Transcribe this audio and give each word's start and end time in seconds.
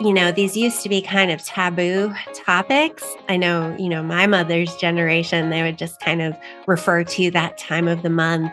you 0.00 0.14
know, 0.14 0.32
these 0.32 0.56
used 0.56 0.82
to 0.82 0.88
be 0.88 1.02
kind 1.02 1.30
of 1.30 1.44
taboo 1.44 2.10
topics. 2.32 3.04
I 3.28 3.36
know, 3.36 3.76
you 3.78 3.86
know, 3.86 4.02
my 4.02 4.26
mother's 4.26 4.74
generation, 4.76 5.50
they 5.50 5.62
would 5.62 5.76
just 5.76 6.00
kind 6.00 6.22
of 6.22 6.34
refer 6.66 7.04
to 7.04 7.30
that 7.32 7.58
time 7.58 7.86
of 7.86 8.02
the 8.02 8.08
month. 8.08 8.50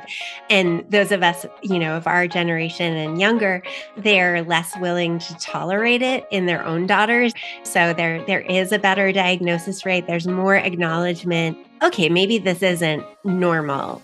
And 0.49 0.83
those 0.91 1.13
of 1.13 1.23
us, 1.23 1.46
you 1.62 1.79
know, 1.79 1.96
of 1.96 2.05
our 2.05 2.28
generation 2.28 2.94
and 2.94 3.21
younger, 3.21 3.63
they're 3.96 4.44
less 4.44 4.78
willing 4.79 5.20
to 5.20 5.36
tolerate 5.36 6.02
it 6.02 6.28
in 6.32 6.47
their 6.47 6.65
own 6.65 6.86
daughters. 6.86 7.33
So 7.64 7.93
there 7.93 8.21
there 8.25 8.41
is 8.41 8.73
a 8.73 8.79
better 8.79 9.14
diagnosis 9.14 9.86
rate. 9.86 10.05
There's 10.05 10.27
more 10.27 10.55
acknowledgement. 10.55 11.57
Okay, 11.82 12.09
maybe 12.09 12.39
this 12.39 12.61
isn't 12.61 13.05
normal. 13.23 14.02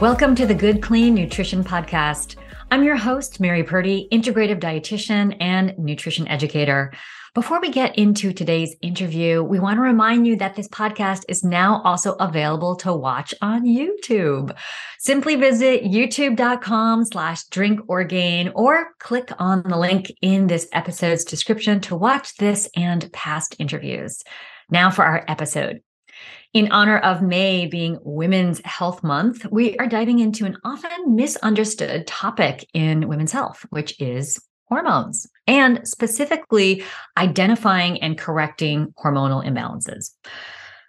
Welcome 0.00 0.34
to 0.36 0.46
the 0.46 0.54
Good 0.54 0.80
Clean 0.80 1.14
Nutrition 1.14 1.62
Podcast. 1.62 2.36
I'm 2.68 2.82
your 2.82 2.96
host, 2.96 3.38
Mary 3.38 3.62
Purdy, 3.62 4.08
integrative 4.10 4.58
dietitian 4.58 5.36
and 5.40 5.78
nutrition 5.78 6.26
educator. 6.26 6.92
Before 7.32 7.60
we 7.60 7.70
get 7.70 7.96
into 7.96 8.32
today's 8.32 8.74
interview, 8.82 9.42
we 9.42 9.60
want 9.60 9.76
to 9.76 9.82
remind 9.82 10.26
you 10.26 10.36
that 10.36 10.56
this 10.56 10.66
podcast 10.66 11.22
is 11.28 11.44
now 11.44 11.80
also 11.84 12.14
available 12.14 12.74
to 12.76 12.92
watch 12.92 13.32
on 13.40 13.66
YouTube. 13.66 14.56
Simply 14.98 15.36
visit 15.36 15.84
youtube.com 15.84 17.04
slash 17.04 17.44
drink 17.44 17.80
or 17.86 18.08
or 18.54 18.88
click 18.98 19.30
on 19.38 19.62
the 19.62 19.76
link 19.76 20.10
in 20.20 20.48
this 20.48 20.66
episode's 20.72 21.24
description 21.24 21.80
to 21.82 21.94
watch 21.94 22.36
this 22.36 22.68
and 22.74 23.12
past 23.12 23.54
interviews. 23.60 24.24
Now 24.70 24.90
for 24.90 25.04
our 25.04 25.24
episode. 25.28 25.82
In 26.56 26.72
honor 26.72 26.96
of 27.00 27.20
May 27.20 27.66
being 27.66 27.98
Women's 28.02 28.62
Health 28.64 29.04
Month, 29.04 29.44
we 29.50 29.76
are 29.76 29.86
diving 29.86 30.20
into 30.20 30.46
an 30.46 30.56
often 30.64 31.14
misunderstood 31.14 32.06
topic 32.06 32.66
in 32.72 33.08
women's 33.08 33.30
health, 33.32 33.66
which 33.68 34.00
is 34.00 34.40
hormones, 34.70 35.26
and 35.46 35.86
specifically 35.86 36.82
identifying 37.18 38.02
and 38.02 38.16
correcting 38.16 38.94
hormonal 38.98 39.44
imbalances. 39.44 40.12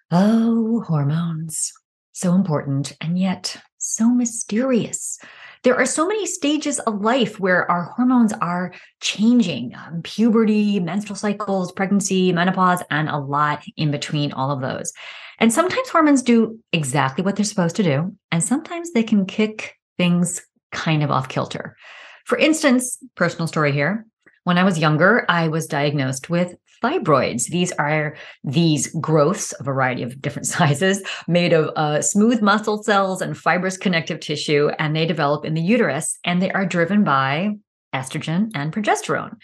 Oh, 0.09 0.85
hormones. 0.87 1.73
So 2.13 2.33
important 2.33 2.95
and 3.02 3.19
yet 3.19 3.57
so 3.77 4.09
mysterious. 4.09 5.19
There 5.67 5.75
are 5.77 5.85
so 5.85 6.07
many 6.07 6.25
stages 6.25 6.79
of 6.79 7.01
life 7.01 7.41
where 7.41 7.69
our 7.69 7.91
hormones 7.97 8.31
are 8.31 8.71
changing 9.01 9.75
um, 9.75 10.01
puberty, 10.01 10.79
menstrual 10.79 11.17
cycles, 11.17 11.73
pregnancy, 11.73 12.31
menopause, 12.31 12.81
and 12.89 13.09
a 13.09 13.17
lot 13.17 13.65
in 13.75 13.91
between 13.91 14.31
all 14.31 14.49
of 14.49 14.61
those. 14.61 14.93
And 15.39 15.51
sometimes 15.51 15.89
hormones 15.89 16.23
do 16.23 16.57
exactly 16.71 17.21
what 17.21 17.35
they're 17.35 17.43
supposed 17.43 17.75
to 17.75 17.83
do, 17.83 18.15
and 18.31 18.41
sometimes 18.41 18.93
they 18.93 19.03
can 19.03 19.25
kick 19.25 19.75
things 19.97 20.41
kind 20.71 21.03
of 21.03 21.11
off 21.11 21.27
kilter. 21.27 21.75
For 22.23 22.37
instance, 22.37 22.97
personal 23.15 23.47
story 23.47 23.73
here. 23.73 24.05
When 24.45 24.57
I 24.57 24.63
was 24.63 24.79
younger, 24.79 25.25
I 25.27 25.49
was 25.49 25.67
diagnosed 25.67 26.29
with 26.29 26.55
fibroids. 26.83 27.45
These 27.45 27.72
are 27.73 28.16
these 28.44 28.88
growths, 29.00 29.53
a 29.59 29.64
variety 29.64 30.03
of 30.03 30.22
different 30.22 30.45
sizes, 30.56 31.02
made 31.28 31.53
of 31.53 31.72
uh, 31.75 32.02
smooth 32.02 32.42
muscle 32.42 32.83
cells 32.83 33.22
and 33.22 33.38
fibrous 33.38 33.78
connective 33.78 34.20
tissue, 34.20 34.70
and 34.80 34.95
they 34.95 35.05
develop 35.05 35.45
in 35.45 35.53
the 35.53 35.61
uterus, 35.61 36.17
and 36.23 36.42
they 36.42 36.52
are 36.52 36.66
driven 36.66 37.03
by 37.03 37.55
estrogen 37.94 38.52
and 38.55 38.73
progesterone. 38.73 39.36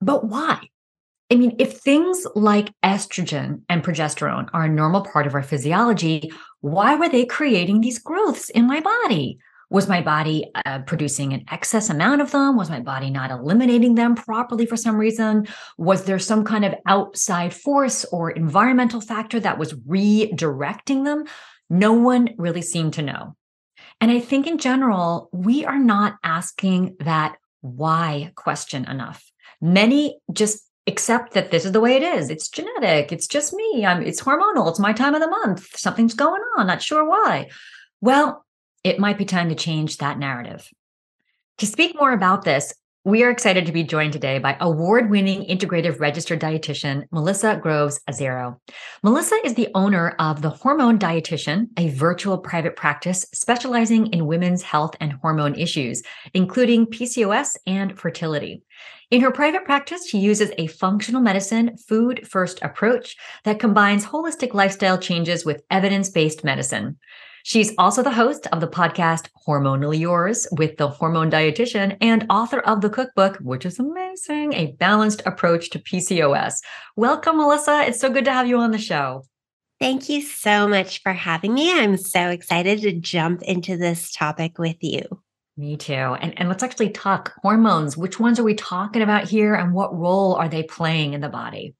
But 0.00 0.26
why? 0.26 0.60
I 1.30 1.36
mean, 1.36 1.56
if 1.58 1.78
things 1.78 2.26
like 2.34 2.72
estrogen 2.84 3.62
and 3.68 3.82
progesterone 3.82 4.48
are 4.52 4.64
a 4.64 4.68
normal 4.68 5.02
part 5.02 5.26
of 5.26 5.34
our 5.34 5.42
physiology, 5.42 6.30
why 6.60 6.94
were 6.96 7.08
they 7.08 7.24
creating 7.24 7.80
these 7.80 7.98
growths 7.98 8.50
in 8.50 8.66
my 8.66 8.80
body? 8.80 9.38
Was 9.74 9.88
my 9.88 10.02
body 10.02 10.52
uh, 10.54 10.82
producing 10.86 11.32
an 11.32 11.46
excess 11.50 11.90
amount 11.90 12.20
of 12.20 12.30
them? 12.30 12.56
Was 12.56 12.70
my 12.70 12.78
body 12.78 13.10
not 13.10 13.32
eliminating 13.32 13.96
them 13.96 14.14
properly 14.14 14.66
for 14.66 14.76
some 14.76 14.96
reason? 14.96 15.48
Was 15.78 16.04
there 16.04 16.20
some 16.20 16.44
kind 16.44 16.64
of 16.64 16.76
outside 16.86 17.52
force 17.52 18.04
or 18.04 18.30
environmental 18.30 19.00
factor 19.00 19.40
that 19.40 19.58
was 19.58 19.72
redirecting 19.72 21.04
them? 21.04 21.24
No 21.68 21.92
one 21.92 22.36
really 22.38 22.62
seemed 22.62 22.92
to 22.94 23.02
know. 23.02 23.34
And 24.00 24.12
I 24.12 24.20
think 24.20 24.46
in 24.46 24.58
general, 24.58 25.28
we 25.32 25.64
are 25.64 25.80
not 25.80 26.18
asking 26.22 26.94
that 27.00 27.34
why 27.60 28.30
question 28.36 28.84
enough. 28.84 29.28
Many 29.60 30.20
just 30.32 30.62
accept 30.86 31.32
that 31.32 31.50
this 31.50 31.64
is 31.64 31.72
the 31.72 31.80
way 31.80 31.96
it 31.96 32.04
is. 32.04 32.30
It's 32.30 32.48
genetic. 32.48 33.10
It's 33.10 33.26
just 33.26 33.52
me. 33.52 33.84
I'm 33.84 34.02
it's 34.04 34.22
hormonal. 34.22 34.70
It's 34.70 34.78
my 34.78 34.92
time 34.92 35.16
of 35.16 35.20
the 35.20 35.26
month. 35.26 35.76
Something's 35.76 36.14
going 36.14 36.42
on. 36.56 36.68
Not 36.68 36.80
sure 36.80 37.04
why. 37.04 37.48
Well, 38.00 38.44
it 38.84 38.98
might 38.98 39.18
be 39.18 39.24
time 39.24 39.48
to 39.48 39.54
change 39.54 39.96
that 39.96 40.18
narrative. 40.18 40.70
To 41.58 41.66
speak 41.66 41.96
more 41.96 42.12
about 42.12 42.44
this, 42.44 42.74
we 43.06 43.22
are 43.22 43.30
excited 43.30 43.66
to 43.66 43.72
be 43.72 43.82
joined 43.82 44.14
today 44.14 44.38
by 44.38 44.56
award 44.60 45.10
winning 45.10 45.44
integrative 45.44 46.00
registered 46.00 46.40
dietitian 46.40 47.04
Melissa 47.12 47.58
Groves 47.62 48.00
Azzaro. 48.08 48.58
Melissa 49.02 49.38
is 49.44 49.54
the 49.54 49.68
owner 49.74 50.16
of 50.18 50.40
The 50.40 50.48
Hormone 50.48 50.98
Dietitian, 50.98 51.68
a 51.78 51.90
virtual 51.90 52.38
private 52.38 52.76
practice 52.76 53.26
specializing 53.34 54.06
in 54.06 54.26
women's 54.26 54.62
health 54.62 54.96
and 55.00 55.12
hormone 55.12 55.54
issues, 55.54 56.02
including 56.32 56.86
PCOS 56.86 57.56
and 57.66 57.98
fertility. 57.98 58.62
In 59.10 59.20
her 59.20 59.30
private 59.30 59.66
practice, 59.66 60.08
she 60.08 60.18
uses 60.18 60.50
a 60.56 60.66
functional 60.66 61.20
medicine, 61.20 61.76
food 61.76 62.26
first 62.26 62.58
approach 62.62 63.16
that 63.44 63.58
combines 63.58 64.06
holistic 64.06 64.54
lifestyle 64.54 64.96
changes 64.96 65.44
with 65.44 65.62
evidence 65.70 66.08
based 66.08 66.42
medicine. 66.42 66.96
She's 67.46 67.74
also 67.76 68.02
the 68.02 68.10
host 68.10 68.46
of 68.52 68.60
the 68.62 68.66
podcast 68.66 69.28
Hormonally 69.46 70.00
Yours 70.00 70.48
with 70.52 70.78
the 70.78 70.88
hormone 70.88 71.30
dietitian 71.30 71.94
and 72.00 72.24
author 72.30 72.60
of 72.60 72.80
the 72.80 72.88
cookbook, 72.88 73.36
which 73.36 73.66
is 73.66 73.78
amazing, 73.78 74.54
a 74.54 74.72
balanced 74.78 75.20
approach 75.26 75.68
to 75.70 75.78
PCOS. 75.78 76.54
Welcome, 76.96 77.36
Melissa. 77.36 77.84
It's 77.86 78.00
so 78.00 78.08
good 78.08 78.24
to 78.24 78.32
have 78.32 78.48
you 78.48 78.56
on 78.56 78.70
the 78.70 78.78
show. 78.78 79.24
Thank 79.78 80.08
you 80.08 80.22
so 80.22 80.66
much 80.66 81.02
for 81.02 81.12
having 81.12 81.52
me. 81.52 81.70
I'm 81.70 81.98
so 81.98 82.30
excited 82.30 82.80
to 82.80 82.98
jump 82.98 83.42
into 83.42 83.76
this 83.76 84.10
topic 84.10 84.58
with 84.58 84.78
you. 84.80 85.02
Me 85.58 85.76
too. 85.76 85.92
And, 85.92 86.32
and 86.38 86.48
let's 86.48 86.62
actually 86.62 86.90
talk 86.90 87.34
hormones. 87.42 87.94
Which 87.94 88.18
ones 88.18 88.38
are 88.40 88.44
we 88.44 88.54
talking 88.54 89.02
about 89.02 89.28
here 89.28 89.54
and 89.54 89.74
what 89.74 89.94
role 89.94 90.34
are 90.36 90.48
they 90.48 90.62
playing 90.62 91.12
in 91.12 91.20
the 91.20 91.28
body? 91.28 91.74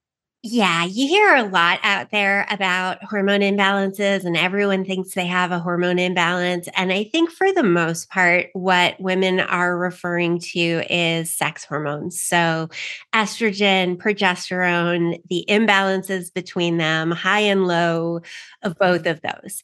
Yeah, 0.47 0.85
you 0.85 1.09
hear 1.09 1.35
a 1.37 1.45
lot 1.45 1.81
out 1.83 2.11
there 2.11 2.47
about 2.51 3.03
hormone 3.03 3.41
imbalances, 3.41 4.27
and 4.27 4.37
everyone 4.37 4.85
thinks 4.85 5.15
they 5.15 5.25
have 5.25 5.53
a 5.53 5.59
hormone 5.59 5.99
imbalance. 5.99 6.69
And 6.77 6.93
I 6.93 7.05
think 7.05 7.31
for 7.31 7.51
the 7.51 7.63
most 7.63 8.11
part, 8.11 8.49
what 8.53 9.01
women 9.01 9.41
are 9.41 9.75
referring 9.79 10.41
to 10.53 10.83
is 10.91 11.35
sex 11.35 11.65
hormones. 11.65 12.21
So, 12.21 12.69
estrogen, 13.15 13.97
progesterone, 13.97 15.19
the 15.31 15.47
imbalances 15.49 16.31
between 16.35 16.77
them, 16.77 17.11
high 17.11 17.41
and 17.41 17.67
low 17.67 18.21
of 18.63 18.77
both 18.79 19.07
of 19.07 19.23
those. 19.23 19.63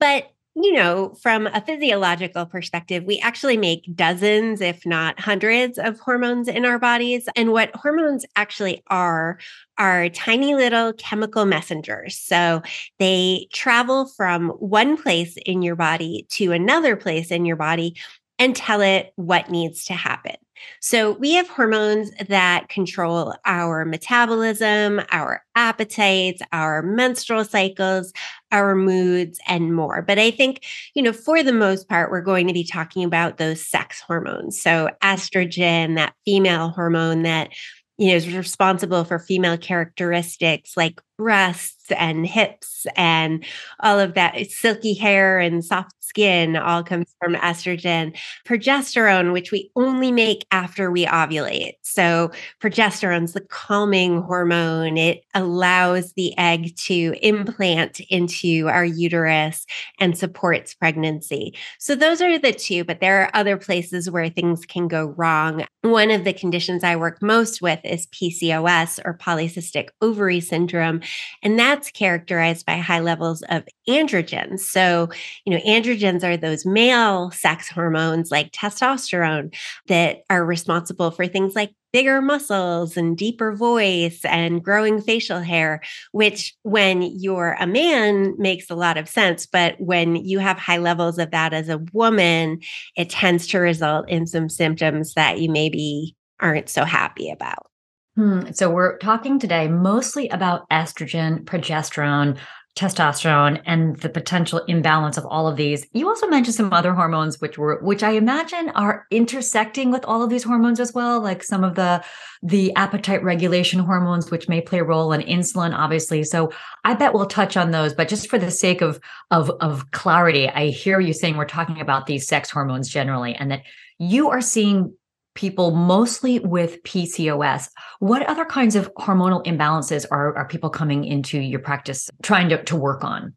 But 0.00 0.30
you 0.54 0.72
know, 0.72 1.14
from 1.22 1.46
a 1.46 1.62
physiological 1.62 2.44
perspective, 2.44 3.04
we 3.04 3.18
actually 3.20 3.56
make 3.56 3.88
dozens, 3.94 4.60
if 4.60 4.84
not 4.84 5.18
hundreds, 5.18 5.78
of 5.78 5.98
hormones 5.98 6.46
in 6.46 6.66
our 6.66 6.78
bodies. 6.78 7.26
And 7.36 7.52
what 7.52 7.74
hormones 7.74 8.26
actually 8.36 8.82
are, 8.88 9.38
are 9.78 10.10
tiny 10.10 10.54
little 10.54 10.92
chemical 10.92 11.46
messengers. 11.46 12.18
So 12.18 12.60
they 12.98 13.48
travel 13.52 14.06
from 14.06 14.50
one 14.50 15.00
place 15.00 15.38
in 15.46 15.62
your 15.62 15.76
body 15.76 16.26
to 16.32 16.52
another 16.52 16.96
place 16.96 17.30
in 17.30 17.46
your 17.46 17.56
body 17.56 17.96
and 18.42 18.56
tell 18.56 18.80
it 18.80 19.12
what 19.14 19.50
needs 19.50 19.84
to 19.84 19.94
happen. 19.94 20.34
So, 20.80 21.12
we 21.12 21.32
have 21.34 21.48
hormones 21.48 22.10
that 22.28 22.68
control 22.68 23.34
our 23.44 23.84
metabolism, 23.84 25.00
our 25.10 25.44
appetites, 25.56 26.42
our 26.52 26.82
menstrual 26.82 27.44
cycles, 27.44 28.12
our 28.50 28.74
moods, 28.74 29.40
and 29.46 29.74
more. 29.74 30.02
But 30.02 30.18
I 30.18 30.30
think, 30.30 30.64
you 30.94 31.02
know, 31.02 31.12
for 31.12 31.42
the 31.42 31.52
most 31.52 31.88
part, 31.88 32.10
we're 32.10 32.20
going 32.20 32.46
to 32.46 32.52
be 32.52 32.64
talking 32.64 33.02
about 33.04 33.38
those 33.38 33.64
sex 33.64 34.00
hormones. 34.00 34.60
So, 34.60 34.88
estrogen, 35.02 35.96
that 35.96 36.14
female 36.24 36.70
hormone 36.70 37.22
that 37.22 37.50
you 37.98 38.08
know, 38.08 38.16
is 38.16 38.32
responsible 38.34 39.04
for 39.04 39.18
female 39.18 39.56
characteristics 39.56 40.76
like 40.76 41.00
breasts 41.16 41.90
and 41.96 42.26
hips 42.26 42.86
and 42.96 43.44
all 43.80 43.98
of 43.98 44.14
that 44.14 44.50
silky 44.50 44.94
hair 44.94 45.38
and 45.38 45.64
soft 45.64 46.02
skin 46.12 46.56
all 46.56 46.82
comes 46.82 47.14
from 47.18 47.34
estrogen. 47.34 48.14
Progesterone, 48.46 49.32
which 49.32 49.50
we 49.50 49.70
only 49.76 50.12
make 50.12 50.44
after 50.50 50.90
we 50.90 51.06
ovulate. 51.06 51.74
So, 51.82 52.30
progesterone's 52.60 53.32
the 53.32 53.40
calming 53.40 54.20
hormone. 54.20 54.98
It 54.98 55.24
allows 55.34 56.12
the 56.12 56.36
egg 56.36 56.76
to 56.88 57.14
implant 57.22 58.00
into 58.10 58.68
our 58.68 58.84
uterus 58.84 59.64
and 59.98 60.16
supports 60.16 60.74
pregnancy. 60.74 61.54
So, 61.78 61.94
those 61.94 62.20
are 62.20 62.38
the 62.38 62.52
two, 62.52 62.84
but 62.84 63.00
there 63.00 63.22
are 63.22 63.30
other 63.32 63.56
places 63.56 64.10
where 64.10 64.28
things 64.28 64.66
can 64.66 64.88
go 64.88 65.14
wrong. 65.16 65.64
One 65.82 66.10
of 66.10 66.24
the 66.24 66.32
conditions 66.32 66.84
I 66.84 66.96
work 66.96 67.22
most 67.22 67.62
with 67.62 67.80
is 67.84 68.06
PCOS 68.08 69.00
or 69.04 69.16
polycystic 69.16 69.88
ovary 70.02 70.40
syndrome 70.40 71.00
And 71.42 71.58
that's 71.58 71.90
characterized 71.90 72.66
by 72.66 72.76
high 72.76 73.00
levels 73.00 73.42
of 73.48 73.64
androgens. 73.88 74.60
So, 74.60 75.08
you 75.44 75.52
know, 75.52 75.62
androgens 75.64 76.22
are 76.22 76.36
those 76.36 76.64
male 76.64 77.30
sex 77.30 77.68
hormones 77.68 78.30
like 78.30 78.52
testosterone 78.52 79.54
that 79.88 80.22
are 80.30 80.44
responsible 80.44 81.10
for 81.10 81.26
things 81.26 81.54
like 81.54 81.72
bigger 81.92 82.22
muscles 82.22 82.96
and 82.96 83.16
deeper 83.16 83.54
voice 83.54 84.24
and 84.24 84.64
growing 84.64 85.00
facial 85.00 85.40
hair, 85.40 85.80
which 86.12 86.54
when 86.62 87.02
you're 87.02 87.56
a 87.60 87.66
man 87.66 88.34
makes 88.38 88.70
a 88.70 88.74
lot 88.74 88.96
of 88.96 89.08
sense. 89.08 89.46
But 89.46 89.76
when 89.78 90.16
you 90.16 90.38
have 90.38 90.58
high 90.58 90.78
levels 90.78 91.18
of 91.18 91.30
that 91.30 91.52
as 91.52 91.68
a 91.68 91.82
woman, 91.92 92.60
it 92.96 93.10
tends 93.10 93.46
to 93.48 93.58
result 93.58 94.08
in 94.08 94.26
some 94.26 94.48
symptoms 94.48 95.14
that 95.14 95.40
you 95.40 95.50
maybe 95.50 96.16
aren't 96.40 96.68
so 96.68 96.84
happy 96.84 97.30
about. 97.30 97.71
Hmm. 98.16 98.52
So, 98.52 98.70
we're 98.70 98.98
talking 98.98 99.38
today 99.38 99.68
mostly 99.68 100.28
about 100.28 100.68
estrogen, 100.68 101.44
progesterone, 101.44 102.38
testosterone 102.74 103.60
and 103.66 103.96
the 103.98 104.08
potential 104.08 104.60
imbalance 104.66 105.18
of 105.18 105.26
all 105.26 105.46
of 105.46 105.56
these. 105.56 105.86
You 105.92 106.08
also 106.08 106.26
mentioned 106.26 106.54
some 106.54 106.72
other 106.72 106.94
hormones 106.94 107.38
which 107.38 107.58
were 107.58 107.78
which 107.82 108.02
I 108.02 108.12
imagine 108.12 108.70
are 108.70 109.06
intersecting 109.10 109.90
with 109.90 110.06
all 110.06 110.22
of 110.22 110.30
these 110.30 110.42
hormones 110.42 110.80
as 110.80 110.94
well, 110.94 111.20
like 111.20 111.42
some 111.42 111.64
of 111.64 111.74
the 111.74 112.02
the 112.42 112.74
appetite 112.74 113.22
regulation 113.22 113.78
hormones 113.78 114.30
which 114.30 114.48
may 114.48 114.62
play 114.62 114.78
a 114.78 114.84
role 114.84 115.12
in 115.12 115.20
insulin 115.20 115.74
obviously. 115.76 116.24
So 116.24 116.50
I 116.82 116.94
bet 116.94 117.12
we'll 117.12 117.26
touch 117.26 117.58
on 117.58 117.72
those, 117.72 117.92
but 117.92 118.08
just 118.08 118.30
for 118.30 118.38
the 118.38 118.50
sake 118.50 118.80
of 118.80 118.98
of 119.30 119.50
of 119.60 119.90
clarity, 119.90 120.48
I 120.48 120.68
hear 120.68 120.98
you 120.98 121.12
saying 121.12 121.36
we're 121.36 121.44
talking 121.44 121.78
about 121.78 122.06
these 122.06 122.26
sex 122.26 122.50
hormones 122.50 122.88
generally 122.88 123.34
and 123.34 123.50
that 123.50 123.64
you 123.98 124.30
are 124.30 124.40
seeing 124.40 124.94
people 125.34 125.70
mostly 125.70 126.38
with 126.40 126.82
PCOS. 126.82 127.68
What 128.00 128.22
other 128.28 128.44
kinds 128.44 128.76
of 128.76 128.92
hormonal 128.94 129.44
imbalances 129.46 130.04
are, 130.10 130.36
are 130.36 130.46
people 130.46 130.70
coming 130.70 131.04
into 131.04 131.38
your 131.38 131.60
practice 131.60 132.10
trying 132.22 132.48
to, 132.50 132.62
to 132.64 132.76
work 132.76 133.04
on? 133.04 133.34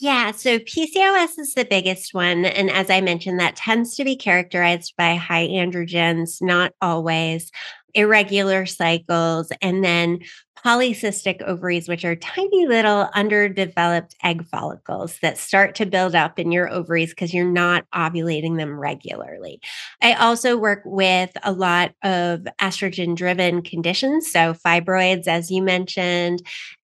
Yeah, 0.00 0.32
so 0.32 0.58
PCOS 0.58 1.38
is 1.38 1.54
the 1.54 1.66
biggest 1.68 2.14
one. 2.14 2.44
And 2.44 2.68
as 2.68 2.90
I 2.90 3.00
mentioned, 3.00 3.38
that 3.38 3.56
tends 3.56 3.94
to 3.96 4.04
be 4.04 4.16
characterized 4.16 4.94
by 4.98 5.14
high 5.14 5.46
androgens, 5.46 6.42
not 6.42 6.72
always, 6.80 7.52
irregular 7.94 8.66
cycles, 8.66 9.52
and 9.62 9.84
then 9.84 10.18
polycystic 10.64 11.42
ovaries, 11.42 11.88
which 11.88 12.04
are 12.04 12.16
tiny 12.16 12.66
little 12.66 13.08
underdeveloped 13.14 14.16
egg 14.24 14.46
follicles 14.46 15.18
that 15.20 15.36
start 15.36 15.74
to 15.74 15.86
build 15.86 16.14
up 16.14 16.38
in 16.38 16.50
your 16.50 16.70
ovaries 16.70 17.10
because 17.10 17.34
you're 17.34 17.50
not 17.50 17.84
ovulating 17.94 18.56
them 18.56 18.78
regularly. 18.78 19.60
I 20.00 20.14
also 20.14 20.56
work 20.56 20.80
with 20.84 21.30
a 21.42 21.52
lot 21.52 21.92
of 22.02 22.46
estrogen 22.60 23.14
driven 23.14 23.62
conditions. 23.62 24.30
So, 24.30 24.54
fibroids, 24.54 25.26
as 25.26 25.50
you 25.50 25.62
mentioned, 25.62 26.40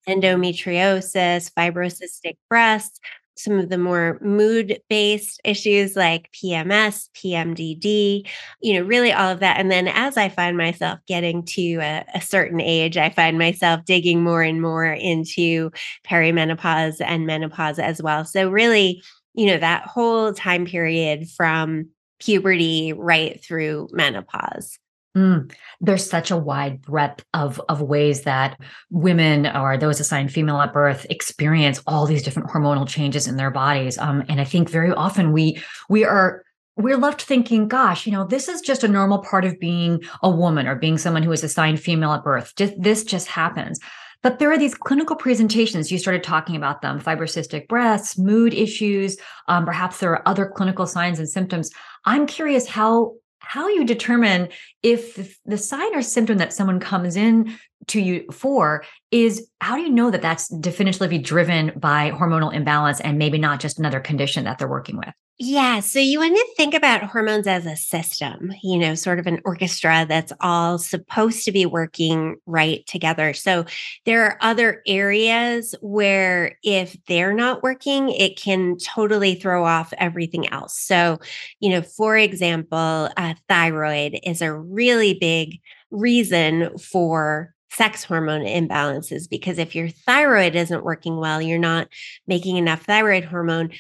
endometriosis, 0.09 1.51
fibrocystic 1.53 2.37
breasts, 2.49 3.01
some 3.43 3.59
of 3.59 3.69
the 3.69 3.79
more 3.79 4.19
mood 4.21 4.81
based 4.89 5.41
issues 5.45 5.97
like 5.97 6.31
PMS, 6.33 7.09
PMDD, 7.15 8.27
you 8.61 8.75
know, 8.75 8.83
really 8.87 9.13
all 9.13 9.31
of 9.31 9.41
that. 9.41 9.59
And 9.59 9.71
then 9.71 9.89
as 9.89 10.17
I 10.17 10.29
find 10.29 10.57
myself 10.57 10.99
getting 11.07 11.45
to 11.47 11.77
a, 11.77 12.05
a, 12.15 12.21
certain 12.21 12.61
age, 12.61 12.97
I 12.97 13.11
find 13.11 13.39
myself 13.39 13.85
digging 13.85 14.23
more 14.23 14.43
and 14.43 14.61
more 14.61 14.87
into 14.87 15.71
perimenopause 16.07 17.01
and 17.01 17.27
menopause 17.27 17.79
as 17.79 18.03
well. 18.03 18.25
So, 18.25 18.51
really, 18.51 19.03
you 19.35 19.47
know, 19.47 19.59
that 19.59 19.87
whole 19.87 20.33
time 20.33 20.67
period 20.67 21.29
from 21.29 21.89
puberty 22.21 22.93
right 22.93 23.43
through 23.43 23.89
menopause. 23.93 24.79
Mm, 25.17 25.53
there's 25.81 26.09
such 26.09 26.31
a 26.31 26.37
wide 26.37 26.83
breadth 26.83 27.25
of 27.35 27.61
of 27.69 27.83
ways 27.83 28.23
that 28.23 28.61
women 28.91 29.45
or 29.45 29.77
those 29.77 29.99
assigned 29.99 30.33
female 30.33 30.61
at 30.61 30.73
birth 30.73 31.05
experience 31.11 31.83
all 31.87 32.07
these 32.07 32.23
different 32.23 32.49
hormonal 32.49 32.87
changes 32.87 33.27
in 33.27 33.37
their 33.37 33.51
bodies. 33.51 33.99
Um, 33.99 34.23
and 34.29 34.41
I 34.41 34.45
think 34.45 34.71
very 34.71 34.93
often 34.93 35.33
we 35.33 35.61
we 35.89 36.05
are 36.05 36.45
we're 36.77 36.97
left 36.97 37.23
thinking, 37.23 37.67
gosh, 37.67 38.07
you 38.07 38.13
know, 38.13 38.25
this 38.25 38.49
is 38.49 38.61
just 38.61 38.85
a 38.85 38.89
normal 38.89 39.19
part 39.19 39.45
of 39.45 39.59
being 39.59 40.01
a 40.23 40.31
woman 40.31 40.69
or 40.69 40.77
being 40.77 40.97
someone 40.97 41.25
who 41.25 41.33
is 41.33 41.43
assigned 41.43 41.81
female 41.81 42.13
at 42.13 42.23
birth. 42.23 42.55
This 42.57 43.03
just 43.03 43.27
happens. 43.27 43.81
But 44.23 44.39
there 44.39 44.53
are 44.53 44.59
these 44.59 44.75
clinical 44.75 45.17
presentations. 45.17 45.91
You 45.91 45.99
started 45.99 46.23
talking 46.23 46.55
about 46.55 46.83
them 46.83 47.01
fibrocystic 47.01 47.69
breasts, 47.69 48.19
mood 48.19 48.53
issues. 48.53 49.17
Um, 49.49 49.65
perhaps 49.65 49.99
there 49.99 50.13
are 50.13 50.29
other 50.29 50.47
clinical 50.47 50.87
signs 50.87 51.19
and 51.19 51.29
symptoms. 51.29 51.71
I'm 52.05 52.27
curious 52.27 52.69
how 52.69 53.15
how 53.51 53.67
you 53.67 53.85
determine 53.85 54.49
if 54.81 55.41
the 55.45 55.59
sign 55.59 55.93
or 55.93 56.03
symptom 56.03 56.39
that 56.39 56.53
someone 56.53 56.79
comes 56.79 57.17
in 57.17 57.59
to 57.89 58.01
you 58.01 58.25
for 58.31 58.85
is 59.11 59.51
how 59.61 59.75
do 59.75 59.83
you 59.83 59.91
know 59.91 60.09
that 60.09 60.23
that's 60.23 60.47
definitively 60.47 61.19
driven 61.19 61.73
by 61.75 62.13
hormonal 62.13 62.55
imbalance 62.55 63.01
and 63.01 63.19
maybe 63.19 63.39
not 63.39 63.59
just 63.59 63.81
another 63.81 63.99
condition 63.99 64.45
that 64.45 64.59
they're 64.59 64.69
working 64.69 64.97
with 64.97 65.13
yeah. 65.43 65.81
So 65.81 65.99
you 65.99 66.19
want 66.19 66.37
to 66.37 66.47
think 66.55 66.75
about 66.75 67.03
hormones 67.03 67.47
as 67.47 67.65
a 67.65 67.75
system, 67.75 68.53
you 68.63 68.79
know, 68.79 68.95
sort 68.95 69.19
of 69.19 69.27
an 69.27 69.41
orchestra 69.47 70.05
that's 70.07 70.35
all 70.43 70.77
supposed 70.77 71.47
to 71.47 71.53
be 71.53 71.65
working 71.65 72.37
right 72.45 72.87
together. 72.87 73.33
So 73.33 73.65
there 74.05 74.23
are 74.27 74.37
other 74.43 74.83
areas 74.87 75.75
where 75.81 76.59
if 76.63 76.95
they're 77.09 77.33
not 77.33 77.63
working, 77.63 78.11
it 78.11 78.39
can 78.39 78.77
totally 78.77 79.35
throw 79.35 79.65
off 79.65 79.95
everything 79.97 80.47
else. 80.53 80.79
So, 80.79 81.19
you 81.59 81.71
know, 81.71 81.81
for 81.81 82.19
example, 82.19 83.09
uh, 83.17 83.33
thyroid 83.49 84.19
is 84.23 84.43
a 84.43 84.53
really 84.53 85.15
big 85.15 85.59
reason 85.91 86.77
for 86.77 87.55
sex 87.71 88.05
hormone 88.05 88.43
imbalances 88.43 89.31
because 89.31 89.57
if 89.57 89.75
your 89.75 89.89
thyroid 89.89 90.55
isn't 90.55 90.85
working 90.85 91.17
well, 91.17 91.41
you're 91.41 91.59
not 91.59 91.89
making 92.27 92.57
enough 92.57 92.83
thyroid 92.83 93.25
hormone 93.25 93.71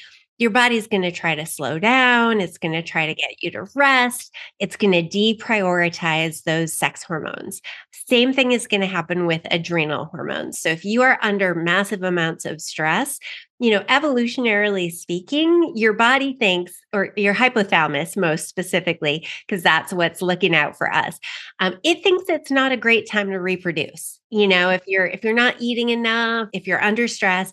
your 0.40 0.50
body's 0.50 0.86
going 0.86 1.02
to 1.02 1.12
try 1.12 1.34
to 1.34 1.44
slow 1.44 1.78
down. 1.78 2.40
It's 2.40 2.56
going 2.56 2.72
to 2.72 2.82
try 2.82 3.06
to 3.06 3.14
get 3.14 3.42
you 3.42 3.50
to 3.52 3.68
rest. 3.76 4.34
It's 4.58 4.74
going 4.74 4.92
to 4.92 5.02
deprioritize 5.02 6.44
those 6.44 6.72
sex 6.72 7.02
hormones. 7.02 7.60
Same 8.08 8.32
thing 8.32 8.52
is 8.52 8.66
going 8.66 8.80
to 8.80 8.86
happen 8.86 9.26
with 9.26 9.42
adrenal 9.50 10.06
hormones. 10.06 10.58
So 10.58 10.70
if 10.70 10.84
you 10.84 11.02
are 11.02 11.18
under 11.22 11.54
massive 11.54 12.02
amounts 12.02 12.46
of 12.46 12.60
stress, 12.60 13.20
you 13.60 13.70
know, 13.70 13.80
evolutionarily 13.80 14.90
speaking, 14.90 15.72
your 15.76 15.92
body 15.92 16.34
thinks, 16.40 16.72
or 16.94 17.10
your 17.16 17.34
hypothalamus 17.34 18.16
most 18.16 18.48
specifically, 18.48 19.28
because 19.46 19.62
that's 19.62 19.92
what's 19.92 20.22
looking 20.22 20.56
out 20.56 20.78
for 20.78 20.90
us. 20.90 21.20
Um, 21.60 21.74
it 21.84 22.02
thinks 22.02 22.24
it's 22.28 22.50
not 22.50 22.72
a 22.72 22.78
great 22.78 23.06
time 23.06 23.30
to 23.30 23.38
reproduce. 23.38 24.18
You 24.30 24.48
know, 24.48 24.70
if 24.70 24.82
you're 24.86 25.06
if 25.06 25.22
you're 25.22 25.34
not 25.34 25.56
eating 25.60 25.90
enough, 25.90 26.48
if 26.54 26.66
you're 26.66 26.82
under 26.82 27.06
stress, 27.06 27.52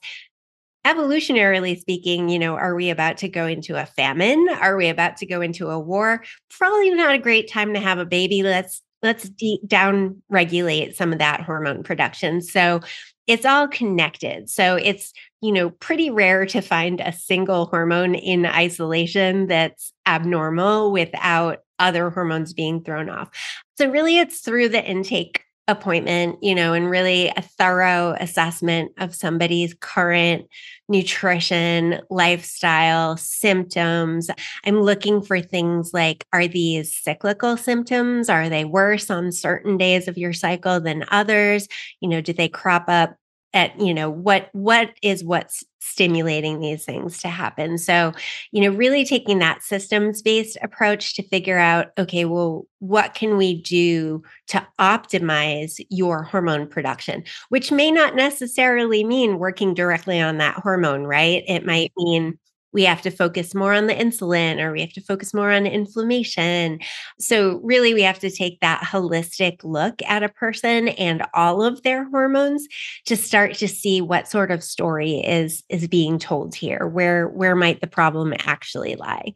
evolutionarily 0.88 1.80
speaking, 1.80 2.30
you 2.30 2.40
know, 2.40 2.56
are 2.56 2.76
we 2.76 2.90
about 2.90 3.18
to 3.18 3.28
go 3.28 3.46
into 3.46 3.76
a 3.76 3.86
famine? 3.86 4.48
Are 4.62 4.78
we 4.78 4.88
about 4.88 5.18
to 5.18 5.26
go 5.26 5.42
into 5.42 5.70
a 5.70 5.80
war? 5.80 6.24
Probably 6.50 6.92
not 6.92 7.14
a 7.14 7.20
great 7.20 7.52
time 7.52 7.74
to 7.74 7.80
have 7.80 8.00
a 8.00 8.06
baby. 8.06 8.42
Let's 8.42 8.82
let's 9.04 9.30
de- 9.30 9.62
down 9.68 10.22
regulate 10.30 10.96
some 10.96 11.12
of 11.14 11.20
that 11.20 11.42
hormone 11.42 11.84
production. 11.84 12.42
So 12.42 12.80
it's 13.28 13.46
all 13.46 13.68
connected. 13.68 14.50
So 14.50 14.76
it's, 14.76 15.14
you 15.42 15.52
know, 15.52 15.70
pretty 15.70 16.10
rare 16.10 16.46
to 16.48 16.62
find 16.62 17.02
a 17.02 17.12
single 17.12 17.66
hormone 17.66 18.16
in 18.16 18.46
isolation 18.46 19.48
that's 19.48 19.92
abnormal 20.06 20.92
without 20.94 21.60
other 21.78 22.10
hormones 22.10 22.54
being 22.54 22.82
thrown 22.82 23.10
off. 23.10 23.30
So 23.78 23.90
really 23.90 24.18
it's 24.18 24.40
through 24.40 24.70
the 24.70 24.84
intake 24.84 25.44
appointment, 25.68 26.42
you 26.42 26.56
know, 26.56 26.74
and 26.74 26.90
really 26.90 27.28
a 27.30 27.42
thorough 27.42 28.16
assessment 28.20 28.92
of 28.98 29.14
somebody's 29.14 29.74
current 29.74 30.48
nutrition, 30.90 32.00
lifestyle, 32.10 33.18
symptoms. 33.18 34.30
I'm 34.66 34.80
looking 34.82 35.22
for 35.22 35.42
things 35.42 35.92
like 35.94 36.26
are 36.32 36.48
these 36.48 36.96
cyclical 36.96 37.58
symptoms? 37.58 38.30
Are 38.30 38.50
they 38.50 38.64
worse 38.64 39.10
on 39.10 39.32
certain 39.32 39.78
days 39.78 40.08
of 40.08 40.18
your 40.18 40.34
cycle 40.34 40.80
than 40.80 41.04
others? 41.12 41.68
You 42.00 42.10
know, 42.10 42.22
do 42.22 42.32
they 42.32 42.48
crop 42.48 42.86
up 42.88 43.16
at 43.58 43.78
you 43.80 43.94
know 43.94 44.10
what 44.10 44.50
what 44.54 44.92
is 45.02 45.24
what's 45.24 45.66
stimulating 45.80 46.60
these 46.60 46.86
things 46.86 47.20
to 47.20 47.28
happen. 47.28 47.78
So 47.78 48.14
you 48.52 48.62
know 48.62 48.76
really 48.76 49.04
taking 49.04 49.40
that 49.40 49.64
systems 49.64 50.22
based 50.22 50.58
approach 50.62 51.16
to 51.16 51.24
figure 51.24 51.58
out 51.58 51.88
okay 51.98 52.24
well 52.26 52.66
what 52.80 53.16
can 53.16 53.36
we 53.36 53.62
do 53.62 54.22
to 54.48 54.66
optimize 54.80 55.84
your 55.90 56.24
hormone 56.24 56.68
production? 56.68 57.24
Which 57.50 57.72
may 57.72 57.92
not 57.92 58.16
necessarily 58.16 59.04
mean 59.04 59.40
working 59.40 59.74
directly 59.74 60.22
on 60.22 60.38
that 60.38 60.56
hormone 60.58 61.04
right? 61.04 61.44
It 61.48 61.66
might 61.66 61.92
mean 61.98 62.38
we 62.78 62.84
have 62.84 63.02
to 63.02 63.10
focus 63.10 63.56
more 63.56 63.74
on 63.74 63.88
the 63.88 63.96
insulin 63.96 64.62
or 64.62 64.72
we 64.72 64.82
have 64.82 64.94
to 64.94 65.02
focus 65.02 65.34
more 65.34 65.52
on 65.52 65.66
inflammation. 65.66 66.80
So, 67.20 67.60
really, 67.64 67.96
we 67.96 68.04
have 68.04 68.20
to 68.20 68.30
take 68.30 68.60
that 68.60 68.84
holistic 68.84 69.64
look 69.64 70.00
at 70.04 70.22
a 70.22 70.30
person 70.30 70.90
and 70.90 71.26
all 71.34 71.64
of 71.64 71.82
their 71.82 72.08
hormones 72.12 72.68
to 73.06 73.18
start 73.18 73.56
to 73.56 73.68
see 73.68 74.00
what 74.00 74.28
sort 74.28 74.52
of 74.52 74.64
story 74.64 75.16
is 75.22 75.64
is 75.70 75.88
being 75.88 76.20
told 76.20 76.54
here. 76.54 76.86
Where 76.86 77.30
where 77.30 77.56
might 77.56 77.82
the 77.82 77.88
problem 77.88 78.32
actually 78.46 78.96
lie? 78.96 79.34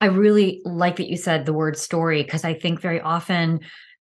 I 0.00 0.06
really 0.06 0.60
like 0.64 0.96
that 0.96 1.08
you 1.08 1.16
said 1.16 1.46
the 1.46 1.52
word 1.52 1.78
story 1.78 2.24
because 2.24 2.42
I 2.42 2.54
think 2.54 2.80
very 2.80 3.00
often 3.00 3.60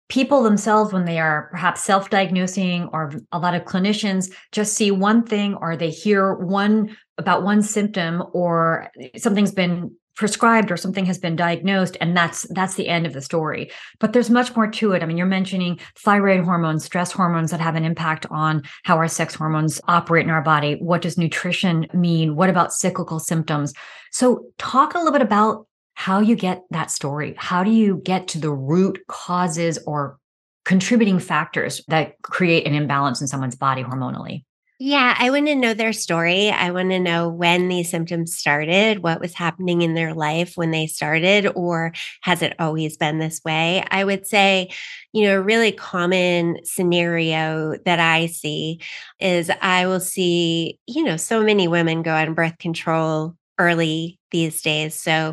people 0.09 0.45
themselves 0.45 0.93
when 0.93 1.07
they 1.07 1.19
are 1.19 1.49
perhaps 1.51 1.83
self-diagnosing 1.83 2.89
or 2.93 3.13
a 3.33 3.41
lot 3.41 3.57
of 3.57 3.65
clinicians 3.65 4.33
just 4.53 4.75
see 4.75 4.93
one 4.93 5.25
thing 5.25 5.57
or 5.57 5.77
they 5.77 5.91
hear 5.91 6.35
one 6.35 6.97
about 7.19 7.43
one 7.43 7.63
symptom 7.63 8.23
or 8.33 8.91
something's 9.17 9.53
been 9.53 9.95
prescribed 10.17 10.71
or 10.71 10.79
something 10.79 11.05
has 11.05 11.19
been 11.19 11.37
diagnosed 11.37 11.97
and 12.01 12.17
that's 12.17 12.43
that's 12.49 12.75
the 12.75 12.89
end 12.89 13.07
of 13.07 13.13
the 13.13 13.21
story. 13.21 13.71
But 14.01 14.15
there's 14.15 14.31
much 14.31 14.57
more 14.57 14.67
to 14.67 14.93
it. 14.93 15.03
I 15.03 15.07
mean 15.07 15.19
you're 15.19 15.27
mentioning 15.27 15.79
thyroid 15.95 16.43
hormones 16.45 16.85
stress 16.85 17.13
hormones 17.13 17.51
that 17.51 17.61
have 17.61 17.77
an 17.77 17.85
impact 17.85 18.27
on 18.31 18.63
how 18.85 18.97
our 18.97 19.09
sex 19.09 19.35
hormones 19.35 19.81
operate 19.87 20.25
in 20.25 20.31
our 20.31 20.43
body. 20.43 20.77
What 20.77 21.03
does 21.03 21.19
nutrition 21.19 21.87
mean? 21.93 22.35
What 22.35 22.49
about 22.49 22.73
cyclical 22.73 23.21
symptoms? 23.21 23.75
So 24.11 24.47
talk 24.57 24.95
a 24.95 24.99
little 24.99 25.13
bit 25.13 25.23
about 25.23 25.67
how 25.95 26.21
you 26.21 26.35
get 26.35 26.63
that 26.71 26.91
story. 26.91 27.35
How 27.37 27.63
do 27.63 27.71
you 27.71 28.01
get 28.03 28.29
to 28.29 28.39
the 28.39 28.51
root 28.51 28.99
causes 29.09 29.79
or 29.87 30.19
contributing 30.65 31.19
factors 31.19 31.83
that 31.89 32.21
create 32.23 32.67
an 32.67 32.75
imbalance 32.75 33.21
in 33.21 33.27
someone's 33.27 33.55
body 33.55 33.85
hormonally 33.85 34.45
yeah, 34.79 35.17
I 35.19 35.31
want 35.31 35.47
to 35.47 35.55
know 35.55 35.73
their 35.73 35.95
story. 35.95 36.51
I 36.51 36.71
want 36.71 36.91
to 36.91 37.01
know 37.01 37.31
when 37.31 37.69
these 37.69 37.91
symptoms 37.91 38.37
started, 38.37 38.99
what 39.03 39.21
was 39.21 39.33
happening 39.33 39.81
in 39.81 39.95
their 39.95 40.13
life 40.13 40.53
when 40.57 40.71
they 40.71 40.87
started, 40.87 41.51
or 41.55 41.95
has 42.21 42.43
it 42.43 42.55
always 42.59 42.99
been 42.99 43.19
this 43.19 43.41
way? 43.43 43.83
I 43.91 44.05
would 44.05 44.27
say, 44.27 44.69
you 45.15 45.25
know, 45.25 45.39
a 45.39 45.43
really 45.43 45.73
common 45.73 46.59
scenario 46.65 47.77
that 47.87 48.01
I 48.01 48.27
see 48.27 48.81
is 49.19 49.51
I 49.63 49.87
will 49.87 50.01
see, 50.01 50.79
you 50.87 51.05
know, 51.05 51.17
so 51.17 51.43
many 51.43 51.69
women 51.69 52.03
go 52.03 52.13
on 52.15 52.35
birth 52.35 52.59
control 52.59 53.35
early 53.59 54.19
these 54.31 54.61
days. 54.61 54.95
So 54.95 55.33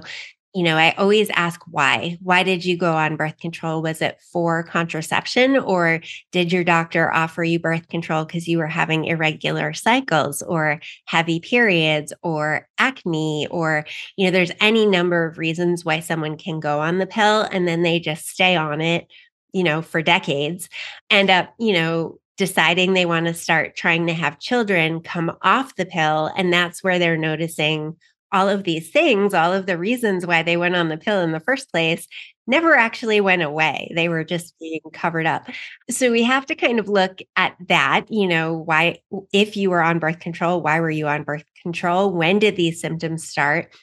you 0.53 0.61
know, 0.63 0.77
I 0.77 0.91
always 0.97 1.31
ask 1.31 1.59
why. 1.65 2.17
Why 2.21 2.43
did 2.43 2.63
you 2.63 2.77
go 2.77 2.93
on 2.93 3.15
birth 3.15 3.39
control? 3.39 3.81
Was 3.81 4.01
it 4.03 4.21
for 4.31 4.61
contraception 4.61 5.57
or 5.57 6.01
did 6.31 6.53
your 6.53 6.63
doctor 6.63 7.11
offer 7.11 7.43
you 7.43 7.59
birth 7.59 7.87
control 7.89 8.23
because 8.23 8.47
you 8.47 8.59
were 8.59 8.67
having 8.67 9.05
irregular 9.05 9.73
cycles 9.73 10.43
or 10.43 10.79
heavy 11.05 11.39
periods 11.39 12.13
or 12.21 12.67
acne 12.77 13.47
or, 13.49 13.85
you 14.15 14.25
know, 14.25 14.31
there's 14.31 14.51
any 14.61 14.85
number 14.85 15.25
of 15.25 15.39
reasons 15.39 15.83
why 15.83 15.99
someone 15.99 16.37
can 16.37 16.59
go 16.59 16.79
on 16.79 16.99
the 16.99 17.07
pill 17.07 17.41
and 17.51 17.67
then 17.67 17.81
they 17.81 17.99
just 17.99 18.27
stay 18.27 18.55
on 18.55 18.79
it, 18.79 19.07
you 19.53 19.63
know, 19.63 19.81
for 19.81 20.03
decades, 20.03 20.69
end 21.09 21.31
up, 21.31 21.51
you 21.57 21.73
know, 21.73 22.19
deciding 22.37 22.93
they 22.93 23.05
want 23.05 23.25
to 23.25 23.33
start 23.33 23.75
trying 23.75 24.07
to 24.07 24.13
have 24.13 24.39
children 24.39 25.01
come 25.01 25.35
off 25.41 25.75
the 25.75 25.85
pill 25.85 26.31
and 26.35 26.51
that's 26.51 26.83
where 26.83 26.99
they're 26.99 27.17
noticing 27.17 27.95
all 28.33 28.49
of 28.49 28.63
these 28.63 28.89
things, 28.89 29.33
all 29.33 29.53
of 29.53 29.67
the 29.67 29.77
reasons 29.77 30.25
why 30.25 30.43
they 30.43 30.57
went 30.57 30.75
on 30.75 30.89
the 30.89 30.97
pill 30.97 31.21
in 31.21 31.31
the 31.31 31.39
first 31.39 31.71
place, 31.71 32.07
never 32.47 32.75
actually 32.75 33.21
went 33.21 33.43
away. 33.43 33.91
They 33.95 34.09
were 34.09 34.23
just 34.23 34.55
mm. 34.55 34.59
being 34.59 34.81
covered 34.91 35.25
up. 35.25 35.47
So 35.89 36.11
we 36.11 36.23
have 36.23 36.45
to 36.47 36.55
kind 36.55 36.79
of 36.79 36.89
look 36.89 37.19
at 37.37 37.55
that, 37.69 38.05
you 38.09 38.27
know, 38.27 38.53
why, 38.53 38.97
if 39.31 39.55
you 39.55 39.69
were 39.69 39.81
on 39.81 39.99
birth 39.99 40.19
control, 40.19 40.61
why 40.61 40.79
were 40.79 40.89
you 40.89 41.07
on 41.07 41.23
birth 41.23 41.45
control? 41.61 42.11
When 42.11 42.39
did 42.39 42.55
these 42.55 42.81
symptoms 42.81 43.27
start? 43.27 43.73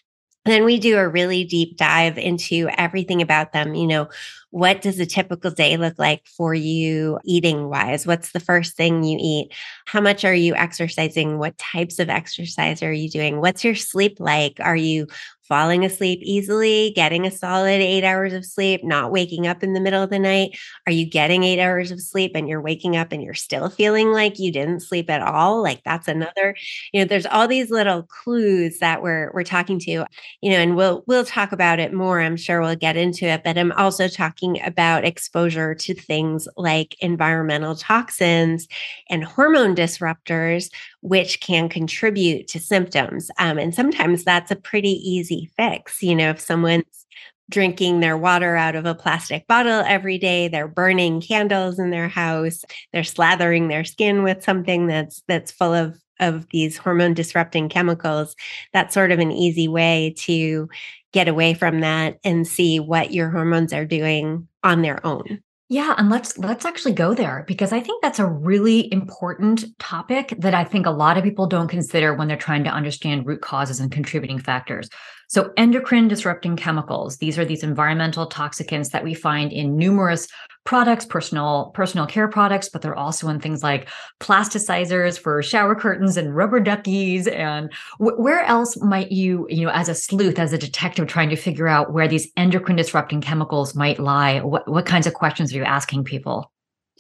Then 0.47 0.65
we 0.65 0.79
do 0.79 0.97
a 0.97 1.09
really 1.09 1.45
deep 1.45 1.77
dive 1.77 2.17
into 2.17 2.69
everything 2.79 3.21
about 3.21 3.53
them. 3.53 3.75
You 3.75 3.87
know, 3.87 4.09
what 4.51 4.81
does 4.81 4.99
a 4.99 5.07
typical 5.07 5.51
day 5.51 5.77
look 5.77 5.99
like 5.99 6.27
for 6.27 6.55
you 6.55 7.19
eating 7.25 7.69
wise? 7.69 8.07
What's 8.07 8.33
the 8.33 8.41
first 8.41 8.77
thing 8.77 9.05
you 9.05 9.19
eat? 9.21 9.53
How 9.87 10.01
much 10.01 10.25
are 10.25 10.35
you 10.35 10.55
exercising? 10.55 11.39
What 11.39 11.59
types 11.59 11.99
of 11.99 12.09
exercise 12.09 12.83
are 12.83 12.93
you 12.93 13.11
doing? 13.11 13.41
What's 13.41 13.65
your 13.65 13.75
sleep 13.75 14.17
like? 14.19 14.57
Are 14.61 14.77
you 14.77 15.07
falling 15.51 15.85
asleep 15.85 16.21
easily, 16.23 16.93
getting 16.95 17.27
a 17.27 17.31
solid 17.31 17.81
eight 17.81 18.05
hours 18.05 18.33
of 18.33 18.47
sleep, 18.47 18.85
not 18.85 19.11
waking 19.11 19.49
up 19.49 19.65
in 19.65 19.73
the 19.73 19.81
middle 19.81 20.01
of 20.01 20.09
the 20.09 20.19
night? 20.19 20.57
Are 20.87 20.93
you 20.93 21.05
getting 21.05 21.43
eight 21.43 21.61
hours 21.61 21.91
of 21.91 22.01
sleep 22.01 22.33
and 22.37 22.49
you're 22.49 22.61
waking 22.61 22.97
up 22.97 23.11
and 23.11 23.21
you're 23.21 23.35
still 23.35 23.69
feeling 23.69 24.13
like 24.13 24.39
you 24.39 24.53
didn't 24.53 24.81
sleep 24.81 25.11
at 25.11 25.21
all? 25.21 25.61
Like 25.61 25.83
that's 25.85 26.07
another, 26.07 26.55
you 26.93 27.01
know, 27.01 27.05
there's 27.05 27.27
all 27.27 27.49
these 27.49 27.69
little 27.69 28.05
clues 28.05 28.79
that 28.79 29.03
we're 29.03 29.33
we're 29.35 29.43
talking 29.43 29.81
to, 29.81 29.91
you 29.91 30.51
know, 30.51 30.57
and 30.57 30.77
we'll 30.77 31.03
we'll 31.09 31.25
talk 31.25 31.51
about 31.51 31.81
it 31.81 31.93
more. 31.93 32.21
I'm 32.21 32.37
sure 32.37 32.61
we'll 32.61 32.77
get 32.77 32.97
into 32.97 33.27
it, 33.27 33.43
but 33.43 33.59
I'm 33.59 33.73
also 33.73 34.07
talking 34.07 34.63
about 34.63 35.05
exposure 35.05 35.75
to 35.75 35.95
things 35.95 36.47
like 36.57 36.95
environmental 37.01 37.75
toxins 37.75 38.69
and 39.09 39.25
hormone 39.25 39.75
disruptors, 39.75 40.71
which 41.01 41.41
can 41.41 41.69
contribute 41.69 42.47
to 42.49 42.61
symptoms. 42.61 43.33
Um, 43.39 43.59
and 43.59 43.75
sometimes 43.75 44.23
that's 44.23 44.53
a 44.53 44.57
pretty 44.57 44.93
easy 44.93 45.40
fix. 45.57 46.03
You 46.03 46.15
know, 46.15 46.31
if 46.31 46.41
someone's 46.41 47.07
drinking 47.51 48.01
their 48.01 48.17
water 48.17 48.57
out 48.57 48.77
of 48.77 48.87
a 48.87 48.95
plastic 48.95 49.47
bottle 49.49 49.83
every 49.87 50.17
day 50.19 50.47
they're 50.47 50.69
burning 50.69 51.21
candles 51.21 51.81
in 51.81 51.91
their 51.91 52.09
house 52.09 52.65
they're 52.93 53.03
slathering 53.03 53.69
their 53.69 53.83
skin 53.83 54.23
with 54.23 54.43
something 54.43 54.87
that's 54.87 55.23
that's 55.27 55.51
full 55.51 55.75
of 55.75 55.99
of 56.21 56.47
these 56.51 56.77
hormone 56.77 57.13
disrupting 57.13 57.69
chemicals 57.69 58.37
that's 58.73 58.95
sort 58.95 59.11
of 59.11 59.19
an 59.19 59.33
easy 59.33 59.67
way 59.67 60.15
to 60.17 60.69
get 61.13 61.27
away 61.27 61.53
from 61.53 61.81
that 61.81 62.19
and 62.23 62.47
see 62.47 62.79
what 62.79 63.13
your 63.13 63.31
hormones 63.31 63.73
are 63.73 63.87
doing 63.87 64.47
on 64.63 64.83
their 64.83 65.05
own 65.05 65.43
yeah, 65.73 65.95
and 65.99 66.11
let's 66.11 66.37
let's 66.37 66.65
actually 66.65 66.95
go 66.95 67.15
there 67.15 67.45
because 67.47 67.73
I 67.73 67.79
think 67.79 68.03
that's 68.03 68.19
a 68.19 68.27
really 68.27 68.93
important 68.93 69.79
topic 69.79 70.35
that 70.39 70.53
I 70.53 70.65
think 70.65 70.85
a 70.85 70.91
lot 70.91 71.17
of 71.17 71.23
people 71.23 71.47
don't 71.47 71.69
consider 71.69 72.13
when 72.13 72.27
they're 72.27 72.37
trying 72.37 72.65
to 72.65 72.71
understand 72.71 73.25
root 73.25 73.41
causes 73.41 73.79
and 73.79 73.93
contributing 73.93 74.41
factors. 74.41 74.91
So 75.29 75.53
endocrine 75.57 76.09
disrupting 76.09 76.57
chemicals, 76.57 77.19
these 77.19 77.39
are 77.39 77.45
these 77.45 77.63
environmental 77.63 78.29
toxicants 78.29 78.91
that 78.91 79.05
we 79.05 79.15
find 79.15 79.53
in 79.53 79.77
numerous 79.77 80.27
products, 80.71 81.05
personal 81.05 81.73
personal 81.75 82.07
care 82.07 82.29
products, 82.29 82.69
but 82.69 82.81
they're 82.81 82.95
also 82.95 83.29
in 83.29 83.41
things 83.41 83.61
like 83.61 83.89
plasticizers 84.21 85.19
for 85.19 85.43
shower 85.43 85.75
curtains 85.75 86.17
and 86.17 86.37
rubber 86.37 86.61
duckies. 86.61 87.27
And 87.27 87.73
w- 87.99 88.17
where 88.23 88.45
else 88.45 88.81
might 88.81 89.11
you, 89.11 89.49
you 89.51 89.67
know, 89.67 89.73
as 89.73 89.89
a 89.89 89.97
sleuth, 89.97 90.39
as 90.39 90.53
a 90.53 90.59
detective, 90.59 91.09
trying 91.09 91.29
to 91.31 91.35
figure 91.35 91.67
out 91.67 91.93
where 91.93 92.07
these 92.07 92.31
endocrine 92.37 92.77
disrupting 92.77 93.21
chemicals 93.21 93.75
might 93.75 93.99
lie? 93.99 94.39
What 94.43 94.71
what 94.71 94.87
kinds 94.87 95.09
of 95.09 95.15
questions 95.15 95.53
are 95.53 95.57
you 95.57 95.65
asking 95.65 96.05
people? 96.05 96.53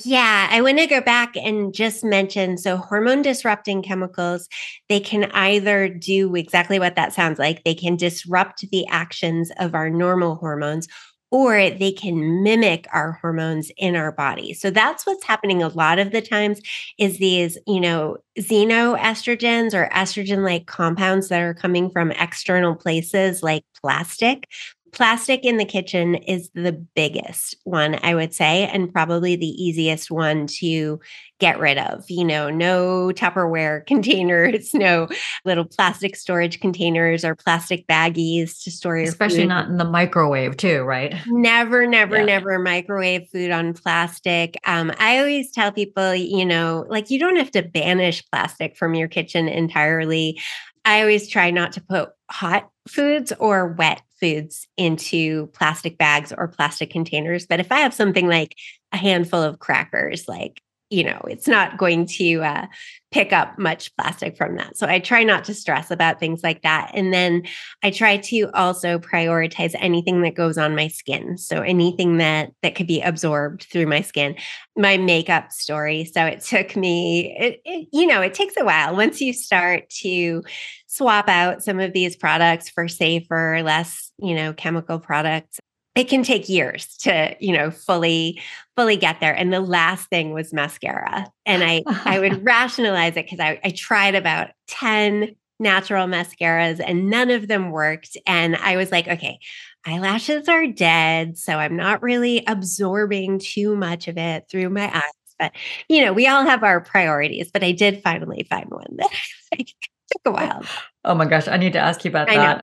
Yeah, 0.04 0.48
I 0.50 0.62
want 0.62 0.78
to 0.78 0.88
go 0.88 1.00
back 1.00 1.36
and 1.36 1.72
just 1.72 2.02
mention 2.02 2.58
so 2.58 2.76
hormone 2.76 3.22
disrupting 3.22 3.82
chemicals, 3.82 4.48
they 4.88 4.98
can 4.98 5.30
either 5.32 5.88
do 5.88 6.34
exactly 6.34 6.80
what 6.80 6.96
that 6.96 7.12
sounds 7.12 7.38
like. 7.38 7.62
They 7.62 7.74
can 7.74 7.96
disrupt 7.96 8.68
the 8.72 8.84
actions 8.88 9.52
of 9.58 9.74
our 9.76 9.90
normal 9.90 10.36
hormones 10.36 10.88
or 11.30 11.70
they 11.70 11.92
can 11.92 12.42
mimic 12.42 12.86
our 12.92 13.12
hormones 13.12 13.70
in 13.76 13.94
our 13.94 14.12
body. 14.12 14.52
So 14.52 14.70
that's 14.70 15.06
what's 15.06 15.24
happening 15.24 15.62
a 15.62 15.68
lot 15.68 15.98
of 15.98 16.10
the 16.10 16.20
times 16.20 16.60
is 16.98 17.18
these, 17.18 17.56
you 17.66 17.80
know, 17.80 18.18
xenoestrogens 18.38 19.74
or 19.74 19.88
estrogen 19.92 20.44
like 20.44 20.66
compounds 20.66 21.28
that 21.28 21.40
are 21.40 21.54
coming 21.54 21.90
from 21.90 22.10
external 22.12 22.74
places 22.74 23.42
like 23.42 23.64
plastic 23.80 24.48
plastic 24.92 25.44
in 25.44 25.56
the 25.56 25.64
kitchen 25.64 26.16
is 26.16 26.50
the 26.54 26.72
biggest 26.72 27.56
one, 27.64 27.98
I 28.02 28.14
would 28.14 28.34
say, 28.34 28.66
and 28.66 28.92
probably 28.92 29.36
the 29.36 29.46
easiest 29.46 30.10
one 30.10 30.46
to 30.58 31.00
get 31.38 31.58
rid 31.58 31.78
of. 31.78 32.04
You 32.08 32.24
know, 32.24 32.50
no 32.50 33.10
Tupperware 33.14 33.86
containers, 33.88 34.74
no 34.74 35.08
little 35.44 35.64
plastic 35.64 36.16
storage 36.16 36.60
containers 36.60 37.24
or 37.24 37.34
plastic 37.34 37.86
baggies 37.86 38.62
to 38.64 38.70
store 38.70 38.96
your 38.98 39.08
Especially 39.08 39.40
food. 39.40 39.48
not 39.48 39.68
in 39.68 39.78
the 39.78 39.84
microwave, 39.84 40.56
too, 40.56 40.82
right? 40.82 41.14
Never, 41.26 41.86
never, 41.86 42.18
yeah. 42.18 42.24
never 42.24 42.58
microwave 42.58 43.28
food 43.32 43.50
on 43.50 43.74
plastic. 43.74 44.56
Um, 44.64 44.92
I 44.98 45.18
always 45.18 45.50
tell 45.50 45.72
people, 45.72 46.14
you 46.14 46.44
know, 46.44 46.86
like 46.88 47.10
you 47.10 47.18
don't 47.18 47.36
have 47.36 47.50
to 47.52 47.62
banish 47.62 48.24
plastic 48.30 48.76
from 48.76 48.94
your 48.94 49.08
kitchen 49.08 49.48
entirely. 49.48 50.40
I 50.84 51.00
always 51.00 51.28
try 51.28 51.50
not 51.50 51.72
to 51.72 51.80
put 51.80 52.10
hot 52.30 52.70
foods 52.88 53.32
or 53.38 53.68
wet 53.68 54.02
foods 54.20 54.68
into 54.76 55.48
plastic 55.48 55.98
bags 55.98 56.32
or 56.36 56.48
plastic 56.48 56.90
containers. 56.90 57.46
But 57.46 57.60
if 57.60 57.72
I 57.72 57.80
have 57.80 57.94
something 57.94 58.28
like 58.28 58.54
a 58.92 58.96
handful 58.96 59.42
of 59.42 59.58
crackers, 59.58 60.28
like, 60.28 60.62
you 60.90 61.04
know, 61.04 61.20
it's 61.28 61.46
not 61.46 61.78
going 61.78 62.04
to 62.04 62.42
uh, 62.42 62.66
pick 63.12 63.32
up 63.32 63.56
much 63.58 63.94
plastic 63.96 64.36
from 64.36 64.56
that. 64.56 64.76
So 64.76 64.88
I 64.88 64.98
try 64.98 65.22
not 65.22 65.44
to 65.44 65.54
stress 65.54 65.88
about 65.92 66.18
things 66.18 66.42
like 66.42 66.62
that. 66.62 66.90
And 66.94 67.12
then 67.12 67.44
I 67.84 67.92
try 67.92 68.16
to 68.16 68.50
also 68.54 68.98
prioritize 68.98 69.74
anything 69.78 70.22
that 70.22 70.34
goes 70.34 70.58
on 70.58 70.74
my 70.74 70.88
skin. 70.88 71.38
So 71.38 71.62
anything 71.62 72.18
that 72.18 72.50
that 72.62 72.74
could 72.74 72.88
be 72.88 73.00
absorbed 73.00 73.68
through 73.70 73.86
my 73.86 74.00
skin. 74.00 74.34
My 74.76 74.96
makeup 74.96 75.52
story. 75.52 76.04
So 76.06 76.24
it 76.26 76.40
took 76.40 76.74
me, 76.74 77.36
it, 77.38 77.60
it, 77.64 77.88
you 77.92 78.06
know, 78.06 78.20
it 78.20 78.34
takes 78.34 78.54
a 78.58 78.64
while 78.64 78.96
once 78.96 79.20
you 79.20 79.32
start 79.32 79.88
to 80.00 80.42
swap 80.88 81.28
out 81.28 81.62
some 81.62 81.78
of 81.78 81.92
these 81.92 82.16
products 82.16 82.68
for 82.68 82.88
safer, 82.88 83.62
less, 83.62 84.10
you 84.18 84.34
know, 84.34 84.52
chemical 84.52 84.98
products. 84.98 85.59
It 86.00 86.08
can 86.08 86.22
take 86.22 86.48
years 86.48 86.96
to, 87.02 87.36
you 87.40 87.54
know, 87.54 87.70
fully 87.70 88.40
fully 88.74 88.96
get 88.96 89.20
there. 89.20 89.34
And 89.34 89.52
the 89.52 89.60
last 89.60 90.08
thing 90.08 90.32
was 90.32 90.50
mascara. 90.50 91.30
And 91.44 91.62
I 91.62 91.82
I 92.06 92.18
would 92.18 92.42
rationalize 92.46 93.18
it 93.18 93.26
because 93.26 93.38
I, 93.38 93.60
I 93.62 93.68
tried 93.68 94.14
about 94.14 94.48
10 94.68 95.36
natural 95.58 96.06
mascaras 96.06 96.80
and 96.82 97.10
none 97.10 97.30
of 97.30 97.48
them 97.48 97.70
worked. 97.70 98.16
And 98.26 98.56
I 98.56 98.78
was 98.78 98.90
like, 98.90 99.08
okay, 99.08 99.38
eyelashes 99.84 100.48
are 100.48 100.66
dead. 100.66 101.36
So 101.36 101.56
I'm 101.56 101.76
not 101.76 102.02
really 102.02 102.44
absorbing 102.46 103.38
too 103.38 103.76
much 103.76 104.08
of 104.08 104.16
it 104.16 104.46
through 104.50 104.70
my 104.70 104.90
eyes. 104.96 105.02
But, 105.38 105.52
you 105.86 106.02
know, 106.02 106.14
we 106.14 106.26
all 106.26 106.46
have 106.46 106.62
our 106.62 106.80
priorities. 106.80 107.50
But 107.50 107.62
I 107.62 107.72
did 107.72 108.02
finally 108.02 108.46
find 108.48 108.70
one 108.70 108.96
that 108.96 109.10
took 109.58 110.22
a 110.24 110.30
while. 110.30 110.64
Oh 111.04 111.14
my 111.14 111.26
gosh, 111.26 111.46
I 111.46 111.58
need 111.58 111.74
to 111.74 111.78
ask 111.78 112.06
you 112.06 112.10
about 112.10 112.30
I 112.30 112.36
that. 112.36 112.56
Know. 112.56 112.62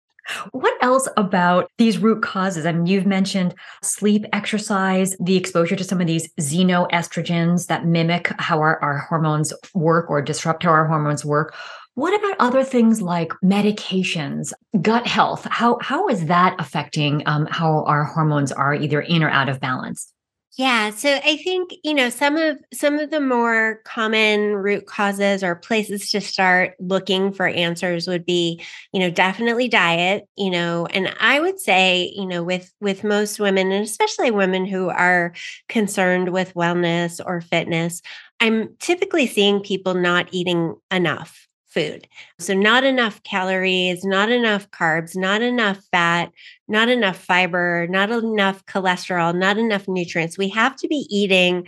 What 0.51 0.73
else 0.81 1.07
about 1.17 1.71
these 1.77 1.97
root 1.97 2.21
causes? 2.21 2.65
I 2.65 2.71
mean, 2.71 2.85
you've 2.85 3.05
mentioned 3.05 3.55
sleep, 3.81 4.25
exercise, 4.33 5.15
the 5.19 5.35
exposure 5.35 5.75
to 5.75 5.83
some 5.83 6.01
of 6.01 6.07
these 6.07 6.31
xenoestrogens 6.39 7.67
that 7.67 7.85
mimic 7.85 8.31
how 8.39 8.59
our, 8.59 8.79
our 8.81 8.97
hormones 8.97 9.53
work 9.73 10.09
or 10.09 10.21
disrupt 10.21 10.63
how 10.63 10.71
our 10.71 10.87
hormones 10.87 11.23
work. 11.23 11.55
What 11.95 12.17
about 12.19 12.35
other 12.39 12.63
things 12.63 13.01
like 13.01 13.31
medications, 13.43 14.53
gut 14.81 15.07
health? 15.07 15.47
How 15.49 15.79
how 15.81 16.07
is 16.09 16.27
that 16.27 16.55
affecting 16.59 17.23
um, 17.25 17.47
how 17.49 17.83
our 17.85 18.03
hormones 18.03 18.51
are 18.51 18.75
either 18.75 19.01
in 19.01 19.23
or 19.23 19.29
out 19.29 19.49
of 19.49 19.59
balance? 19.59 20.13
Yeah, 20.57 20.89
so 20.89 21.19
I 21.23 21.37
think, 21.37 21.69
you 21.83 21.93
know, 21.93 22.09
some 22.09 22.35
of 22.35 22.57
some 22.73 22.97
of 22.97 23.11
the 23.11 23.19
more 23.21 23.79
common 23.85 24.55
root 24.55 24.87
causes 24.87 25.43
or 25.43 25.53
places 25.55 26.09
to 26.11 26.19
start 26.21 26.73
looking 26.79 27.31
for 27.31 27.47
answers 27.47 28.07
would 28.07 28.25
be, 28.25 28.63
you 28.91 28.99
know, 28.99 29.11
definitely 29.11 29.67
diet, 29.67 30.27
you 30.35 30.49
know, 30.49 30.87
and 30.87 31.13
I 31.19 31.39
would 31.39 31.59
say, 31.59 32.11
you 32.15 32.25
know, 32.25 32.43
with 32.43 32.73
with 32.81 33.03
most 33.03 33.39
women 33.39 33.71
and 33.71 33.83
especially 33.83 34.31
women 34.31 34.65
who 34.65 34.89
are 34.89 35.33
concerned 35.69 36.29
with 36.29 36.55
wellness 36.55 37.21
or 37.23 37.39
fitness, 37.41 38.01
I'm 38.39 38.75
typically 38.79 39.27
seeing 39.27 39.59
people 39.61 39.93
not 39.93 40.27
eating 40.31 40.75
enough 40.91 41.46
food. 41.67 42.07
So, 42.39 42.53
not 42.53 42.83
enough 42.83 43.21
calories, 43.23 44.03
not 44.03 44.31
enough 44.31 44.69
carbs, 44.71 45.15
not 45.15 45.41
enough 45.41 45.79
fat, 45.91 46.31
not 46.67 46.89
enough 46.89 47.17
fiber, 47.17 47.87
not 47.89 48.09
enough 48.09 48.65
cholesterol, 48.65 49.37
not 49.37 49.57
enough 49.57 49.87
nutrients. 49.87 50.37
We 50.37 50.49
have 50.49 50.75
to 50.77 50.87
be 50.87 51.07
eating 51.09 51.67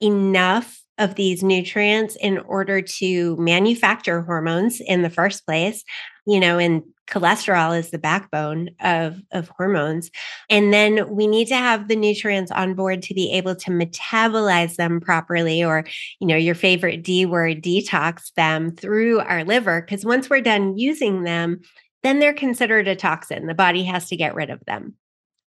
enough 0.00 0.80
of 0.98 1.16
these 1.16 1.42
nutrients 1.42 2.16
in 2.20 2.38
order 2.38 2.80
to 2.80 3.36
manufacture 3.36 4.22
hormones 4.22 4.80
in 4.80 5.02
the 5.02 5.10
first 5.10 5.44
place, 5.44 5.82
you 6.26 6.40
know, 6.40 6.58
and 6.58 6.82
cholesterol 7.06 7.78
is 7.78 7.90
the 7.90 7.98
backbone 7.98 8.70
of, 8.80 9.20
of 9.32 9.48
hormones. 9.48 10.10
And 10.48 10.72
then 10.72 11.08
we 11.14 11.26
need 11.26 11.48
to 11.48 11.56
have 11.56 11.88
the 11.88 11.96
nutrients 11.96 12.50
on 12.50 12.74
board 12.74 13.02
to 13.02 13.14
be 13.14 13.30
able 13.32 13.54
to 13.56 13.70
metabolize 13.70 14.76
them 14.76 15.00
properly, 15.00 15.62
or, 15.62 15.84
you 16.18 16.26
know, 16.26 16.36
your 16.36 16.54
favorite 16.54 17.02
D 17.02 17.26
word, 17.26 17.62
detox 17.62 18.32
them 18.34 18.74
through 18.74 19.20
our 19.20 19.44
liver. 19.44 19.82
Because 19.82 20.06
once 20.06 20.30
we're 20.30 20.40
done 20.40 20.78
using 20.78 21.24
them, 21.24 21.60
then 22.02 22.20
they're 22.20 22.32
considered 22.32 22.88
a 22.88 22.96
toxin. 22.96 23.46
The 23.46 23.54
body 23.54 23.84
has 23.84 24.08
to 24.08 24.16
get 24.16 24.34
rid 24.34 24.48
of 24.50 24.64
them. 24.66 24.94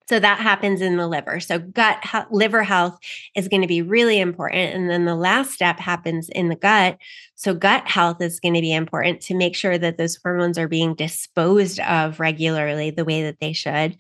So 0.08 0.20
that 0.20 0.40
happens 0.40 0.82
in 0.82 0.96
the 0.96 1.08
liver. 1.08 1.40
So 1.42 1.60
gut 1.60 1.98
liver 2.32 2.64
health 2.64 2.98
is 3.36 3.48
going 3.50 3.62
to 3.62 3.68
be 3.68 3.82
really 3.82 4.20
important 4.20 4.74
and 4.74 4.90
then 4.90 5.06
the 5.06 5.16
last 5.16 5.52
step 5.52 5.80
happens 5.80 6.30
in 6.30 6.48
the 6.48 6.56
gut. 6.56 6.98
So 7.36 7.54
gut 7.54 7.88
health 7.88 8.22
is 8.22 8.40
going 8.40 8.54
to 8.54 8.62
be 8.62 8.74
important 8.74 9.22
to 9.24 9.36
make 9.36 9.56
sure 9.56 9.78
that 9.78 9.98
those 9.98 10.18
hormones 10.24 10.58
are 10.58 10.70
being 10.70 10.96
disposed 10.96 11.80
of 11.82 12.20
regularly 12.20 12.90
the 12.90 13.06
way 13.06 13.24
that 13.24 13.40
they 13.42 13.52
should. 13.52 13.98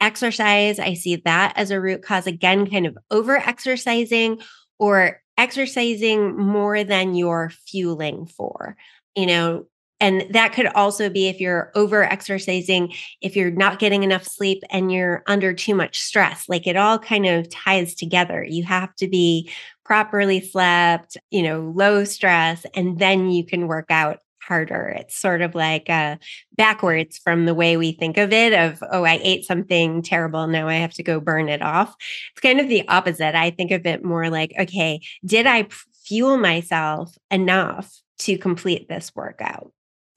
Exercise, 0.00 0.78
I 0.78 0.94
see 0.94 1.16
that 1.16 1.52
as 1.56 1.70
a 1.70 1.80
root 1.80 2.02
cause 2.02 2.26
again 2.26 2.68
kind 2.68 2.86
of 2.86 2.96
over 3.10 3.36
exercising 3.36 4.40
or 4.78 5.20
exercising 5.36 6.36
more 6.36 6.84
than 6.84 7.14
you're 7.14 7.50
fueling 7.66 8.26
for. 8.26 8.76
You 9.14 9.26
know, 9.26 9.66
and 10.00 10.26
that 10.30 10.52
could 10.52 10.66
also 10.68 11.10
be 11.10 11.28
if 11.28 11.40
you're 11.40 11.70
over 11.74 12.02
exercising, 12.02 12.92
if 13.20 13.36
you're 13.36 13.50
not 13.50 13.78
getting 13.78 14.02
enough 14.02 14.24
sleep 14.24 14.62
and 14.70 14.90
you're 14.90 15.22
under 15.26 15.52
too 15.52 15.74
much 15.74 16.00
stress. 16.00 16.48
Like 16.48 16.66
it 16.66 16.76
all 16.76 16.98
kind 16.98 17.26
of 17.26 17.50
ties 17.50 17.94
together. 17.94 18.42
You 18.42 18.64
have 18.64 18.94
to 18.96 19.08
be 19.08 19.50
properly 19.84 20.40
slept, 20.40 21.16
you 21.30 21.42
know, 21.42 21.72
low 21.74 22.04
stress, 22.04 22.64
and 22.74 22.98
then 22.98 23.30
you 23.30 23.44
can 23.44 23.66
work 23.66 23.90
out 23.90 24.20
harder. 24.42 24.88
It's 24.98 25.16
sort 25.16 25.42
of 25.42 25.54
like 25.54 25.88
uh, 25.90 26.16
backwards 26.56 27.18
from 27.18 27.44
the 27.44 27.54
way 27.54 27.76
we 27.76 27.92
think 27.92 28.16
of 28.16 28.32
it 28.32 28.52
of, 28.52 28.82
oh, 28.90 29.04
I 29.04 29.20
ate 29.22 29.44
something 29.44 30.02
terrible. 30.02 30.46
Now 30.46 30.66
I 30.68 30.74
have 30.74 30.94
to 30.94 31.02
go 31.02 31.20
burn 31.20 31.48
it 31.48 31.62
off. 31.62 31.94
It's 32.32 32.40
kind 32.40 32.58
of 32.58 32.68
the 32.68 32.88
opposite. 32.88 33.34
I 33.36 33.50
think 33.50 33.70
of 33.70 33.86
it 33.86 34.04
more 34.04 34.30
like, 34.30 34.52
okay, 34.58 35.00
did 35.24 35.46
I 35.46 35.68
fuel 36.04 36.36
myself 36.36 37.16
enough 37.30 37.94
to 38.20 38.38
complete 38.38 38.88
this 38.88 39.12
workout? 39.14 39.72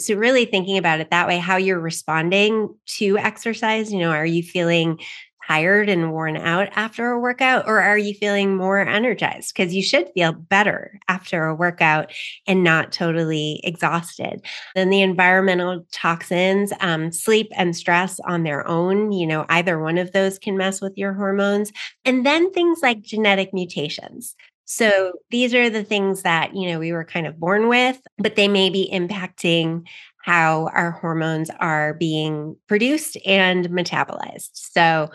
So, 0.06 0.16
really 0.16 0.46
thinking 0.46 0.78
about 0.78 1.00
it 1.00 1.10
that 1.12 1.28
way, 1.28 1.38
how 1.38 1.58
you're 1.58 1.80
responding 1.80 2.76
to 2.98 3.18
exercise, 3.18 3.92
you 3.92 4.00
know, 4.00 4.12
are 4.12 4.26
you 4.26 4.44
feeling 4.44 5.00
tired 5.48 5.89
and 5.89 6.13
worn 6.13 6.38
out 6.38 6.70
after 6.74 7.12
a 7.12 7.20
workout, 7.20 7.68
or 7.68 7.82
are 7.82 7.98
you 7.98 8.13
feeling 8.13 8.56
more 8.56 8.80
energized? 8.80 9.54
Because 9.54 9.74
you 9.76 9.84
should 9.84 10.10
feel 10.13 10.32
better 10.32 11.00
after 11.10 11.46
a 11.46 11.54
workout 11.56 12.13
and 12.48 12.63
not 12.63 12.94
totally 12.94 13.60
exhausted. 13.63 14.42
Then 14.74 14.89
the 14.89 15.02
environmental 15.02 15.86
toxins, 15.92 16.72
um, 16.80 17.12
sleep 17.12 17.52
and 17.58 17.76
stress 17.76 18.20
on 18.22 18.44
their 18.44 18.66
own, 18.68 19.12
you 19.12 19.28
know, 19.28 19.46
either 19.50 19.80
one 19.80 19.98
of 19.98 20.13
those 20.13 20.39
can 20.39 20.56
mess 20.58 20.80
with 20.82 20.94
your 20.98 21.13
hormones. 21.13 21.72
And 22.06 22.26
then 22.26 22.52
things 22.54 22.80
like 22.82 23.02
genetic 23.02 23.54
mutations. 23.54 24.36
So 24.65 25.13
these 25.30 25.54
are 25.54 25.69
the 25.69 25.84
things 25.84 26.21
that, 26.21 26.56
you 26.56 26.69
know, 26.69 26.80
we 26.80 26.91
were 26.91 27.04
kind 27.04 27.28
of 27.28 27.39
born 27.39 27.67
with, 27.67 27.99
but 28.17 28.36
they 28.36 28.47
may 28.47 28.69
be 28.69 28.89
impacting 28.91 29.86
how 30.23 30.69
our 30.73 30.91
hormones 30.91 31.49
are 31.60 31.93
being 31.95 32.56
produced 32.67 33.17
and 33.26 33.67
metabolized. 33.69 34.52
So 34.54 35.12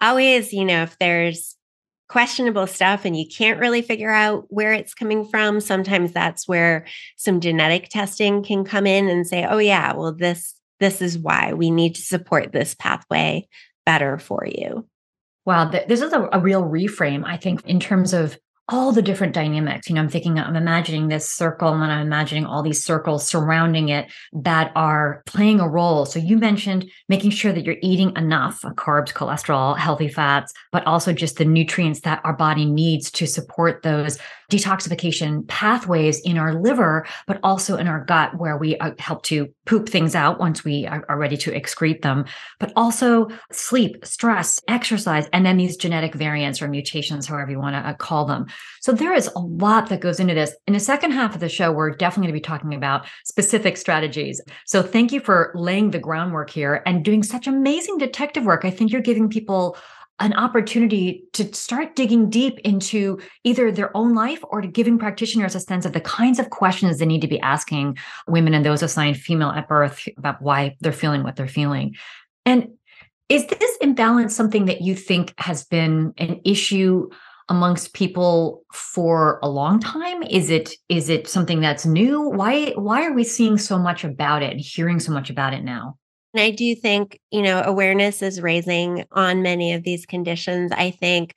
always, 0.00 0.52
you 0.52 0.64
know, 0.64 0.82
if 0.82 0.98
there's 0.98 1.56
questionable 2.08 2.66
stuff 2.66 3.04
and 3.04 3.16
you 3.16 3.24
can't 3.26 3.60
really 3.60 3.80
figure 3.82 4.10
out 4.10 4.44
where 4.48 4.72
it's 4.72 4.94
coming 4.94 5.24
from, 5.24 5.60
sometimes 5.60 6.12
that's 6.12 6.46
where 6.46 6.86
some 7.16 7.40
genetic 7.40 7.88
testing 7.88 8.42
can 8.42 8.64
come 8.64 8.86
in 8.86 9.08
and 9.08 9.26
say, 9.26 9.46
"Oh 9.48 9.58
yeah, 9.58 9.94
well 9.94 10.12
this 10.12 10.54
this 10.80 11.00
is 11.00 11.16
why 11.16 11.52
we 11.52 11.70
need 11.70 11.94
to 11.94 12.02
support 12.02 12.52
this 12.52 12.74
pathway 12.74 13.48
better 13.86 14.18
for 14.18 14.44
you." 14.46 14.86
Wow, 15.46 15.70
this 15.70 16.02
is 16.02 16.12
a, 16.12 16.28
a 16.32 16.40
real 16.40 16.64
reframe, 16.64 17.24
I 17.24 17.36
think, 17.36 17.64
in 17.64 17.80
terms 17.80 18.12
of 18.12 18.36
all 18.70 18.92
the 18.92 19.02
different 19.02 19.34
dynamics. 19.34 19.88
You 19.88 19.96
know, 19.96 20.00
I'm 20.00 20.08
thinking, 20.08 20.38
I'm 20.38 20.56
imagining 20.56 21.08
this 21.08 21.28
circle 21.28 21.72
and 21.72 21.82
then 21.82 21.90
I'm 21.90 22.06
imagining 22.06 22.46
all 22.46 22.62
these 22.62 22.82
circles 22.82 23.26
surrounding 23.26 23.88
it 23.88 24.10
that 24.32 24.70
are 24.76 25.22
playing 25.26 25.60
a 25.60 25.68
role. 25.68 26.06
So 26.06 26.18
you 26.18 26.38
mentioned 26.38 26.90
making 27.08 27.30
sure 27.30 27.52
that 27.52 27.64
you're 27.64 27.76
eating 27.82 28.16
enough 28.16 28.62
carbs, 28.62 29.12
cholesterol, 29.12 29.76
healthy 29.76 30.08
fats, 30.08 30.52
but 30.70 30.86
also 30.86 31.12
just 31.12 31.36
the 31.36 31.44
nutrients 31.44 32.00
that 32.00 32.20
our 32.24 32.32
body 32.32 32.64
needs 32.64 33.10
to 33.12 33.26
support 33.26 33.82
those 33.82 34.18
detoxification 34.50 35.46
pathways 35.48 36.20
in 36.20 36.38
our 36.38 36.54
liver, 36.54 37.06
but 37.26 37.40
also 37.42 37.76
in 37.76 37.88
our 37.88 38.04
gut, 38.04 38.36
where 38.36 38.56
we 38.56 38.76
uh, 38.78 38.92
help 38.98 39.22
to 39.22 39.48
poop 39.70 39.88
things 39.88 40.16
out 40.16 40.40
once 40.40 40.64
we 40.64 40.84
are, 40.88 41.04
are 41.08 41.16
ready 41.16 41.36
to 41.36 41.52
excrete 41.52 42.02
them, 42.02 42.24
but 42.58 42.72
also 42.74 43.28
sleep, 43.52 44.04
stress, 44.04 44.60
exercise, 44.66 45.28
and 45.32 45.46
then 45.46 45.58
these 45.58 45.76
genetic 45.76 46.12
variants 46.12 46.60
or 46.60 46.66
mutations, 46.66 47.24
however 47.24 47.52
you 47.52 47.60
want 47.60 47.76
to 47.76 47.88
uh, 47.88 47.94
call 47.94 48.24
them. 48.24 48.46
So 48.80 48.90
there 48.90 49.12
is 49.12 49.30
a 49.36 49.38
lot 49.38 49.88
that 49.88 50.00
goes 50.00 50.18
into 50.18 50.34
this. 50.34 50.56
In 50.66 50.74
the 50.74 50.80
second 50.80 51.12
half 51.12 51.36
of 51.36 51.40
the 51.40 51.48
show, 51.48 51.70
we're 51.70 51.92
definitely 51.92 52.32
going 52.32 52.40
to 52.40 52.42
be 52.42 52.52
talking 52.52 52.74
about 52.74 53.06
specific 53.24 53.76
strategies. 53.76 54.40
So 54.66 54.82
thank 54.82 55.12
you 55.12 55.20
for 55.20 55.52
laying 55.54 55.92
the 55.92 56.00
groundwork 56.00 56.50
here 56.50 56.82
and 56.84 57.04
doing 57.04 57.22
such 57.22 57.46
amazing 57.46 57.98
detective 57.98 58.44
work. 58.44 58.64
I 58.64 58.70
think 58.70 58.90
you're 58.90 59.00
giving 59.00 59.28
people 59.28 59.76
an 60.20 60.34
opportunity 60.34 61.24
to 61.32 61.52
start 61.54 61.96
digging 61.96 62.28
deep 62.28 62.58
into 62.60 63.18
either 63.42 63.72
their 63.72 63.94
own 63.96 64.14
life 64.14 64.44
or 64.44 64.60
to 64.60 64.68
giving 64.68 64.98
practitioners 64.98 65.54
a 65.54 65.60
sense 65.60 65.86
of 65.86 65.94
the 65.94 66.00
kinds 66.00 66.38
of 66.38 66.50
questions 66.50 66.98
they 66.98 67.06
need 67.06 67.22
to 67.22 67.28
be 67.28 67.40
asking 67.40 67.96
women 68.28 68.52
and 68.52 68.64
those 68.64 68.82
assigned 68.82 69.16
female 69.16 69.48
at 69.48 69.66
birth 69.66 70.06
about 70.18 70.40
why 70.42 70.76
they're 70.80 70.92
feeling 70.92 71.22
what 71.22 71.36
they're 71.36 71.48
feeling. 71.48 71.96
And 72.44 72.68
is 73.30 73.46
this 73.46 73.76
imbalance 73.80 74.34
something 74.34 74.66
that 74.66 74.82
you 74.82 74.94
think 74.94 75.32
has 75.38 75.64
been 75.64 76.12
an 76.18 76.40
issue 76.44 77.08
amongst 77.48 77.94
people 77.94 78.64
for 78.72 79.38
a 79.42 79.48
long 79.48 79.80
time? 79.80 80.22
Is 80.24 80.50
it 80.50 80.74
is 80.88 81.08
it 81.08 81.28
something 81.28 81.60
that's 81.60 81.86
new? 81.86 82.28
Why 82.28 82.72
why 82.72 83.06
are 83.06 83.12
we 83.12 83.24
seeing 83.24 83.56
so 83.56 83.78
much 83.78 84.04
about 84.04 84.42
it 84.42 84.52
and 84.52 84.60
hearing 84.60 85.00
so 85.00 85.12
much 85.12 85.30
about 85.30 85.54
it 85.54 85.64
now 85.64 85.96
and 86.34 86.42
I 86.42 86.50
do 86.50 86.74
think, 86.74 87.20
you 87.30 87.42
know, 87.42 87.62
awareness 87.64 88.22
is 88.22 88.40
raising 88.40 89.04
on 89.12 89.42
many 89.42 89.72
of 89.72 89.82
these 89.82 90.06
conditions. 90.06 90.72
I 90.72 90.90
think, 90.90 91.34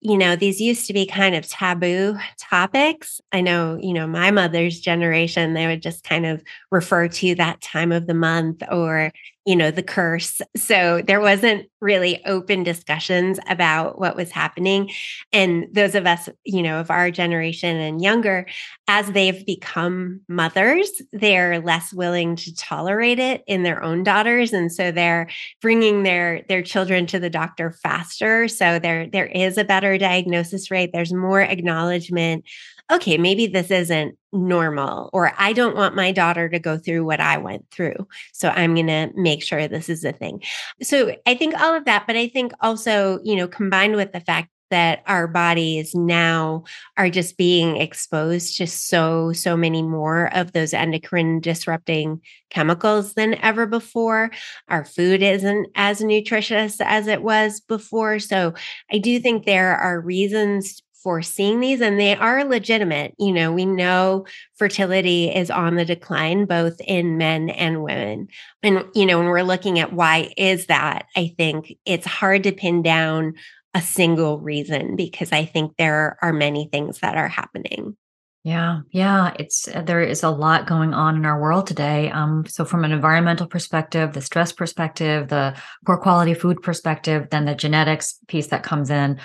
you 0.00 0.16
know, 0.16 0.36
these 0.36 0.60
used 0.60 0.86
to 0.86 0.92
be 0.92 1.06
kind 1.06 1.34
of 1.34 1.48
taboo 1.48 2.16
topics. 2.38 3.20
I 3.32 3.40
know, 3.40 3.78
you 3.80 3.92
know, 3.92 4.06
my 4.06 4.30
mother's 4.30 4.80
generation, 4.80 5.54
they 5.54 5.66
would 5.66 5.82
just 5.82 6.04
kind 6.04 6.24
of 6.26 6.42
refer 6.70 7.08
to 7.08 7.34
that 7.34 7.60
time 7.60 7.92
of 7.92 8.06
the 8.06 8.14
month 8.14 8.62
or, 8.70 9.12
you 9.44 9.56
know, 9.56 9.70
the 9.70 9.82
curse. 9.82 10.40
So 10.56 11.00
there 11.00 11.20
wasn't 11.20 11.70
really 11.80 12.22
open 12.26 12.64
discussions 12.64 13.38
about 13.48 13.98
what 13.98 14.14
was 14.14 14.30
happening. 14.30 14.90
And 15.32 15.66
those 15.72 15.94
of 15.94 16.06
us, 16.06 16.28
you 16.44 16.62
know, 16.62 16.80
of 16.80 16.90
our 16.90 17.10
generation 17.10 17.76
and 17.76 18.02
younger, 18.02 18.46
as 18.88 19.10
they've 19.12 19.46
become 19.46 20.20
mothers, 20.28 20.90
they're 21.12 21.60
less 21.60 21.94
willing 21.94 22.36
to 22.36 22.54
tolerate 22.56 23.18
it 23.18 23.42
in 23.46 23.62
their 23.62 23.82
own 23.82 24.02
daughters. 24.02 24.52
And 24.52 24.70
so 24.70 24.90
they're 24.90 25.28
bringing 25.62 26.02
their 26.02 26.42
their 26.48 26.62
children 26.62 27.06
to 27.06 27.18
the 27.18 27.30
doctor 27.30 27.70
faster. 27.70 28.48
So 28.48 28.78
there 28.78 29.06
there 29.06 29.26
is 29.26 29.56
a 29.56 29.64
better 29.64 29.96
diagnosis 29.96 30.70
rate. 30.70 30.90
There's 30.92 31.12
more 31.12 31.40
acknowledgement 31.40 32.44
okay, 32.90 33.18
maybe 33.18 33.46
this 33.46 33.70
isn't 33.70 34.16
normal, 34.32 35.10
or 35.12 35.32
I 35.38 35.52
don't 35.52 35.76
want 35.76 35.94
my 35.96 36.12
daughter 36.12 36.48
to 36.48 36.58
go 36.58 36.78
through 36.78 37.04
what 37.04 37.20
I 37.20 37.38
went 37.38 37.70
through. 37.70 38.08
So 38.32 38.48
I'm 38.48 38.74
going 38.74 38.86
to 38.86 39.10
make 39.14 39.42
sure 39.42 39.68
this 39.68 39.88
is 39.88 40.04
a 40.04 40.12
thing. 40.12 40.42
So 40.82 41.14
I 41.26 41.34
think 41.34 41.58
all 41.60 41.74
of 41.74 41.84
that, 41.84 42.06
but 42.06 42.16
I 42.16 42.28
think 42.28 42.52
also, 42.60 43.20
you 43.22 43.36
know, 43.36 43.48
combined 43.48 43.96
with 43.96 44.12
the 44.12 44.20
fact 44.20 44.50
that 44.70 45.02
our 45.06 45.26
bodies 45.26 45.94
now 45.94 46.64
are 46.96 47.08
just 47.08 47.36
being 47.36 47.76
exposed 47.76 48.56
to 48.58 48.66
so 48.66 49.32
so 49.32 49.56
many 49.56 49.82
more 49.82 50.34
of 50.34 50.52
those 50.52 50.74
endocrine 50.74 51.40
disrupting 51.40 52.20
chemicals 52.50 53.14
than 53.14 53.34
ever 53.36 53.66
before 53.66 54.30
our 54.68 54.84
food 54.84 55.22
isn't 55.22 55.68
as 55.74 56.00
nutritious 56.00 56.80
as 56.80 57.06
it 57.06 57.22
was 57.22 57.60
before 57.60 58.18
so 58.18 58.52
i 58.92 58.98
do 58.98 59.18
think 59.18 59.44
there 59.44 59.76
are 59.76 60.00
reasons 60.00 60.82
for 61.02 61.22
seeing 61.22 61.60
these 61.60 61.80
and 61.80 61.98
they 61.98 62.14
are 62.14 62.44
legitimate. 62.44 63.14
You 63.18 63.32
know, 63.32 63.52
we 63.52 63.66
know 63.66 64.26
fertility 64.56 65.34
is 65.34 65.50
on 65.50 65.76
the 65.76 65.84
decline 65.84 66.46
both 66.46 66.80
in 66.86 67.16
men 67.16 67.50
and 67.50 67.82
women. 67.82 68.28
And 68.62 68.84
you 68.94 69.06
know, 69.06 69.18
when 69.18 69.28
we're 69.28 69.42
looking 69.42 69.78
at 69.78 69.92
why 69.92 70.32
is 70.36 70.66
that, 70.66 71.06
I 71.16 71.34
think 71.36 71.74
it's 71.84 72.06
hard 72.06 72.42
to 72.44 72.52
pin 72.52 72.82
down 72.82 73.34
a 73.74 73.82
single 73.82 74.40
reason 74.40 74.96
because 74.96 75.32
I 75.32 75.44
think 75.44 75.76
there 75.76 76.18
are 76.22 76.32
many 76.32 76.68
things 76.72 77.00
that 77.00 77.16
are 77.16 77.28
happening. 77.28 77.96
Yeah, 78.44 78.80
yeah, 78.92 79.34
it's 79.38 79.68
uh, 79.68 79.82
there 79.82 80.00
is 80.00 80.22
a 80.22 80.30
lot 80.30 80.66
going 80.66 80.94
on 80.94 81.16
in 81.16 81.26
our 81.26 81.40
world 81.40 81.66
today. 81.66 82.10
Um, 82.10 82.46
so 82.46 82.64
from 82.64 82.84
an 82.84 82.92
environmental 82.92 83.46
perspective, 83.46 84.14
the 84.14 84.20
stress 84.20 84.52
perspective, 84.52 85.28
the 85.28 85.54
poor 85.84 85.98
quality 85.98 86.34
food 86.34 86.62
perspective, 86.62 87.28
then 87.30 87.44
the 87.44 87.54
genetics 87.54 88.18
piece 88.28 88.46
that 88.46 88.62
comes 88.62 88.90
in. 88.90 89.20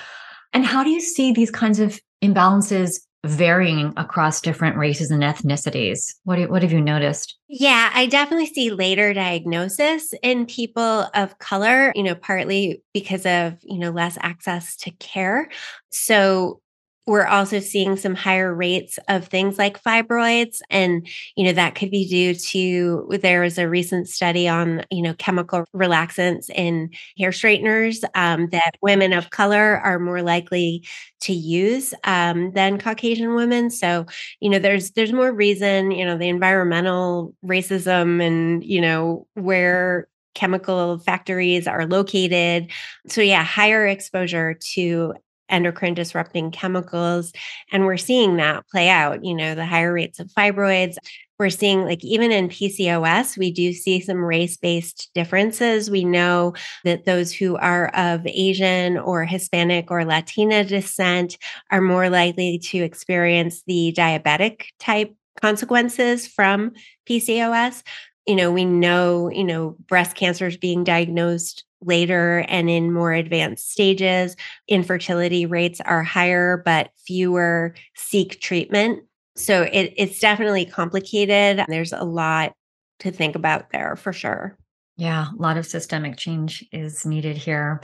And 0.53 0.65
how 0.65 0.83
do 0.83 0.89
you 0.89 1.01
see 1.01 1.31
these 1.31 1.51
kinds 1.51 1.79
of 1.79 1.99
imbalances 2.23 2.99
varying 3.25 3.93
across 3.95 4.41
different 4.41 4.75
races 4.77 5.09
and 5.09 5.23
ethnicities? 5.23 6.13
What, 6.23 6.35
do, 6.35 6.47
what 6.49 6.61
have 6.61 6.73
you 6.73 6.81
noticed? 6.81 7.37
Yeah, 7.47 7.89
I 7.93 8.05
definitely 8.05 8.47
see 8.47 8.69
later 8.69 9.13
diagnosis 9.13 10.13
in 10.21 10.45
people 10.45 11.07
of 11.13 11.39
color, 11.39 11.93
you 11.95 12.03
know, 12.03 12.15
partly 12.15 12.83
because 12.93 13.25
of, 13.25 13.57
you 13.61 13.79
know, 13.79 13.91
less 13.91 14.17
access 14.21 14.75
to 14.77 14.91
care. 14.91 15.49
So 15.89 16.61
we're 17.05 17.25
also 17.25 17.59
seeing 17.59 17.97
some 17.97 18.15
higher 18.15 18.53
rates 18.53 18.97
of 19.09 19.27
things 19.27 19.57
like 19.57 19.81
fibroids 19.81 20.59
and 20.69 21.07
you 21.35 21.43
know 21.43 21.51
that 21.51 21.75
could 21.75 21.91
be 21.91 22.07
due 22.07 22.33
to 22.33 23.07
there 23.21 23.41
was 23.41 23.57
a 23.57 23.67
recent 23.67 24.07
study 24.07 24.47
on 24.47 24.83
you 24.89 25.01
know 25.01 25.13
chemical 25.15 25.65
relaxants 25.75 26.49
in 26.49 26.89
hair 27.17 27.31
straighteners 27.31 28.03
um, 28.15 28.47
that 28.49 28.71
women 28.81 29.11
of 29.13 29.29
color 29.31 29.79
are 29.79 29.99
more 29.99 30.21
likely 30.21 30.85
to 31.19 31.33
use 31.33 31.93
um, 32.05 32.51
than 32.53 32.79
caucasian 32.79 33.35
women 33.35 33.69
so 33.69 34.05
you 34.39 34.49
know 34.49 34.59
there's 34.59 34.91
there's 34.91 35.13
more 35.13 35.33
reason 35.33 35.91
you 35.91 36.05
know 36.05 36.17
the 36.17 36.29
environmental 36.29 37.35
racism 37.45 38.25
and 38.25 38.63
you 38.63 38.79
know 38.79 39.27
where 39.33 40.07
chemical 40.35 40.97
factories 40.99 41.67
are 41.67 41.85
located. 41.85 42.71
So, 43.07 43.21
yeah, 43.21 43.43
higher 43.43 43.85
exposure 43.85 44.57
to 44.73 45.13
endocrine 45.53 45.93
disrupting 45.93 46.51
chemicals. 46.51 47.31
And 47.71 47.85
we're 47.85 47.97
seeing 47.97 48.37
that 48.37 48.67
play 48.69 48.89
out, 48.89 49.23
you 49.23 49.35
know, 49.35 49.55
the 49.55 49.65
higher 49.65 49.93
rates 49.93 50.19
of 50.19 50.27
fibroids. 50.27 50.95
We're 51.39 51.49
seeing, 51.49 51.83
like, 51.83 52.03
even 52.03 52.31
in 52.31 52.49
PCOS, 52.49 53.37
we 53.37 53.51
do 53.51 53.73
see 53.73 53.99
some 53.99 54.23
race 54.23 54.57
based 54.57 55.09
differences. 55.13 55.89
We 55.89 56.03
know 56.03 56.53
that 56.83 57.05
those 57.05 57.33
who 57.33 57.55
are 57.57 57.87
of 57.95 58.25
Asian 58.25 58.97
or 58.97 59.25
Hispanic 59.25 59.91
or 59.91 60.05
Latina 60.05 60.63
descent 60.63 61.37
are 61.71 61.81
more 61.81 62.09
likely 62.09 62.59
to 62.59 62.79
experience 62.79 63.63
the 63.65 63.93
diabetic 63.97 64.65
type 64.79 65.15
consequences 65.41 66.27
from 66.27 66.71
PCOS 67.09 67.83
you 68.25 68.35
know, 68.35 68.51
we 68.51 68.65
know, 68.65 69.29
you 69.29 69.43
know, 69.43 69.75
breast 69.87 70.15
cancer 70.15 70.47
is 70.47 70.57
being 70.57 70.83
diagnosed 70.83 71.65
later 71.85 72.45
and 72.47 72.69
in 72.69 72.91
more 72.91 73.13
advanced 73.13 73.71
stages. 73.71 74.35
Infertility 74.67 75.45
rates 75.45 75.81
are 75.81 76.03
higher, 76.03 76.61
but 76.65 76.89
fewer 77.05 77.75
seek 77.95 78.39
treatment. 78.39 79.03
So 79.35 79.63
it, 79.63 79.93
it's 79.97 80.19
definitely 80.19 80.65
complicated. 80.65 81.65
There's 81.67 81.93
a 81.93 82.03
lot 82.03 82.53
to 82.99 83.11
think 83.11 83.35
about 83.35 83.71
there 83.71 83.95
for 83.95 84.13
sure. 84.13 84.57
Yeah, 84.97 85.27
a 85.37 85.41
lot 85.41 85.57
of 85.57 85.65
systemic 85.65 86.17
change 86.17 86.65
is 86.71 87.05
needed 87.05 87.37
here. 87.37 87.81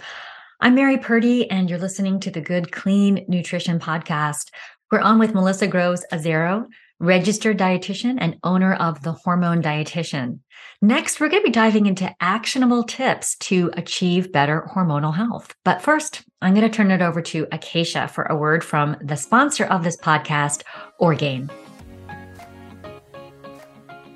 I'm 0.62 0.76
Mary 0.76 0.98
Purdy, 0.98 1.50
and 1.50 1.70
you're 1.70 1.80
listening 1.80 2.20
to 2.20 2.30
the 2.30 2.42
Good 2.42 2.72
Clean 2.72 3.26
Nutrition 3.28 3.80
Podcast. 3.80 4.50
We're 4.92 5.00
on 5.00 5.18
with 5.18 5.34
Melissa 5.34 5.68
Groves 5.68 6.06
Azzaro 6.12 6.68
registered 7.00 7.58
dietitian 7.58 8.18
and 8.20 8.38
owner 8.44 8.74
of 8.74 9.02
the 9.04 9.14
Hormone 9.14 9.62
Dietitian. 9.62 10.40
Next, 10.82 11.20
we're 11.20 11.30
going 11.30 11.42
to 11.42 11.48
be 11.48 11.52
diving 11.52 11.86
into 11.86 12.14
actionable 12.22 12.84
tips 12.84 13.36
to 13.38 13.72
achieve 13.74 14.32
better 14.32 14.70
hormonal 14.74 15.16
health. 15.16 15.54
But 15.64 15.82
first, 15.82 16.24
I'm 16.42 16.54
going 16.54 16.70
to 16.70 16.76
turn 16.76 16.92
it 16.92 17.02
over 17.02 17.22
to 17.22 17.48
Acacia 17.52 18.08
for 18.08 18.24
a 18.24 18.36
word 18.36 18.64
from 18.64 18.98
the 19.02 19.16
sponsor 19.16 19.66
of 19.66 19.84
this 19.84 19.98
podcast, 19.98 20.64
Orgain. 21.00 21.50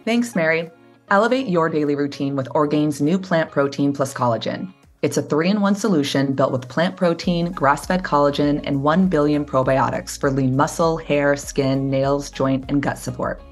Thanks, 0.05 0.35
Mary. 0.35 0.69
Elevate 1.09 1.47
your 1.47 1.69
daily 1.69 1.95
routine 1.95 2.35
with 2.35 2.47
Orgain's 2.53 3.01
new 3.01 3.17
plant 3.19 3.51
protein 3.51 3.93
plus 3.93 4.13
collagen. 4.13 4.73
It's 5.03 5.17
a 5.17 5.21
three 5.21 5.49
in 5.49 5.59
one 5.59 5.75
solution 5.75 6.31
built 6.31 6.53
with 6.53 6.69
plant 6.69 6.95
protein, 6.95 7.51
grass 7.51 7.85
fed 7.85 8.03
collagen, 8.03 8.61
and 8.63 8.81
1 8.81 9.09
billion 9.09 9.43
probiotics 9.43 10.17
for 10.17 10.31
lean 10.31 10.55
muscle, 10.55 10.95
hair, 10.95 11.35
skin, 11.35 11.89
nails, 11.89 12.31
joint, 12.31 12.63
and 12.69 12.81
gut 12.81 12.97
support. 12.97 13.43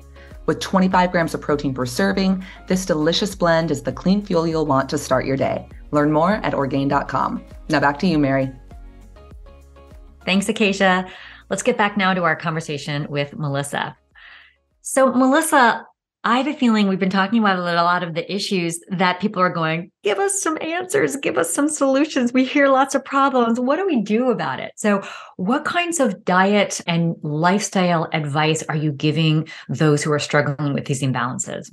With 0.46 0.62
25 0.62 1.12
grams 1.12 1.34
of 1.34 1.42
protein 1.42 1.74
per 1.74 1.86
serving, 1.86 2.42
this 2.68 2.86
delicious 2.86 3.36
blend 3.36 3.70
is 3.70 3.84
the 3.84 3.92
clean 3.92 4.26
fuel 4.26 4.48
you'll 4.48 4.66
want 4.66 4.88
to 4.92 4.98
start 4.98 5.26
your 5.26 5.36
day. 5.36 5.68
Learn 5.92 6.14
more 6.14 6.36
at 6.36 6.54
Orgain.com. 6.54 7.44
Now 7.68 7.82
back 7.82 8.00
to 8.00 8.08
you, 8.08 8.18
Mary. 8.18 8.50
Thanks, 10.24 10.48
Acacia. 10.48 11.06
Let's 11.50 11.64
get 11.64 11.78
back 11.78 11.98
now 11.98 12.14
to 12.14 12.24
our 12.24 12.38
conversation 12.38 13.08
with 13.10 13.38
Melissa. 13.38 13.98
So, 14.80 15.12
Melissa, 15.12 15.86
I 16.24 16.38
have 16.38 16.48
a 16.48 16.54
feeling 16.54 16.88
we've 16.88 17.00
been 17.00 17.10
talking 17.10 17.40
about 17.40 17.58
a 17.58 17.64
lot 17.64 18.04
of 18.04 18.14
the 18.14 18.32
issues 18.32 18.80
that 18.90 19.20
people 19.20 19.42
are 19.42 19.50
going, 19.50 19.92
give 20.04 20.20
us 20.20 20.40
some 20.40 20.56
answers, 20.62 21.16
give 21.16 21.38
us 21.38 21.52
some 21.52 21.68
solutions. 21.68 22.32
We 22.32 22.46
hear 22.46 22.68
lots 22.68 22.94
of 22.94 23.04
problems. 23.04 23.60
What 23.60 23.78
do 23.78 23.88
we 23.88 24.02
do 24.02 24.30
about 24.30 24.60
it? 24.60 24.74
So, 24.76 25.02
what 25.38 25.66
kinds 25.66 26.00
of 26.00 26.24
diet 26.24 26.80
and 26.86 27.16
lifestyle 27.24 28.08
advice 28.14 28.62
are 28.70 28.76
you 28.76 28.92
giving 28.92 29.48
those 29.68 30.04
who 30.04 30.12
are 30.12 30.20
struggling 30.20 30.74
with 30.74 30.86
these 30.86 31.02
imbalances? 31.02 31.72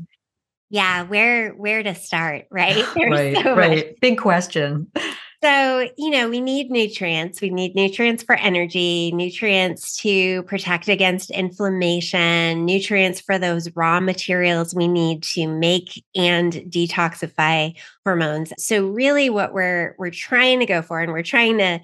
Yeah, 0.70 1.02
where 1.02 1.52
where 1.52 1.82
to 1.82 1.94
start, 1.94 2.46
right? 2.50 2.84
There's 2.94 3.10
right, 3.10 3.36
so 3.36 3.54
right. 3.54 3.86
Much. 3.86 3.96
Big 4.00 4.18
question. 4.18 4.90
So, 5.40 5.88
you 5.96 6.10
know, 6.10 6.28
we 6.28 6.40
need 6.40 6.68
nutrients. 6.68 7.40
We 7.40 7.50
need 7.50 7.76
nutrients 7.76 8.24
for 8.24 8.34
energy, 8.34 9.12
nutrients 9.14 9.96
to 9.98 10.42
protect 10.44 10.88
against 10.88 11.30
inflammation, 11.30 12.64
nutrients 12.64 13.20
for 13.20 13.38
those 13.38 13.68
raw 13.76 14.00
materials 14.00 14.74
we 14.74 14.88
need 14.88 15.22
to 15.22 15.46
make 15.46 16.04
and 16.16 16.52
detoxify 16.52 17.72
hormones. 18.04 18.52
So 18.58 18.88
really 18.88 19.30
what 19.30 19.52
we're 19.54 19.94
we're 19.96 20.10
trying 20.10 20.58
to 20.58 20.66
go 20.66 20.82
for 20.82 21.00
and 21.00 21.12
we're 21.12 21.22
trying 21.22 21.58
to 21.58 21.78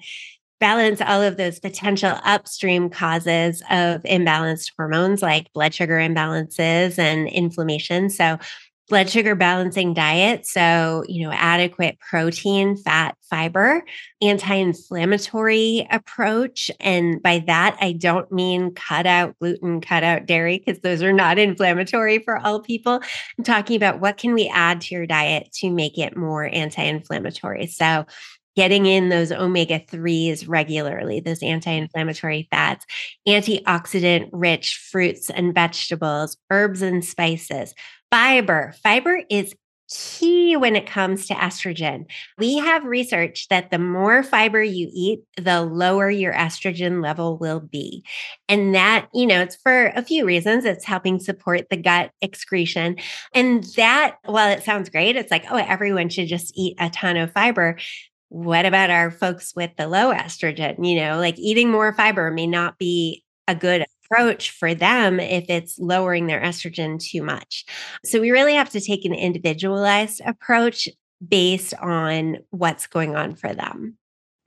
balance 0.59 1.01
all 1.01 1.21
of 1.21 1.37
those 1.37 1.59
potential 1.59 2.17
upstream 2.23 2.89
causes 2.89 3.61
of 3.69 4.01
imbalanced 4.03 4.71
hormones 4.77 5.21
like 5.21 5.51
blood 5.53 5.73
sugar 5.73 5.97
imbalances 5.97 6.97
and 6.97 7.27
inflammation. 7.27 8.09
So 8.09 8.37
blood 8.87 9.09
sugar 9.09 9.35
balancing 9.35 9.93
diet. 9.93 10.45
So, 10.45 11.03
you 11.07 11.25
know, 11.25 11.33
adequate 11.33 11.97
protein, 11.99 12.77
fat, 12.77 13.17
fiber, 13.29 13.83
anti 14.21 14.53
inflammatory 14.55 15.87
approach. 15.89 16.69
And 16.79 17.21
by 17.21 17.43
that, 17.47 17.77
I 17.81 17.93
don't 17.93 18.31
mean 18.31 18.73
cut 18.75 19.05
out 19.07 19.37
gluten, 19.39 19.81
cut 19.81 20.03
out 20.03 20.25
dairy, 20.25 20.61
because 20.63 20.81
those 20.81 21.01
are 21.01 21.13
not 21.13 21.39
inflammatory 21.39 22.19
for 22.19 22.37
all 22.37 22.61
people. 22.61 23.01
I'm 23.37 23.43
talking 23.43 23.75
about 23.75 23.99
what 23.99 24.17
can 24.17 24.33
we 24.33 24.47
add 24.47 24.81
to 24.81 24.95
your 24.95 25.07
diet 25.07 25.51
to 25.59 25.71
make 25.71 25.97
it 25.97 26.15
more 26.15 26.45
anti 26.45 26.83
inflammatory. 26.83 27.67
So, 27.67 28.05
getting 28.55 28.85
in 28.85 29.09
those 29.09 29.31
omega 29.31 29.79
3s 29.79 30.45
regularly, 30.47 31.19
those 31.19 31.43
anti 31.43 31.71
inflammatory 31.71 32.47
fats, 32.51 32.85
antioxidant 33.27 34.29
rich 34.31 34.77
fruits 34.91 35.29
and 35.29 35.53
vegetables, 35.53 36.37
herbs 36.51 36.81
and 36.81 37.03
spices, 37.03 37.73
fiber. 38.11 38.73
Fiber 38.81 39.21
is 39.29 39.53
key 39.89 40.55
when 40.55 40.75
it 40.75 40.87
comes 40.87 41.27
to 41.27 41.33
estrogen. 41.35 42.05
We 42.37 42.57
have 42.57 42.83
research 42.83 43.47
that 43.49 43.69
the 43.69 43.77
more 43.77 44.23
fiber 44.23 44.63
you 44.63 44.89
eat, 44.91 45.19
the 45.37 45.61
lower 45.61 46.09
your 46.09 46.33
estrogen 46.33 47.03
level 47.03 47.37
will 47.37 47.59
be. 47.59 48.03
And 48.49 48.73
that, 48.73 49.07
you 49.13 49.27
know, 49.27 49.41
it's 49.41 49.55
for 49.57 49.87
a 49.95 50.01
few 50.01 50.25
reasons. 50.25 50.65
It's 50.65 50.85
helping 50.85 51.19
support 51.19 51.69
the 51.69 51.77
gut 51.77 52.11
excretion. 52.21 52.97
And 53.33 53.63
that, 53.75 54.17
while 54.25 54.49
it 54.49 54.63
sounds 54.63 54.89
great, 54.89 55.15
it's 55.15 55.31
like, 55.31 55.45
oh, 55.51 55.57
everyone 55.57 56.09
should 56.09 56.27
just 56.27 56.51
eat 56.55 56.75
a 56.79 56.89
ton 56.89 57.17
of 57.17 57.31
fiber. 57.31 57.77
What 58.29 58.65
about 58.65 58.89
our 58.89 59.11
folks 59.11 59.53
with 59.55 59.71
the 59.77 59.87
low 59.87 60.13
estrogen? 60.13 60.85
You 60.85 60.95
know, 60.95 61.17
like 61.19 61.37
eating 61.37 61.71
more 61.71 61.93
fiber 61.93 62.31
may 62.31 62.47
not 62.47 62.77
be 62.77 63.23
a 63.47 63.55
good 63.55 63.85
approach 64.05 64.51
for 64.51 64.73
them 64.73 65.19
if 65.19 65.45
it's 65.49 65.77
lowering 65.79 66.27
their 66.27 66.41
estrogen 66.41 66.99
too 66.99 67.23
much. 67.23 67.65
So 68.03 68.19
we 68.19 68.31
really 68.31 68.55
have 68.55 68.69
to 68.71 68.81
take 68.81 69.05
an 69.05 69.13
individualized 69.13 70.21
approach 70.25 70.87
based 71.25 71.73
on 71.75 72.37
what's 72.49 72.87
going 72.87 73.15
on 73.15 73.35
for 73.35 73.53
them. 73.53 73.97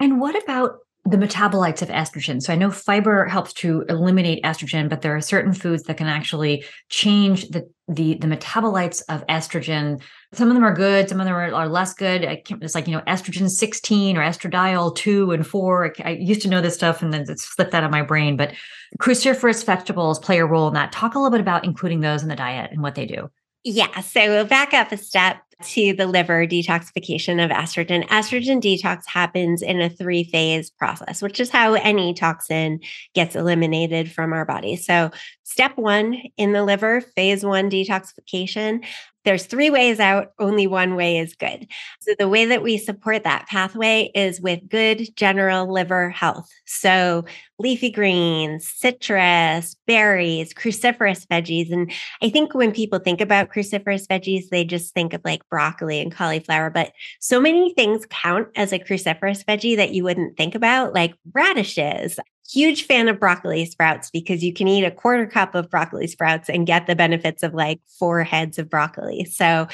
And 0.00 0.20
what 0.20 0.40
about 0.42 0.78
the 1.10 1.16
metabolites 1.16 1.80
of 1.80 1.88
estrogen. 1.88 2.42
So 2.42 2.52
I 2.52 2.56
know 2.56 2.70
fiber 2.70 3.24
helps 3.24 3.54
to 3.54 3.82
eliminate 3.88 4.42
estrogen, 4.44 4.90
but 4.90 5.00
there 5.00 5.16
are 5.16 5.22
certain 5.22 5.54
foods 5.54 5.84
that 5.84 5.96
can 5.96 6.06
actually 6.06 6.64
change 6.90 7.48
the 7.48 7.68
the, 7.88 8.18
the 8.18 8.26
metabolites 8.26 9.02
of 9.08 9.26
estrogen. 9.28 10.02
Some 10.34 10.48
of 10.48 10.54
them 10.54 10.64
are 10.64 10.74
good, 10.74 11.08
some 11.08 11.20
of 11.20 11.26
them 11.26 11.34
are, 11.34 11.54
are 11.54 11.68
less 11.68 11.94
good. 11.94 12.24
I 12.24 12.36
can't, 12.36 12.62
it's 12.62 12.74
like 12.74 12.86
you 12.86 12.94
know 12.94 13.02
estrogen 13.06 13.48
16 13.48 14.16
or 14.16 14.20
estradiol 14.20 14.94
2 14.94 15.32
and 15.32 15.46
4. 15.46 15.94
I, 16.00 16.02
I 16.04 16.10
used 16.10 16.42
to 16.42 16.48
know 16.48 16.60
this 16.60 16.74
stuff 16.74 17.00
and 17.02 17.12
then 17.12 17.22
it 17.22 17.40
slipped 17.40 17.74
out 17.74 17.84
of 17.84 17.90
my 17.90 18.02
brain. 18.02 18.36
But 18.36 18.52
cruciferous 19.00 19.64
vegetables 19.64 20.18
play 20.18 20.38
a 20.38 20.46
role 20.46 20.68
in 20.68 20.74
that. 20.74 20.92
Talk 20.92 21.14
a 21.14 21.18
little 21.18 21.30
bit 21.30 21.40
about 21.40 21.64
including 21.64 22.00
those 22.00 22.22
in 22.22 22.28
the 22.28 22.36
diet 22.36 22.70
and 22.72 22.82
what 22.82 22.94
they 22.94 23.06
do. 23.06 23.30
Yeah. 23.64 24.00
So 24.00 24.20
we'll 24.28 24.44
back 24.44 24.74
up 24.74 24.92
a 24.92 24.96
step 24.96 25.38
to 25.62 25.92
the 25.92 26.06
liver 26.06 26.46
detoxification 26.46 27.44
of 27.44 27.50
estrogen. 27.50 28.06
Estrogen 28.08 28.60
detox 28.60 29.02
happens 29.06 29.60
in 29.60 29.80
a 29.80 29.90
three 29.90 30.24
phase 30.24 30.70
process, 30.70 31.20
which 31.20 31.40
is 31.40 31.50
how 31.50 31.74
any 31.74 32.14
toxin 32.14 32.80
gets 33.14 33.34
eliminated 33.34 34.10
from 34.12 34.32
our 34.32 34.44
body. 34.44 34.76
So, 34.76 35.10
step 35.42 35.76
one 35.76 36.16
in 36.36 36.52
the 36.52 36.62
liver, 36.62 37.00
phase 37.00 37.44
one 37.44 37.70
detoxification, 37.70 38.84
there's 39.28 39.44
three 39.44 39.68
ways 39.68 40.00
out, 40.00 40.32
only 40.38 40.66
one 40.66 40.96
way 40.96 41.18
is 41.18 41.34
good. 41.34 41.66
So, 42.00 42.14
the 42.18 42.30
way 42.30 42.46
that 42.46 42.62
we 42.62 42.78
support 42.78 43.24
that 43.24 43.46
pathway 43.46 44.10
is 44.14 44.40
with 44.40 44.66
good 44.70 45.14
general 45.16 45.70
liver 45.70 46.08
health. 46.08 46.48
So, 46.64 47.26
leafy 47.58 47.90
greens, 47.90 48.66
citrus, 48.66 49.76
berries, 49.86 50.54
cruciferous 50.54 51.26
veggies. 51.26 51.70
And 51.70 51.92
I 52.22 52.30
think 52.30 52.54
when 52.54 52.72
people 52.72 53.00
think 53.00 53.20
about 53.20 53.50
cruciferous 53.50 54.06
veggies, 54.06 54.48
they 54.48 54.64
just 54.64 54.94
think 54.94 55.12
of 55.12 55.20
like 55.26 55.46
broccoli 55.50 56.00
and 56.00 56.10
cauliflower, 56.10 56.70
but 56.70 56.92
so 57.20 57.38
many 57.38 57.74
things 57.74 58.06
count 58.08 58.48
as 58.56 58.72
a 58.72 58.78
cruciferous 58.78 59.44
veggie 59.44 59.76
that 59.76 59.92
you 59.92 60.04
wouldn't 60.04 60.38
think 60.38 60.54
about, 60.54 60.94
like 60.94 61.14
radishes, 61.34 62.18
huge 62.50 62.86
fan 62.86 63.08
of 63.08 63.20
broccoli 63.20 63.64
sprouts 63.66 64.10
because 64.10 64.42
you 64.42 64.52
can 64.52 64.68
eat 64.68 64.84
a 64.84 64.90
quarter 64.90 65.26
cup 65.26 65.54
of 65.54 65.70
broccoli 65.70 66.06
sprouts 66.06 66.48
and 66.48 66.66
get 66.66 66.86
the 66.86 66.96
benefits 66.96 67.42
of 67.42 67.54
like 67.54 67.80
four 67.98 68.24
heads 68.24 68.58
of 68.58 68.70
broccoli. 68.70 69.24
So 69.24 69.68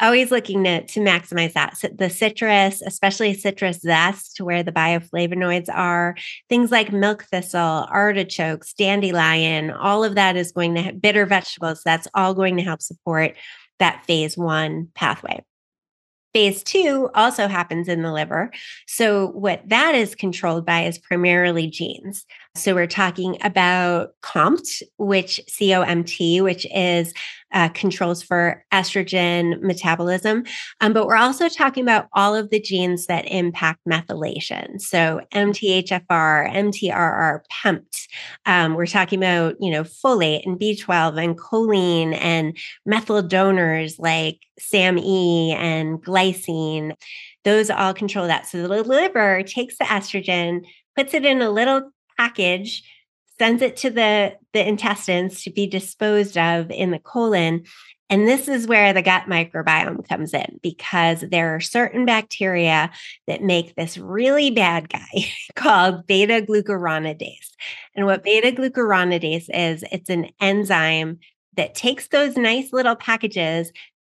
always 0.00 0.30
looking 0.30 0.64
to, 0.64 0.84
to 0.86 1.00
maximize 1.00 1.52
that. 1.52 1.76
So 1.76 1.88
the 1.88 2.08
citrus, 2.08 2.82
especially 2.82 3.34
citrus 3.34 3.80
zest, 3.80 4.36
to 4.36 4.44
where 4.44 4.62
the 4.62 4.72
bioflavonoids 4.72 5.68
are, 5.72 6.16
things 6.48 6.70
like 6.70 6.92
milk 6.92 7.24
thistle, 7.24 7.86
artichokes, 7.90 8.72
dandelion, 8.74 9.70
all 9.70 10.04
of 10.04 10.14
that 10.14 10.36
is 10.36 10.52
going 10.52 10.74
to 10.76 10.92
bitter 10.92 11.26
vegetables. 11.26 11.82
That's 11.84 12.08
all 12.14 12.34
going 12.34 12.56
to 12.56 12.62
help 12.62 12.80
support 12.80 13.36
that 13.78 14.04
phase 14.06 14.36
one 14.36 14.88
pathway. 14.94 15.42
Phase 16.32 16.62
two 16.62 17.10
also 17.14 17.48
happens 17.48 17.88
in 17.88 18.02
the 18.02 18.12
liver. 18.12 18.52
So, 18.86 19.28
what 19.28 19.68
that 19.68 19.94
is 19.94 20.14
controlled 20.14 20.64
by 20.64 20.84
is 20.84 20.98
primarily 20.98 21.66
genes. 21.66 22.24
So, 22.54 22.74
we're 22.74 22.86
talking 22.86 23.36
about 23.42 24.14
COMT, 24.22 24.82
which 24.96 25.40
COMT, 25.48 26.42
which 26.42 26.66
is 26.72 27.12
uh, 27.52 27.68
controls 27.70 28.22
for 28.22 28.64
estrogen 28.72 29.60
metabolism. 29.60 30.44
Um, 30.80 30.92
but 30.92 31.06
we're 31.06 31.16
also 31.16 31.48
talking 31.48 31.82
about 31.82 32.06
all 32.12 32.34
of 32.34 32.50
the 32.50 32.60
genes 32.60 33.06
that 33.06 33.24
impact 33.26 33.80
methylation. 33.88 34.80
So 34.80 35.20
MTHFR, 35.32 36.52
MTRR, 36.52 37.40
PEMT. 37.52 38.06
Um, 38.46 38.74
we're 38.74 38.86
talking 38.86 39.18
about, 39.18 39.56
you 39.60 39.70
know, 39.70 39.84
folate 39.84 40.46
and 40.46 40.58
B12 40.58 41.22
and 41.22 41.38
choline 41.38 42.16
and 42.20 42.56
methyl 42.86 43.22
donors 43.22 43.98
like 43.98 44.38
SAMe 44.58 45.52
and 45.52 46.02
glycine. 46.02 46.94
Those 47.44 47.70
all 47.70 47.94
control 47.94 48.26
that. 48.26 48.46
So 48.46 48.66
the 48.66 48.82
liver 48.82 49.42
takes 49.42 49.78
the 49.78 49.84
estrogen, 49.84 50.64
puts 50.96 51.14
it 51.14 51.24
in 51.24 51.42
a 51.42 51.50
little 51.50 51.90
package 52.18 52.82
sends 53.40 53.62
it 53.62 53.74
to 53.74 53.88
the, 53.88 54.36
the 54.52 54.68
intestines 54.68 55.42
to 55.42 55.50
be 55.50 55.66
disposed 55.66 56.36
of 56.36 56.70
in 56.70 56.90
the 56.90 56.98
colon. 56.98 57.64
And 58.10 58.28
this 58.28 58.48
is 58.48 58.66
where 58.66 58.92
the 58.92 59.00
gut 59.00 59.22
microbiome 59.28 60.06
comes 60.06 60.34
in 60.34 60.60
because 60.62 61.22
there 61.22 61.54
are 61.54 61.60
certain 61.60 62.04
bacteria 62.04 62.90
that 63.26 63.42
make 63.42 63.74
this 63.76 63.96
really 63.96 64.50
bad 64.50 64.90
guy 64.90 65.30
called 65.56 66.06
beta 66.06 66.44
glucuronidase. 66.46 67.52
And 67.94 68.04
what 68.04 68.24
beta 68.24 68.52
glucuronidase 68.52 69.48
is, 69.48 69.86
it's 69.90 70.10
an 70.10 70.28
enzyme 70.38 71.20
that 71.56 71.74
takes 71.74 72.08
those 72.08 72.36
nice 72.36 72.74
little 72.74 72.94
packages, 72.94 73.72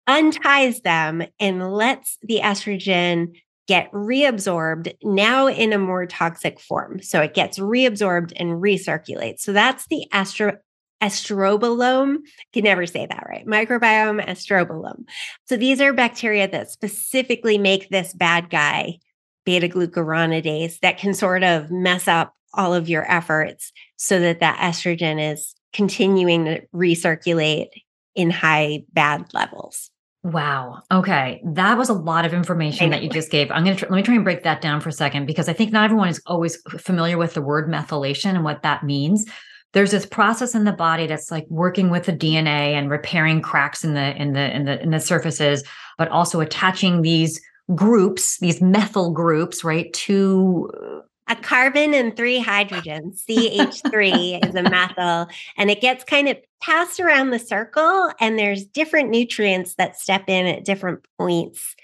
unties 0.07 0.81
them, 0.81 1.21
and 1.39 1.71
lets 1.71 2.17
the 2.23 2.39
estrogen 2.43 3.35
get 3.71 3.89
reabsorbed 3.93 4.93
now 5.01 5.47
in 5.47 5.71
a 5.71 5.77
more 5.77 6.05
toxic 6.05 6.59
form. 6.59 7.01
So 7.01 7.21
it 7.21 7.33
gets 7.33 7.57
reabsorbed 7.57 8.33
and 8.35 8.61
recirculates. 8.61 9.39
So 9.39 9.53
that's 9.53 9.87
the 9.87 10.05
astro 10.11 10.57
estrobolome. 11.01 12.17
Can 12.51 12.65
never 12.65 12.85
say 12.85 13.05
that 13.05 13.25
right. 13.29 13.45
Microbiome 13.47 14.27
estrobolome. 14.27 15.05
So 15.45 15.55
these 15.55 15.79
are 15.79 15.93
bacteria 15.93 16.49
that 16.49 16.69
specifically 16.69 17.57
make 17.57 17.87
this 17.87 18.13
bad 18.13 18.49
guy, 18.49 18.99
beta 19.45 19.69
glucuronidase, 19.69 20.79
that 20.81 20.97
can 20.97 21.13
sort 21.13 21.45
of 21.45 21.71
mess 21.71 22.09
up 22.09 22.33
all 22.53 22.73
of 22.73 22.89
your 22.89 23.09
efforts 23.09 23.71
so 23.95 24.19
that 24.19 24.41
that 24.41 24.59
estrogen 24.59 25.31
is 25.31 25.55
continuing 25.71 26.43
to 26.43 26.61
recirculate 26.75 27.69
in 28.15 28.31
high 28.31 28.83
bad 28.91 29.33
levels. 29.33 29.91
Wow. 30.23 30.83
Okay. 30.91 31.41
That 31.43 31.77
was 31.79 31.89
a 31.89 31.93
lot 31.93 32.25
of 32.25 32.33
information 32.33 32.91
that 32.91 33.01
you 33.01 33.09
just 33.09 33.31
gave. 33.31 33.49
I'm 33.49 33.63
going 33.63 33.75
to 33.75 33.85
tr- 33.85 33.91
let 33.91 33.97
me 33.97 34.03
try 34.03 34.15
and 34.15 34.23
break 34.23 34.43
that 34.43 34.61
down 34.61 34.79
for 34.79 34.89
a 34.89 34.93
second 34.93 35.25
because 35.25 35.49
I 35.49 35.53
think 35.53 35.71
not 35.71 35.85
everyone 35.85 36.09
is 36.09 36.21
always 36.27 36.61
familiar 36.77 37.17
with 37.17 37.33
the 37.33 37.41
word 37.41 37.67
methylation 37.67 38.35
and 38.35 38.43
what 38.43 38.61
that 38.61 38.83
means. 38.83 39.25
There's 39.73 39.89
this 39.89 40.05
process 40.05 40.53
in 40.53 40.65
the 40.65 40.73
body 40.73 41.07
that's 41.07 41.31
like 41.31 41.47
working 41.49 41.89
with 41.89 42.05
the 42.05 42.13
DNA 42.13 42.73
and 42.73 42.91
repairing 42.91 43.41
cracks 43.41 43.83
in 43.83 43.95
the 43.95 44.15
in 44.21 44.33
the 44.33 44.55
in 44.55 44.65
the 44.65 44.81
in 44.81 44.91
the 44.91 44.99
surfaces, 44.99 45.63
but 45.97 46.09
also 46.09 46.39
attaching 46.39 47.01
these 47.01 47.41
groups, 47.73 48.37
these 48.39 48.61
methyl 48.61 49.11
groups, 49.11 49.63
right, 49.63 49.91
to 49.93 50.69
uh, 50.75 50.99
a 51.31 51.35
carbon 51.35 51.93
and 51.93 52.15
three 52.15 52.43
hydrogens. 52.43 53.23
CH3 53.25 54.47
is 54.47 54.53
a 54.53 54.63
methyl, 54.63 55.27
and 55.57 55.71
it 55.71 55.79
gets 55.79 56.03
kind 56.03 56.27
of 56.27 56.37
passed 56.61 56.99
around 56.99 57.29
the 57.29 57.39
circle, 57.39 58.11
and 58.19 58.37
there's 58.37 58.65
different 58.65 59.09
nutrients 59.09 59.75
that 59.75 59.97
step 59.97 60.25
in 60.27 60.45
at 60.45 60.65
different 60.65 61.05
points 61.17 61.75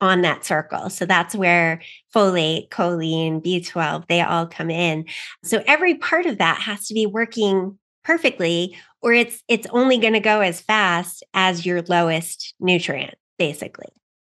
on 0.00 0.22
that 0.22 0.44
circle. 0.44 0.90
So 0.90 1.06
that's 1.06 1.34
where 1.34 1.80
folate, 2.14 2.68
choline, 2.68 3.40
B12, 3.42 4.08
they 4.08 4.20
all 4.20 4.46
come 4.46 4.70
in. 4.70 5.06
So 5.44 5.62
every 5.66 5.94
part 5.94 6.26
of 6.26 6.38
that 6.38 6.60
has 6.60 6.88
to 6.88 6.94
be 6.94 7.06
working 7.06 7.78
perfectly 8.04 8.76
or 9.02 9.12
it's 9.12 9.42
it's 9.48 9.66
only 9.70 9.98
going 9.98 10.12
to 10.12 10.20
go 10.20 10.40
as 10.40 10.60
fast 10.60 11.24
as 11.34 11.64
your 11.64 11.82
lowest 11.82 12.54
nutrient 12.60 13.14
basically. 13.38 13.88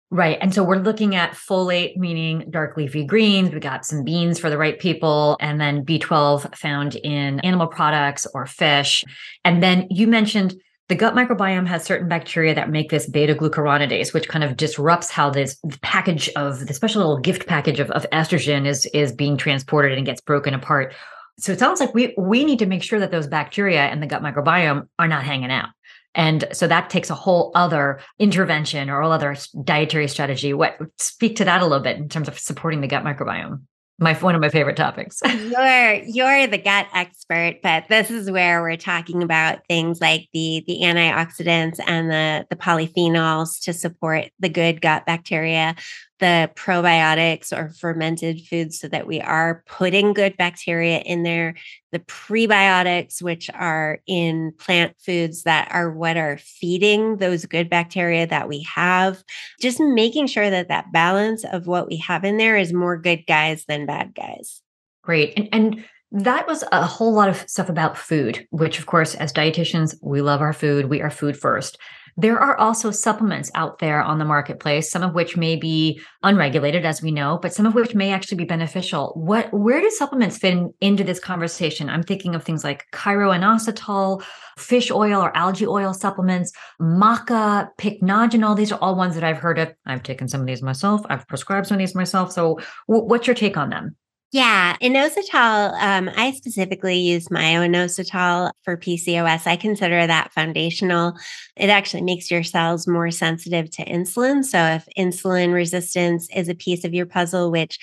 Right. 0.09 0.37
And 0.39 0.53
so 0.53 0.63
we're 0.63 0.77
looking 0.77 1.15
at 1.15 1.33
folate, 1.33 1.97
meaning 1.97 2.45
dark 2.49 2.77
leafy 2.77 3.03
greens. 3.03 3.53
We 3.53 3.59
got 3.59 3.85
some 3.85 4.05
beans 4.05 4.39
for 4.39 4.49
the 4.49 4.57
right 4.57 4.79
people, 4.79 5.35
and 5.41 5.59
then 5.59 5.83
B12 5.83 6.55
found 6.55 6.95
in 6.95 7.41
animal 7.41 7.67
products 7.67 8.25
or 8.33 8.45
fish. 8.45 9.03
And 9.43 9.61
then 9.61 9.87
you 9.89 10.07
mentioned 10.07 10.55
the 10.87 10.95
gut 10.95 11.13
microbiome 11.13 11.67
has 11.67 11.83
certain 11.83 12.07
bacteria 12.07 12.55
that 12.55 12.69
make 12.69 12.89
this 12.89 13.09
beta 13.09 13.35
glucuronidase, 13.35 14.13
which 14.13 14.29
kind 14.29 14.45
of 14.45 14.55
disrupts 14.55 15.11
how 15.11 15.29
this 15.29 15.59
package 15.81 16.29
of 16.37 16.65
the 16.65 16.73
special 16.73 17.01
little 17.01 17.19
gift 17.19 17.45
package 17.45 17.81
of, 17.81 17.91
of 17.91 18.09
estrogen 18.13 18.65
is, 18.65 18.85
is 18.93 19.11
being 19.11 19.35
transported 19.35 19.97
and 19.97 20.05
gets 20.05 20.21
broken 20.21 20.53
apart. 20.53 20.95
So 21.39 21.51
it 21.51 21.59
sounds 21.59 21.81
like 21.81 21.93
we 21.93 22.15
we 22.17 22.45
need 22.45 22.59
to 22.59 22.65
make 22.65 22.81
sure 22.81 22.99
that 22.99 23.11
those 23.11 23.27
bacteria 23.27 23.81
and 23.81 24.01
the 24.01 24.07
gut 24.07 24.23
microbiome 24.23 24.87
are 24.97 25.07
not 25.07 25.23
hanging 25.23 25.51
out. 25.51 25.69
And 26.17 26.45
so 26.51 26.67
that 26.67 26.89
takes 26.89 27.09
a 27.09 27.15
whole 27.15 27.51
other 27.55 28.01
intervention 28.19 28.89
or 28.89 29.01
all 29.01 29.13
other 29.13 29.37
dietary 29.63 30.09
strategy. 30.09 30.53
What 30.53 30.77
speak 30.97 31.37
to 31.37 31.45
that 31.45 31.61
a 31.61 31.65
little 31.65 31.83
bit 31.83 31.97
in 31.97 32.09
terms 32.09 32.27
of 32.27 32.37
supporting 32.37 32.81
the 32.81 32.87
gut 32.87 33.03
microbiome? 33.03 33.61
my 33.99 34.13
one 34.13 34.35
of 34.35 34.41
my 34.41 34.49
favorite 34.49 34.77
topics. 34.77 35.21
you're 35.25 35.93
you're 35.93 36.47
the 36.47 36.57
gut 36.57 36.87
expert, 36.93 37.59
but 37.63 37.85
this 37.89 38.11
is 38.11 38.29
where 38.29 38.61
we're 38.61 38.77
talking 38.77 39.23
about 39.23 39.65
things 39.67 39.99
like 39.99 40.27
the 40.33 40.63
the 40.67 40.81
antioxidants 40.83 41.79
and 41.85 42.09
the 42.09 42.45
the 42.49 42.55
polyphenols 42.55 43.63
to 43.63 43.73
support 43.73 44.25
the 44.39 44.49
good 44.49 44.81
gut 44.81 45.05
bacteria, 45.05 45.75
the 46.19 46.49
probiotics 46.55 47.55
or 47.55 47.69
fermented 47.69 48.41
foods 48.41 48.79
so 48.79 48.87
that 48.87 49.05
we 49.05 49.21
are 49.21 49.63
putting 49.67 50.13
good 50.13 50.35
bacteria 50.35 50.99
in 50.99 51.23
there, 51.23 51.55
the 51.91 51.99
prebiotics 51.99 53.21
which 53.21 53.49
are 53.53 53.99
in 54.07 54.51
plant 54.57 54.95
foods 54.99 55.43
that 55.43 55.69
are 55.71 55.91
what 55.91 56.17
are 56.17 56.37
feeding 56.37 57.17
those 57.17 57.45
good 57.45 57.69
bacteria 57.69 58.25
that 58.25 58.47
we 58.47 58.63
have, 58.63 59.23
just 59.61 59.79
making 59.79 60.27
sure 60.27 60.49
that 60.49 60.69
that 60.69 60.91
balance 60.91 61.43
of 61.45 61.67
what 61.67 61.87
we 61.87 61.97
have 61.97 62.23
in 62.23 62.37
there 62.37 62.57
is 62.57 62.73
more 62.73 62.97
good 62.97 63.23
guys 63.27 63.65
than 63.67 63.85
bad 63.85 64.15
guys. 64.15 64.61
Great. 65.03 65.33
And, 65.37 65.49
and 65.53 65.85
that 66.11 66.47
was 66.47 66.63
a 66.71 66.85
whole 66.85 67.13
lot 67.13 67.29
of 67.29 67.37
stuff 67.49 67.69
about 67.69 67.97
food, 67.97 68.47
which, 68.49 68.79
of 68.79 68.85
course, 68.85 69.13
as 69.15 69.33
dietitians, 69.33 69.95
we 70.01 70.21
love 70.21 70.41
our 70.41 70.53
food. 70.53 70.85
We 70.85 71.01
are 71.01 71.09
food 71.09 71.37
first. 71.37 71.77
There 72.19 72.39
are 72.39 72.57
also 72.57 72.89
supplements 72.89 73.51
out 73.53 73.77
there 73.77 74.01
on 74.01 74.17
the 74.17 74.25
marketplace, 74.25 74.89
some 74.89 75.03
of 75.03 75.13
which 75.13 75.37
may 75.37 75.55
be 75.55 76.01
unregulated, 76.23 76.83
as 76.83 76.99
we 76.99 77.11
know, 77.11 77.37
but 77.39 77.53
some 77.53 77.67
of 77.67 77.75
which 77.75 77.93
may 77.93 78.11
actually 78.11 78.39
be 78.39 78.45
beneficial. 78.45 79.13
What, 79.15 79.53
where 79.53 79.79
do 79.81 79.91
supplements 79.91 80.39
fit 80.39 80.53
in, 80.53 80.73
into 80.81 81.03
this 81.03 81.19
conversation? 81.19 81.91
I'm 81.91 82.01
thinking 82.01 82.33
of 82.33 82.43
things 82.43 82.63
like 82.63 82.85
chiroinositol, 82.91 84.23
fish 84.57 84.89
oil 84.89 85.21
or 85.21 85.35
algae 85.37 85.67
oil 85.67 85.93
supplements, 85.93 86.51
maca, 86.81 87.69
pycnogenol. 87.77 88.57
These 88.57 88.71
are 88.71 88.79
all 88.79 88.95
ones 88.95 89.13
that 89.13 89.23
I've 89.23 89.37
heard 89.37 89.59
of. 89.59 89.71
I've 89.85 90.01
taken 90.01 90.27
some 90.27 90.41
of 90.41 90.47
these 90.47 90.63
myself. 90.63 91.01
I've 91.09 91.27
prescribed 91.27 91.67
some 91.67 91.75
of 91.75 91.79
these 91.79 91.93
myself. 91.93 92.31
So, 92.31 92.59
w- 92.87 93.07
what's 93.07 93.27
your 93.27 93.35
take 93.35 93.57
on 93.57 93.69
them? 93.69 93.95
Yeah, 94.33 94.75
inositol. 94.81 95.73
Um, 95.81 96.09
I 96.17 96.31
specifically 96.31 96.97
use 96.99 97.31
myo-inositol 97.31 98.51
for 98.63 98.75
PCOS. 98.75 99.47
I 99.47 99.55
consider 99.55 100.05
that 100.05 100.33
foundational. 100.33 101.13
It 101.55 101.69
actually 101.69 102.01
makes 102.01 102.29
your 102.29 102.43
cells 102.43 102.87
more 102.87 103.09
sensitive 103.09 103.71
to 103.71 103.85
insulin. 103.85 104.43
So, 104.43 104.59
if 104.59 104.85
insulin 104.97 105.53
resistance 105.53 106.27
is 106.35 106.49
a 106.49 106.55
piece 106.55 106.83
of 106.83 106.93
your 106.93 107.05
puzzle, 107.05 107.51
which 107.51 107.79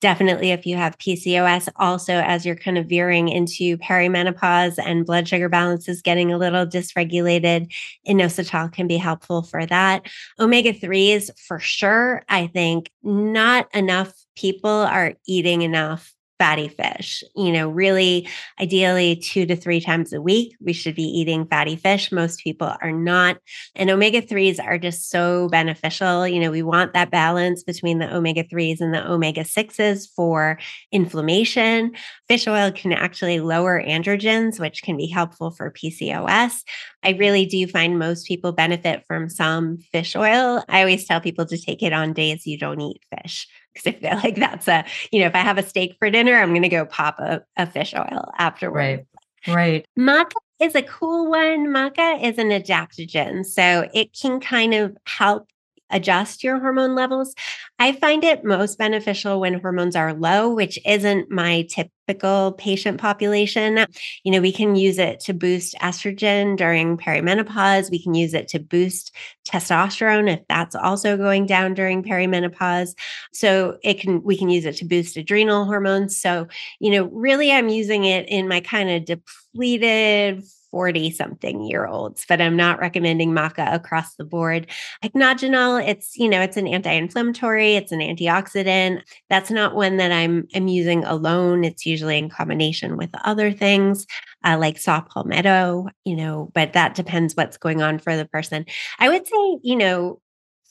definitely 0.00 0.50
if 0.50 0.66
you 0.66 0.76
have 0.76 0.98
PCOS, 0.98 1.68
also 1.76 2.14
as 2.14 2.46
you're 2.46 2.56
kind 2.56 2.78
of 2.78 2.86
veering 2.86 3.28
into 3.28 3.76
perimenopause 3.78 4.78
and 4.84 5.06
blood 5.06 5.28
sugar 5.28 5.48
balance 5.48 5.88
is 5.88 6.02
getting 6.02 6.32
a 6.32 6.38
little 6.38 6.66
dysregulated, 6.66 7.72
inositol 8.06 8.72
can 8.72 8.86
be 8.86 8.96
helpful 8.96 9.42
for 9.42 9.66
that. 9.66 10.06
Omega 10.38 10.72
3s, 10.72 11.30
for 11.46 11.58
sure, 11.58 12.22
I 12.28 12.46
think 12.46 12.90
not 13.02 13.68
enough 13.74 14.12
people 14.36 14.70
are 14.70 15.14
eating 15.26 15.62
enough 15.62 16.14
fatty 16.38 16.68
fish. 16.68 17.24
You 17.36 17.52
know, 17.52 17.68
really, 17.68 18.28
ideally, 18.60 19.16
two 19.16 19.44
to 19.46 19.56
three 19.56 19.80
times 19.80 20.12
a 20.12 20.22
week, 20.22 20.56
we 20.60 20.72
should 20.72 20.94
be 20.94 21.02
eating 21.02 21.46
fatty 21.46 21.76
fish. 21.76 22.12
Most 22.12 22.40
people 22.40 22.74
are 22.80 22.92
not. 22.92 23.38
And 23.74 23.90
omega 23.90 24.22
3s 24.22 24.62
are 24.64 24.78
just 24.78 25.10
so 25.10 25.48
beneficial. 25.48 26.26
You 26.26 26.40
know, 26.40 26.50
we 26.50 26.62
want 26.62 26.92
that 26.92 27.10
balance 27.10 27.62
between 27.62 27.98
the 27.98 28.14
omega 28.14 28.44
3s 28.44 28.80
and 28.80 28.94
the 28.94 29.10
omega 29.10 29.42
6s 29.42 30.08
for 30.14 30.58
inflammation. 30.92 31.92
Fish 32.28 32.46
oil 32.46 32.70
can 32.70 32.92
actually 32.92 33.40
lower 33.40 33.82
androgens, 33.82 34.60
which 34.60 34.82
can 34.82 34.96
be 34.96 35.06
helpful 35.06 35.50
for 35.50 35.72
PCOS. 35.72 36.62
I 37.02 37.10
really 37.10 37.46
do 37.46 37.66
find 37.66 37.98
most 37.98 38.26
people 38.26 38.52
benefit 38.52 39.04
from 39.06 39.28
some 39.28 39.78
fish 39.92 40.14
oil. 40.14 40.64
I 40.68 40.80
always 40.80 41.06
tell 41.06 41.20
people 41.20 41.46
to 41.46 41.58
take 41.58 41.82
it 41.82 41.92
on 41.92 42.12
days 42.12 42.46
you 42.46 42.58
don't 42.58 42.80
eat 42.80 43.00
fish 43.16 43.48
because 43.82 43.94
I 43.94 44.08
feel 44.08 44.16
like 44.22 44.36
that's 44.36 44.68
a, 44.68 44.84
you 45.12 45.20
know, 45.20 45.26
if 45.26 45.34
I 45.34 45.38
have 45.38 45.58
a 45.58 45.62
steak 45.62 45.96
for 45.98 46.10
dinner, 46.10 46.34
I'm 46.34 46.50
going 46.50 46.62
to 46.62 46.68
go 46.68 46.84
pop 46.84 47.18
a, 47.18 47.42
a 47.56 47.66
fish 47.66 47.94
oil 47.94 48.30
afterwards. 48.38 49.02
Right. 49.46 49.54
Right. 49.54 49.86
Maca 49.98 50.32
is 50.60 50.74
a 50.74 50.82
cool 50.82 51.30
one. 51.30 51.68
Maca 51.68 52.22
is 52.22 52.38
an 52.38 52.48
adaptogen. 52.48 53.46
So 53.46 53.88
it 53.94 54.16
can 54.20 54.40
kind 54.40 54.74
of 54.74 54.96
help 55.06 55.48
adjust 55.90 56.44
your 56.44 56.58
hormone 56.58 56.94
levels. 56.94 57.34
I 57.78 57.92
find 57.92 58.24
it 58.24 58.44
most 58.44 58.78
beneficial 58.78 59.40
when 59.40 59.60
hormones 59.60 59.96
are 59.96 60.14
low, 60.14 60.52
which 60.54 60.78
isn't 60.84 61.30
my 61.30 61.66
typical 61.70 62.52
patient 62.52 63.00
population. 63.00 63.86
You 64.24 64.32
know, 64.32 64.40
we 64.40 64.52
can 64.52 64.76
use 64.76 64.98
it 64.98 65.20
to 65.20 65.34
boost 65.34 65.74
estrogen 65.80 66.56
during 66.56 66.96
perimenopause. 66.96 67.90
We 67.90 68.02
can 68.02 68.14
use 68.14 68.34
it 68.34 68.48
to 68.48 68.58
boost 68.58 69.14
testosterone 69.46 70.32
if 70.32 70.40
that's 70.48 70.74
also 70.74 71.16
going 71.16 71.46
down 71.46 71.74
during 71.74 72.02
perimenopause. 72.02 72.94
So 73.32 73.78
it 73.82 74.00
can 74.00 74.22
we 74.22 74.36
can 74.36 74.48
use 74.48 74.64
it 74.64 74.76
to 74.76 74.84
boost 74.84 75.16
adrenal 75.16 75.64
hormones. 75.64 76.20
So, 76.20 76.48
you 76.80 76.90
know, 76.90 77.04
really 77.12 77.52
I'm 77.52 77.68
using 77.68 78.04
it 78.04 78.28
in 78.28 78.48
my 78.48 78.60
kind 78.60 78.90
of 78.90 79.04
depleted 79.04 80.44
40 80.70 81.10
something 81.10 81.64
year 81.64 81.86
olds, 81.86 82.24
but 82.28 82.40
I'm 82.40 82.56
not 82.56 82.80
recommending 82.80 83.32
maca 83.32 83.72
across 83.72 84.14
the 84.16 84.24
board. 84.24 84.66
Pycnogenol, 85.02 85.86
it's, 85.86 86.16
you 86.16 86.28
know, 86.28 86.40
it's 86.40 86.56
an 86.56 86.66
anti-inflammatory, 86.66 87.74
it's 87.74 87.92
an 87.92 88.00
antioxidant. 88.00 89.02
That's 89.30 89.50
not 89.50 89.74
one 89.74 89.96
that 89.98 90.12
I'm 90.12 90.46
I'm 90.54 90.68
using 90.68 91.04
alone. 91.04 91.64
It's 91.64 91.86
usually 91.86 92.18
in 92.18 92.28
combination 92.28 92.96
with 92.96 93.10
other 93.24 93.52
things 93.52 94.06
uh, 94.44 94.56
like 94.58 94.78
saw 94.78 95.00
palmetto, 95.00 95.88
you 96.04 96.16
know, 96.16 96.50
but 96.54 96.72
that 96.72 96.94
depends 96.94 97.34
what's 97.34 97.56
going 97.56 97.82
on 97.82 97.98
for 97.98 98.16
the 98.16 98.26
person. 98.26 98.64
I 98.98 99.08
would 99.08 99.26
say, 99.26 99.58
you 99.62 99.76
know, 99.76 100.20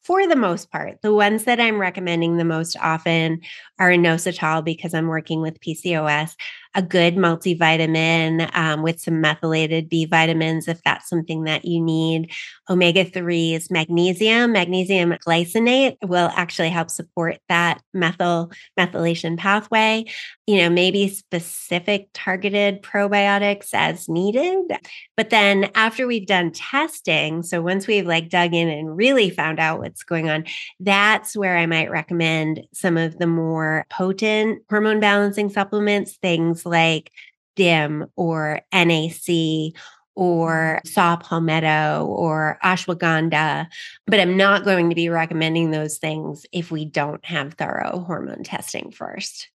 for 0.03 0.25
the 0.25 0.38
most 0.38 0.71
part, 0.71 1.01
the 1.01 1.13
ones 1.13 1.43
that 1.43 1.60
I'm 1.60 1.81
recommending 1.81 2.38
the 2.38 2.45
most 2.45 2.77
often 2.79 3.41
are 3.77 3.89
inositol 3.89 4.63
because 4.63 4.93
I'm 4.93 5.07
working 5.07 5.41
with 5.41 5.60
PCOS 5.60 6.33
a 6.78 6.82
good 6.84 7.16
multivitamin 7.16 8.56
um, 8.56 8.84
with 8.84 9.00
some 9.00 9.20
methylated 9.20 9.90
B 9.90 10.06
vitamins 10.06 10.68
if 10.68 10.80
that's 10.84 11.10
something 11.10 11.46
that 11.46 11.66
you 11.66 11.84
need. 11.84 12.32
Omega 12.70 13.04
3s, 13.04 13.72
magnesium, 13.72 14.52
magnesium 14.52 15.10
glycinate 15.28 15.98
will 16.04 16.30
actually 16.36 16.70
help 16.70 16.92
support 16.92 17.40
that 17.50 17.82
methyl 17.96 18.52
methylation 18.80 19.40
pathway. 19.40 20.06
You 20.46 20.58
know, 20.58 20.70
maybe 20.70 21.10
specific 21.10 22.10
targeted 22.13 22.84
probiotics 22.84 23.70
as 23.74 24.08
needed. 24.08 24.78
But 25.16 25.32
then 25.32 25.72
after 25.74 26.06
we've 26.06 26.28
done 26.28 26.52
testing, 26.52 27.42
so 27.42 27.60
once 27.60 27.88
we've 27.88 28.06
like 28.06 28.30
dug 28.30 28.54
in 28.54 28.70
and 28.70 28.96
really 28.96 29.32
found 29.32 29.60
out 29.60 29.80
what's 29.80 30.04
going 30.04 30.30
on, 30.30 30.46
that's 30.80 31.36
where 31.36 31.58
I 31.58 31.66
might 31.66 31.90
recommend 31.90 32.68
some 32.72 32.98
of 32.98 33.18
the 33.18 33.28
more 33.28 33.88
potent 33.90 34.62
hormone 34.70 35.00
balancing 35.00 35.50
supplements, 35.50 36.18
things 36.18 36.66
like 36.67 37.12
DIM 37.56 38.06
or 38.15 38.62
NAC 38.71 39.73
or 40.15 40.82
saw 40.84 41.15
palmetto 41.15 42.06
or 42.06 42.58
ashwagandha, 42.63 43.67
but 44.08 44.19
I'm 44.19 44.36
not 44.36 44.65
going 44.65 44.89
to 44.89 44.95
be 44.95 45.10
recommending 45.10 45.69
those 45.69 45.99
things 45.99 46.45
if 46.51 46.71
we 46.71 46.86
don't 46.86 47.23
have 47.23 47.53
thorough 47.53 48.03
hormone 48.06 48.43
testing 48.43 48.91
first. 48.91 49.49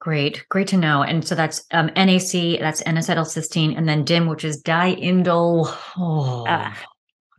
Great, 0.00 0.44
great 0.48 0.66
to 0.68 0.76
know. 0.76 1.02
And 1.02 1.26
so 1.26 1.34
that's 1.34 1.64
um, 1.70 1.86
NAC, 1.96 2.58
that's 2.58 2.82
N-acetylcysteine, 2.84 3.78
and 3.78 3.88
then 3.88 4.04
DIM, 4.04 4.26
which 4.26 4.44
is 4.44 4.62
diindole. 4.62 5.72
Oh, 5.96 6.44
uh, 6.46 6.74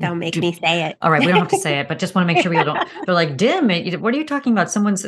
don't 0.04 0.20
make 0.20 0.36
me 0.38 0.54
say 0.54 0.86
it. 0.86 0.98
All 1.02 1.12
right, 1.12 1.20
we 1.20 1.28
don't 1.28 1.38
have 1.38 1.48
to 1.50 1.58
say 1.58 1.80
it, 1.80 1.88
but 1.88 2.00
just 2.00 2.16
want 2.16 2.28
to 2.28 2.34
make 2.34 2.44
sure 2.44 2.52
we 2.52 2.64
don't. 2.64 2.88
They're 3.06 3.16
like 3.16 3.38
dim. 3.38 3.70
What 4.02 4.14
are 4.14 4.18
you 4.18 4.26
talking 4.26 4.54
about? 4.54 4.72
Someone's 4.72 5.06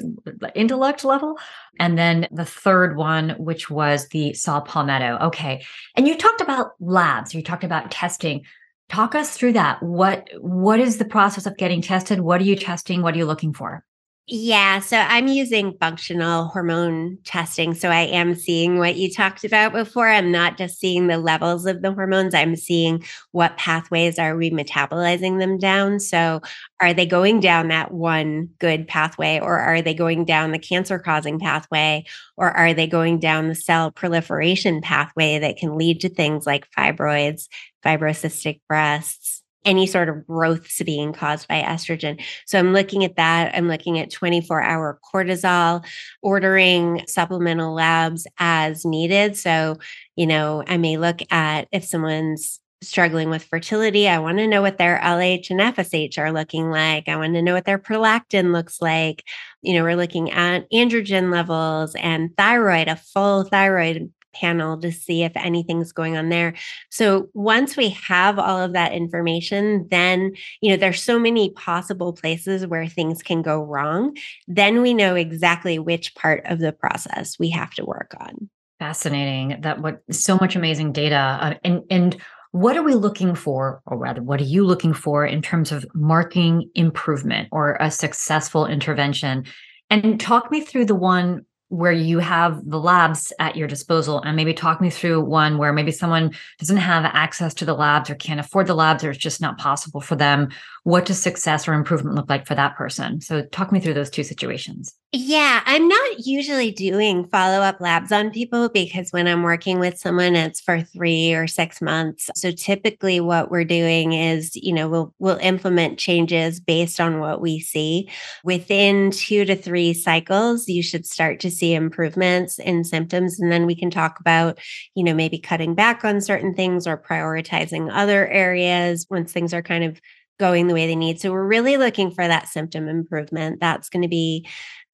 intellect 0.56 1.04
level, 1.04 1.38
and 1.80 1.98
then 1.98 2.28
the 2.32 2.46
third 2.46 2.98
one, 2.98 3.32
which 3.32 3.70
was 3.70 4.08
the 4.10 4.34
saw 4.34 4.62
palmetto. 4.62 5.18
Okay, 5.28 5.64
and 5.96 6.08
you 6.08 6.18
talked 6.18 6.42
about 6.42 6.72
labs. 6.80 7.34
You 7.34 7.44
talked 7.44 7.64
about 7.64 7.92
testing. 7.92 8.46
Talk 8.90 9.16
us 9.16 9.36
through 9.36 9.54
that. 9.54 9.82
What 9.82 10.30
what 10.40 10.80
is 10.80 10.98
the 10.98 11.06
process 11.06 11.46
of 11.46 11.58
getting 11.58 11.82
tested? 11.82 12.20
What 12.20 12.42
are 12.42 12.46
you 12.46 12.56
testing? 12.56 13.02
What 13.02 13.16
are 13.16 13.18
you 13.18 13.26
looking 13.26 13.54
for? 13.54 13.84
Yeah, 14.28 14.80
so 14.80 14.98
I'm 14.98 15.28
using 15.28 15.78
functional 15.80 16.46
hormone 16.48 17.20
testing. 17.26 17.76
So 17.76 17.90
I 17.90 18.02
am 18.08 18.34
seeing 18.34 18.80
what 18.80 18.96
you 18.96 19.12
talked 19.12 19.44
about 19.44 19.72
before. 19.72 20.08
I'm 20.10 20.32
not 20.32 20.58
just 20.58 20.80
seeing 20.80 21.06
the 21.06 21.20
levels 21.20 21.68
of 21.68 21.84
the 21.84 21.94
hormones, 21.94 22.34
I'm 22.34 22.56
seeing 22.56 23.04
what 23.34 23.56
pathways 23.58 24.18
are 24.18 24.36
we 24.36 24.50
metabolizing 24.50 25.38
them 25.38 25.60
down. 25.60 26.00
So 26.00 26.42
are 26.82 26.92
they 26.92 27.06
going 27.06 27.40
down 27.40 27.68
that 27.68 27.92
one 27.92 28.50
good 28.58 28.88
pathway, 28.88 29.40
or 29.40 29.60
are 29.60 29.84
they 29.84 29.94
going 29.94 30.26
down 30.26 30.52
the 30.52 30.60
cancer 30.60 30.98
causing 30.98 31.38
pathway, 31.40 32.04
or 32.36 32.50
are 32.50 32.74
they 32.74 32.88
going 32.88 33.20
down 33.20 33.48
the 33.48 33.54
cell 33.56 33.92
proliferation 33.92 34.82
pathway 34.82 35.38
that 35.38 35.58
can 35.58 35.78
lead 35.78 36.02
to 36.02 36.10
things 36.10 36.48
like 36.48 36.68
fibroids, 36.72 37.48
fibrocystic 37.86 38.60
breasts? 38.68 39.44
Any 39.66 39.88
sort 39.88 40.10
of 40.10 40.26
growths 40.28 40.82
being 40.84 41.12
caused 41.12 41.48
by 41.48 41.62
estrogen. 41.62 42.22
So 42.46 42.60
I'm 42.60 42.74
looking 42.74 43.04
at 43.04 43.16
that. 43.18 43.54
I'm 43.56 43.68
looking 43.68 44.00
at 44.00 44.12
24 44.12 44.62
hour 44.62 45.00
cortisol, 45.14 45.86
ordering 46.22 47.04
supplemental 47.08 47.74
labs 47.74 48.28
as 48.38 48.86
needed. 48.86 49.36
So, 49.36 49.78
you 50.16 50.28
know, 50.28 50.64
I 50.68 50.78
may 50.78 50.98
look 50.98 51.22
at 51.32 51.68
if 51.72 51.84
someone's 51.84 52.60
struggling 52.82 53.30
with 53.30 53.44
fertility, 53.44 54.08
I 54.08 54.20
want 54.20 54.38
to 54.38 54.48
know 54.48 54.62
what 54.62 54.78
their 54.78 55.00
LH 55.00 55.50
and 55.50 55.60
FSH 55.60 56.18
are 56.18 56.32
looking 56.32 56.70
like. 56.70 57.08
I 57.08 57.16
want 57.16 57.34
to 57.34 57.42
know 57.42 57.54
what 57.54 57.66
their 57.66 57.80
prolactin 57.80 58.54
looks 58.54 58.82
like. 58.82 59.24
You 59.62 59.74
know, 59.74 59.84
we're 59.84 59.96
looking 59.96 60.32
at 60.32 60.70
androgen 60.72 61.32
levels 61.32 61.96
and 61.96 62.36
thyroid, 62.38 62.88
a 62.88 62.96
full 62.96 63.44
thyroid 63.44 64.12
panel 64.36 64.80
to 64.82 64.92
see 64.92 65.24
if 65.24 65.32
anything's 65.36 65.92
going 65.92 66.18
on 66.18 66.30
there. 66.30 66.54
So 66.92 67.30
once 67.34 67.76
we 67.76 67.90
have 67.90 68.38
all 68.38 68.60
of 68.60 68.74
that 68.74 68.94
information, 68.94 69.88
then, 69.90 70.34
you 70.62 70.70
know, 70.70 70.78
there's 70.78 71.02
so 71.02 71.18
many 71.18 71.52
possible 71.52 72.14
places 72.14 72.68
where 72.68 72.88
things 72.88 73.24
can 73.24 73.42
go 73.42 73.64
wrong. 73.64 74.16
Then 74.48 74.82
we 74.82 74.94
know 74.94 75.16
exactly 75.16 75.80
which 75.80 76.14
part 76.16 76.44
of 76.46 76.60
the 76.60 76.74
process 76.74 77.40
we 77.40 77.50
have 77.50 77.74
to 77.76 77.86
work 77.86 78.14
on. 78.20 78.50
Fascinating. 78.80 79.62
That 79.62 79.82
what 79.82 80.02
so 80.12 80.38
much 80.38 80.56
amazing 80.56 80.92
data. 80.92 81.16
Uh, 81.16 81.54
and 81.64 81.82
and 81.90 82.18
what 82.52 82.78
are 82.78 82.84
we 82.84 82.94
looking 82.94 83.36
for, 83.36 83.82
or 83.86 83.98
rather, 83.98 84.22
what 84.24 84.40
are 84.40 84.46
you 84.46 84.66
looking 84.66 84.94
for 84.94 85.26
in 85.26 85.42
terms 85.42 85.74
of 85.74 85.86
marking 85.94 86.70
improvement 86.74 87.50
or 87.52 87.76
a 87.82 87.92
successful 87.92 88.66
intervention? 88.66 89.46
And 89.90 90.20
talk 90.20 90.52
me 90.52 90.62
through 90.62 90.86
the 90.86 90.96
one 90.96 91.46
where 91.76 91.92
you 91.92 92.20
have 92.20 92.62
the 92.66 92.80
labs 92.80 93.34
at 93.40 93.56
your 93.56 93.68
disposal. 93.68 94.22
And 94.22 94.36
maybe 94.36 94.54
talk 94.54 94.82
me 94.82 94.90
through 94.90 95.22
one 95.22 95.58
where 95.58 95.74
maybe 95.74 95.92
someone 95.92 96.34
doesn't 96.60 96.78
have 96.78 97.06
access 97.06 97.54
to 97.56 97.66
the 97.66 97.74
labs 97.74 98.10
or 98.10 98.16
can't 98.16 98.40
afford 98.40 98.68
the 98.68 98.76
labs 98.76 99.04
or 99.04 99.12
it's 99.12 99.20
just 99.20 99.42
not 99.42 99.58
possible 99.58 100.02
for 100.02 100.16
them. 100.16 100.50
What 100.84 101.06
does 101.06 101.22
success 101.22 101.68
or 101.68 101.74
improvement 101.74 102.16
look 102.16 102.30
like 102.30 102.48
for 102.48 102.56
that 102.56 102.76
person? 102.76 103.22
So 103.22 103.44
talk 103.44 103.72
me 103.72 103.80
through 103.80 103.96
those 103.96 104.10
two 104.10 104.24
situations 104.24 104.96
yeah 105.16 105.62
i'm 105.66 105.88
not 105.88 106.26
usually 106.26 106.72
doing 106.72 107.26
follow-up 107.30 107.80
labs 107.80 108.12
on 108.12 108.30
people 108.30 108.68
because 108.68 109.12
when 109.12 109.28
i'm 109.28 109.44
working 109.44 109.80
with 109.80 109.98
someone 109.98 110.36
it's 110.36 110.60
for 110.60 110.82
three 110.82 111.34
or 111.34 111.48
six 111.48 111.82
months 111.82 112.30
so 112.36 112.52
typically 112.52 113.22
what 113.22 113.50
we're 113.50 113.64
doing 113.64 114.12
is 114.12 114.54
you 114.58 114.74
know 114.74 114.90
we'll 114.90 115.14
we'll 115.20 115.38
implement 115.38 115.98
changes 115.98 116.60
based 116.60 117.00
on 117.00 117.22
what 117.22 117.40
we 117.40 117.62
see 117.62 118.10
within 118.44 119.10
two 119.10 119.46
to 119.46 119.56
three 119.56 119.94
cycles 119.94 120.68
you 120.68 120.84
should 120.84 121.06
start 121.06 121.40
to 121.40 121.50
see 121.50 121.74
improvements 121.74 122.60
in 122.60 122.84
symptoms 122.84 123.40
and 123.40 123.54
then 123.54 123.66
we 123.66 123.76
can 123.76 123.90
talk 123.90 124.20
about 124.20 124.60
you 124.96 125.04
know 125.04 125.14
maybe 125.14 125.40
cutting 125.40 125.74
back 125.74 126.04
on 126.04 126.20
certain 126.20 126.54
things 126.54 126.86
or 126.86 126.98
prioritizing 126.98 127.90
other 127.94 128.28
areas 128.28 129.08
once 129.10 129.32
things 129.32 129.54
are 129.54 129.64
kind 129.64 129.86
of 129.86 130.02
going 130.38 130.68
the 130.68 130.74
way 130.74 130.88
they 130.88 130.96
need. 130.96 131.20
So 131.20 131.32
we're 131.32 131.48
really 131.48 131.78
looking 131.78 132.12
for 132.12 132.28
that 132.28 132.48
symptom 132.48 132.88
improvement. 132.88 133.60
That's 133.60 133.90
going 133.90 134.02
to 134.02 134.10
be 134.10 134.46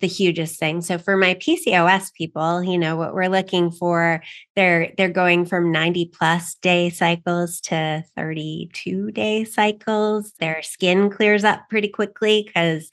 the 0.01 0.07
hugest 0.07 0.59
thing. 0.59 0.81
So 0.81 0.97
for 0.97 1.15
my 1.15 1.35
PCOS 1.35 2.13
people, 2.13 2.63
you 2.63 2.77
know, 2.77 2.95
what 2.95 3.13
we're 3.13 3.29
looking 3.29 3.71
for, 3.71 4.21
they're 4.55 4.91
they're 4.97 5.09
going 5.09 5.45
from 5.45 5.71
90 5.71 6.11
plus 6.13 6.55
day 6.55 6.89
cycles 6.89 7.61
to 7.61 8.03
32 8.15 9.11
day 9.11 9.43
cycles. 9.43 10.33
Their 10.39 10.61
skin 10.61 11.09
clears 11.09 11.43
up 11.43 11.69
pretty 11.69 11.87
quickly 11.87 12.49
cuz 12.53 12.89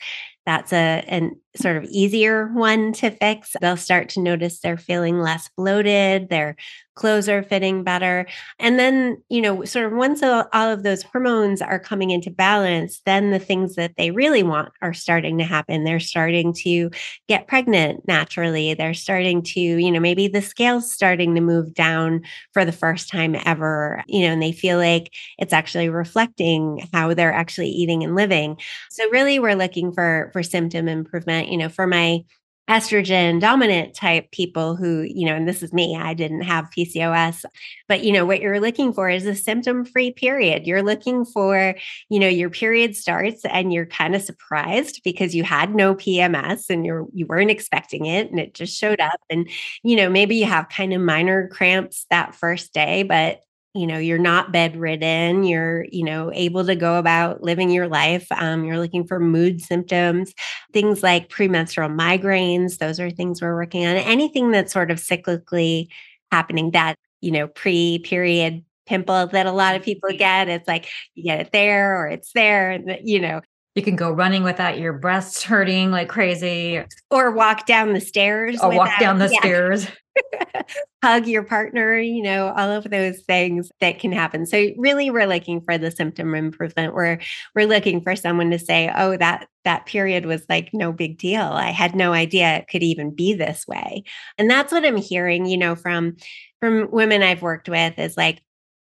that's 0.46 0.72
a 0.72 1.04
an 1.08 1.36
sort 1.58 1.76
of 1.76 1.84
easier 1.84 2.48
one 2.48 2.92
to 2.94 3.10
fix. 3.10 3.54
They'll 3.60 3.76
start 3.76 4.08
to 4.10 4.20
notice 4.20 4.60
they're 4.60 4.76
feeling 4.76 5.20
less 5.20 5.48
bloated, 5.56 6.28
their 6.28 6.56
clothes 6.98 7.28
are 7.28 7.44
fitting 7.44 7.84
better. 7.84 8.26
And 8.58 8.78
then, 8.78 9.22
you 9.28 9.40
know, 9.40 9.64
sort 9.64 9.86
of 9.86 9.92
once 9.92 10.20
all, 10.22 10.48
of 10.52 10.82
those 10.82 11.04
hormones 11.04 11.62
are 11.62 11.78
coming 11.78 12.10
into 12.10 12.28
balance, 12.28 13.00
then 13.06 13.30
the 13.30 13.38
things 13.38 13.76
that 13.76 13.92
they 13.96 14.10
really 14.10 14.42
want 14.42 14.72
are 14.82 14.92
starting 14.92 15.38
to 15.38 15.44
happen. 15.44 15.84
They're 15.84 16.00
starting 16.00 16.52
to 16.64 16.90
get 17.28 17.46
pregnant 17.46 18.06
naturally. 18.08 18.74
They're 18.74 18.94
starting 18.94 19.42
to, 19.42 19.60
you 19.60 19.92
know, 19.92 20.00
maybe 20.00 20.26
the 20.26 20.42
scale's 20.42 20.92
starting 20.92 21.36
to 21.36 21.40
move 21.40 21.72
down 21.72 22.22
for 22.52 22.64
the 22.64 22.72
first 22.72 23.08
time 23.08 23.36
ever, 23.46 24.02
you 24.08 24.26
know, 24.26 24.32
and 24.32 24.42
they 24.42 24.52
feel 24.52 24.78
like 24.78 25.14
it's 25.38 25.52
actually 25.52 25.88
reflecting 25.88 26.88
how 26.92 27.14
they're 27.14 27.32
actually 27.32 27.70
eating 27.70 28.02
and 28.02 28.16
living. 28.16 28.58
So 28.90 29.08
really 29.10 29.38
we're 29.38 29.54
looking 29.54 29.92
for 29.92 30.30
for 30.32 30.42
symptom 30.42 30.88
improvement 30.88 31.47
you 31.50 31.56
know, 31.56 31.68
for 31.68 31.86
my 31.86 32.24
estrogen 32.68 33.40
dominant 33.40 33.94
type 33.94 34.30
people 34.30 34.76
who, 34.76 35.00
you 35.00 35.26
know, 35.26 35.34
and 35.34 35.48
this 35.48 35.62
is 35.62 35.72
me, 35.72 35.96
I 35.96 36.12
didn't 36.12 36.42
have 36.42 36.68
PCOS, 36.76 37.44
but 37.88 38.04
you 38.04 38.12
know, 38.12 38.26
what 38.26 38.42
you're 38.42 38.60
looking 38.60 38.92
for 38.92 39.08
is 39.08 39.24
a 39.24 39.34
symptom 39.34 39.86
free 39.86 40.10
period. 40.10 40.66
You're 40.66 40.82
looking 40.82 41.24
for, 41.24 41.74
you 42.10 42.18
know, 42.18 42.28
your 42.28 42.50
period 42.50 42.94
starts 42.94 43.44
and 43.46 43.72
you're 43.72 43.86
kind 43.86 44.14
of 44.14 44.20
surprised 44.20 45.00
because 45.02 45.34
you 45.34 45.44
had 45.44 45.74
no 45.74 45.94
PMS 45.94 46.68
and 46.68 46.84
you're 46.84 47.06
you 47.14 47.24
weren't 47.26 47.50
expecting 47.50 48.04
it 48.04 48.30
and 48.30 48.38
it 48.38 48.52
just 48.52 48.76
showed 48.76 49.00
up 49.00 49.20
and 49.30 49.48
you 49.82 49.96
know, 49.96 50.10
maybe 50.10 50.36
you 50.36 50.44
have 50.44 50.68
kind 50.68 50.92
of 50.92 51.00
minor 51.00 51.48
cramps 51.48 52.04
that 52.10 52.34
first 52.34 52.74
day, 52.74 53.02
but 53.02 53.40
you 53.74 53.86
know 53.86 53.98
you're 53.98 54.18
not 54.18 54.52
bedridden 54.52 55.44
you're 55.44 55.84
you 55.90 56.04
know 56.04 56.30
able 56.34 56.64
to 56.64 56.74
go 56.74 56.96
about 56.96 57.42
living 57.42 57.70
your 57.70 57.88
life 57.88 58.26
um, 58.32 58.64
you're 58.64 58.78
looking 58.78 59.06
for 59.06 59.20
mood 59.20 59.60
symptoms 59.60 60.34
things 60.72 61.02
like 61.02 61.28
premenstrual 61.28 61.88
migraines 61.88 62.78
those 62.78 62.98
are 62.98 63.10
things 63.10 63.42
we're 63.42 63.54
working 63.54 63.86
on 63.86 63.96
anything 63.96 64.50
that's 64.50 64.72
sort 64.72 64.90
of 64.90 64.98
cyclically 64.98 65.88
happening 66.32 66.70
that 66.70 66.96
you 67.20 67.30
know 67.30 67.46
pre-period 67.48 68.64
pimple 68.86 69.26
that 69.26 69.46
a 69.46 69.52
lot 69.52 69.76
of 69.76 69.82
people 69.82 70.08
get 70.16 70.48
it's 70.48 70.66
like 70.66 70.88
you 71.14 71.22
get 71.22 71.40
it 71.40 71.52
there 71.52 72.00
or 72.00 72.08
it's 72.08 72.32
there 72.32 72.80
you 73.02 73.20
know. 73.20 73.40
You 73.74 73.84
can 73.84 73.94
go 73.94 74.10
running 74.10 74.42
without 74.42 74.76
your 74.80 74.92
breasts 74.92 75.44
hurting 75.44 75.92
like 75.92 76.08
crazy. 76.08 76.82
Or 77.12 77.30
walk 77.30 77.64
down 77.64 77.92
the 77.92 78.00
stairs 78.00 78.58
or 78.60 78.70
without, 78.70 78.88
walk 78.88 78.98
down 78.98 79.18
the 79.20 79.30
yeah. 79.30 79.38
stairs 79.38 79.86
hug 81.02 81.26
your 81.26 81.42
partner, 81.42 81.98
you 81.98 82.22
know, 82.22 82.52
all 82.56 82.70
of 82.70 82.84
those 82.90 83.20
things 83.20 83.70
that 83.80 83.98
can 83.98 84.12
happen. 84.12 84.46
So 84.46 84.68
really 84.76 85.10
we're 85.10 85.26
looking 85.26 85.60
for 85.60 85.78
the 85.78 85.90
symptom 85.90 86.34
improvement. 86.34 86.94
We're 86.94 87.18
we're 87.54 87.66
looking 87.66 88.00
for 88.00 88.16
someone 88.16 88.50
to 88.50 88.58
say, 88.58 88.92
"Oh, 88.96 89.16
that 89.16 89.48
that 89.64 89.86
period 89.86 90.26
was 90.26 90.44
like 90.48 90.70
no 90.72 90.92
big 90.92 91.18
deal. 91.18 91.42
I 91.42 91.70
had 91.70 91.94
no 91.94 92.12
idea 92.12 92.56
it 92.56 92.68
could 92.68 92.82
even 92.82 93.14
be 93.14 93.34
this 93.34 93.66
way." 93.66 94.04
And 94.38 94.50
that's 94.50 94.72
what 94.72 94.84
I'm 94.84 94.96
hearing, 94.96 95.46
you 95.46 95.56
know, 95.58 95.74
from 95.76 96.16
from 96.60 96.88
women 96.90 97.22
I've 97.22 97.42
worked 97.42 97.68
with 97.68 97.98
is 97.98 98.16
like, 98.16 98.42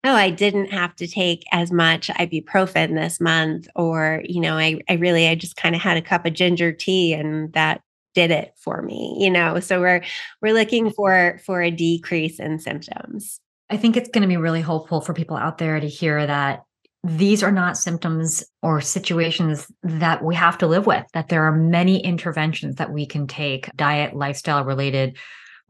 oh, 0.04 0.14
I 0.14 0.30
didn't 0.30 0.70
have 0.72 0.96
to 0.96 1.06
take 1.06 1.44
as 1.52 1.70
much 1.70 2.08
ibuprofen 2.08 2.94
this 2.94 3.20
month, 3.20 3.68
or, 3.76 4.22
you 4.24 4.40
know, 4.40 4.56
I, 4.56 4.80
I 4.88 4.94
really, 4.94 5.28
I 5.28 5.34
just 5.34 5.56
kind 5.56 5.74
of 5.74 5.82
had 5.82 5.98
a 5.98 6.02
cup 6.02 6.24
of 6.24 6.32
ginger 6.32 6.72
tea 6.72 7.12
and 7.12 7.52
that 7.52 7.82
did 8.20 8.30
it 8.30 8.52
for 8.56 8.82
me 8.82 9.10
you 9.20 9.30
know? 9.30 9.60
So 9.60 9.80
we're 9.80 10.02
we're 10.40 10.54
looking 10.54 10.86
mm-hmm. 10.86 10.94
for 10.94 11.40
for 11.44 11.62
a 11.62 11.70
decrease 11.70 12.40
in 12.40 12.58
symptoms. 12.58 13.40
I 13.68 13.76
think 13.76 13.96
it's 13.96 14.08
going 14.08 14.22
to 14.22 14.28
be 14.28 14.36
really 14.36 14.62
hopeful 14.62 15.00
for 15.00 15.14
people 15.14 15.36
out 15.36 15.58
there 15.58 15.78
to 15.78 15.86
hear 15.86 16.26
that 16.26 16.64
these 17.04 17.42
are 17.42 17.52
not 17.52 17.78
symptoms 17.78 18.44
or 18.62 18.80
situations 18.80 19.70
that 19.82 20.24
we 20.24 20.34
have 20.34 20.58
to 20.58 20.66
live 20.66 20.86
with 20.86 21.04
that 21.14 21.28
there 21.28 21.44
are 21.44 21.56
many 21.56 21.98
interventions 22.04 22.76
that 22.76 22.92
we 22.92 23.06
can 23.06 23.26
take 23.26 23.74
diet 23.76 24.14
lifestyle 24.14 24.64
related. 24.64 25.16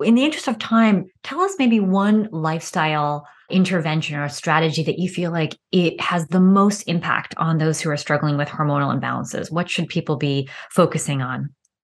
In 0.02 0.14
the 0.14 0.24
interest 0.24 0.48
of 0.48 0.58
time 0.58 1.06
tell 1.22 1.40
us 1.40 1.54
maybe 1.58 1.78
one 1.78 2.28
lifestyle 2.32 3.26
intervention 3.50 4.16
or 4.16 4.28
strategy 4.28 4.82
that 4.84 4.98
you 4.98 5.08
feel 5.08 5.30
like 5.30 5.56
it 5.72 6.00
has 6.00 6.26
the 6.28 6.40
most 6.40 6.82
impact 6.82 7.34
on 7.36 7.58
those 7.58 7.80
who 7.80 7.90
are 7.90 7.96
struggling 7.96 8.36
with 8.36 8.48
hormonal 8.48 8.96
imbalances. 8.96 9.50
What 9.50 9.68
should 9.68 9.88
people 9.88 10.16
be 10.16 10.48
focusing 10.70 11.20
on 11.20 11.50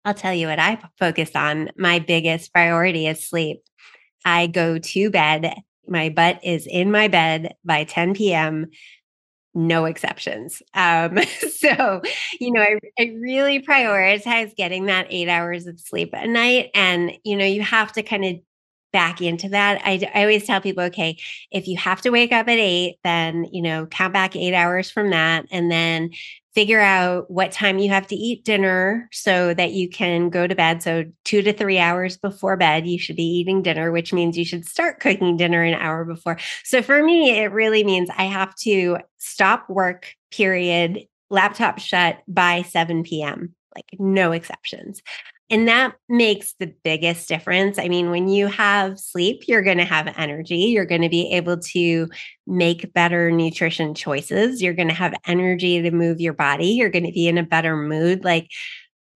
I'll 0.08 0.14
tell 0.14 0.32
you 0.32 0.46
what 0.46 0.58
I 0.58 0.78
focus 0.98 1.32
on. 1.34 1.68
My 1.76 1.98
biggest 1.98 2.50
priority 2.54 3.06
is 3.06 3.28
sleep. 3.28 3.60
I 4.24 4.46
go 4.46 4.78
to 4.78 5.10
bed. 5.10 5.54
My 5.86 6.08
butt 6.08 6.40
is 6.42 6.66
in 6.66 6.90
my 6.90 7.08
bed 7.08 7.54
by 7.62 7.84
10 7.84 8.14
p.m. 8.14 8.68
No 9.52 9.84
exceptions. 9.84 10.62
Um, 10.72 11.18
so, 11.58 12.00
you 12.40 12.52
know, 12.52 12.62
I, 12.62 12.78
I 12.98 13.14
really 13.20 13.60
prioritize 13.60 14.56
getting 14.56 14.86
that 14.86 15.08
eight 15.10 15.28
hours 15.28 15.66
of 15.66 15.78
sleep 15.78 16.14
a 16.14 16.26
night. 16.26 16.70
And, 16.74 17.12
you 17.22 17.36
know, 17.36 17.44
you 17.44 17.60
have 17.60 17.92
to 17.92 18.02
kind 18.02 18.24
of 18.24 18.36
back 18.94 19.20
into 19.20 19.50
that. 19.50 19.82
I, 19.84 20.10
I 20.14 20.22
always 20.22 20.46
tell 20.46 20.62
people, 20.62 20.84
okay, 20.84 21.18
if 21.50 21.68
you 21.68 21.76
have 21.76 22.00
to 22.00 22.10
wake 22.10 22.32
up 22.32 22.48
at 22.48 22.58
eight, 22.58 22.96
then, 23.04 23.44
you 23.52 23.60
know, 23.60 23.84
count 23.84 24.14
back 24.14 24.34
eight 24.36 24.54
hours 24.54 24.90
from 24.90 25.10
that. 25.10 25.44
And 25.50 25.70
then 25.70 26.12
figure 26.58 26.80
out 26.80 27.30
what 27.30 27.52
time 27.52 27.78
you 27.78 27.88
have 27.88 28.08
to 28.08 28.16
eat 28.16 28.44
dinner 28.44 29.08
so 29.12 29.54
that 29.54 29.70
you 29.70 29.88
can 29.88 30.28
go 30.28 30.44
to 30.44 30.56
bed. 30.56 30.82
So, 30.82 31.04
two 31.24 31.40
to 31.42 31.52
three 31.52 31.78
hours 31.78 32.16
before 32.16 32.56
bed, 32.56 32.84
you 32.84 32.98
should 32.98 33.14
be 33.14 33.22
eating 33.22 33.62
dinner, 33.62 33.92
which 33.92 34.12
means 34.12 34.36
you 34.36 34.44
should 34.44 34.66
start 34.66 34.98
cooking 34.98 35.36
dinner 35.36 35.62
an 35.62 35.74
hour 35.74 36.04
before. 36.04 36.36
So, 36.64 36.82
for 36.82 37.00
me, 37.00 37.30
it 37.38 37.52
really 37.52 37.84
means 37.84 38.10
I 38.10 38.24
have 38.24 38.56
to 38.62 38.98
stop 39.18 39.70
work, 39.70 40.12
period, 40.32 41.06
laptop 41.30 41.78
shut 41.78 42.18
by 42.26 42.62
7 42.62 43.04
p.m., 43.04 43.54
like 43.76 43.86
no 44.00 44.32
exceptions. 44.32 45.00
And 45.50 45.66
that 45.66 45.94
makes 46.10 46.54
the 46.58 46.74
biggest 46.84 47.26
difference. 47.26 47.78
I 47.78 47.88
mean, 47.88 48.10
when 48.10 48.28
you 48.28 48.48
have 48.48 48.98
sleep, 48.98 49.44
you're 49.48 49.62
going 49.62 49.78
to 49.78 49.84
have 49.84 50.12
energy. 50.16 50.56
You're 50.56 50.84
going 50.84 51.02
to 51.02 51.08
be 51.08 51.32
able 51.32 51.58
to 51.58 52.08
make 52.46 52.92
better 52.92 53.30
nutrition 53.30 53.94
choices. 53.94 54.60
You're 54.60 54.74
going 54.74 54.88
to 54.88 54.94
have 54.94 55.14
energy 55.26 55.80
to 55.80 55.90
move 55.90 56.20
your 56.20 56.34
body. 56.34 56.68
You're 56.68 56.90
going 56.90 57.06
to 57.06 57.12
be 57.12 57.28
in 57.28 57.38
a 57.38 57.42
better 57.42 57.76
mood. 57.76 58.24
Like, 58.24 58.50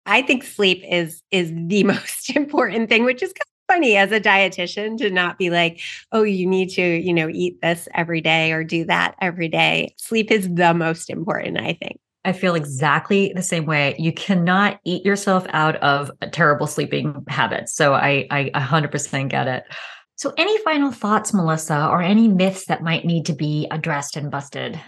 I 0.06 0.22
think 0.22 0.44
sleep 0.44 0.84
is 0.88 1.22
is 1.30 1.52
the 1.54 1.84
most 1.84 2.30
important 2.36 2.88
thing, 2.88 3.04
which 3.04 3.22
is 3.22 3.32
kind 3.32 3.40
of 3.40 3.74
funny 3.74 3.96
as 3.96 4.12
a 4.12 4.20
dietitian 4.20 4.98
to 4.98 5.10
not 5.10 5.36
be 5.36 5.50
like, 5.50 5.80
oh, 6.12 6.22
you 6.22 6.46
need 6.46 6.68
to, 6.70 6.82
you 6.82 7.12
know, 7.12 7.28
eat 7.28 7.60
this 7.60 7.88
every 7.94 8.20
day 8.20 8.52
or 8.52 8.62
do 8.62 8.84
that 8.84 9.16
every 9.20 9.48
day. 9.48 9.94
Sleep 9.96 10.30
is 10.30 10.48
the 10.52 10.74
most 10.74 11.10
important, 11.10 11.58
I 11.58 11.72
think. 11.74 12.00
I 12.24 12.32
feel 12.32 12.54
exactly 12.54 13.32
the 13.34 13.42
same 13.42 13.64
way. 13.64 13.96
You 13.98 14.12
cannot 14.12 14.78
eat 14.84 15.04
yourself 15.04 15.46
out 15.50 15.76
of 15.76 16.10
a 16.20 16.28
terrible 16.28 16.66
sleeping 16.66 17.24
habits. 17.28 17.74
So 17.74 17.94
I, 17.94 18.26
I 18.30 18.50
100% 18.54 19.28
get 19.28 19.48
it. 19.48 19.64
So, 20.16 20.34
any 20.36 20.58
final 20.58 20.92
thoughts, 20.92 21.32
Melissa, 21.32 21.88
or 21.88 22.02
any 22.02 22.28
myths 22.28 22.66
that 22.66 22.82
might 22.82 23.06
need 23.06 23.24
to 23.24 23.32
be 23.32 23.66
addressed 23.70 24.18
and 24.18 24.30
busted? 24.30 24.78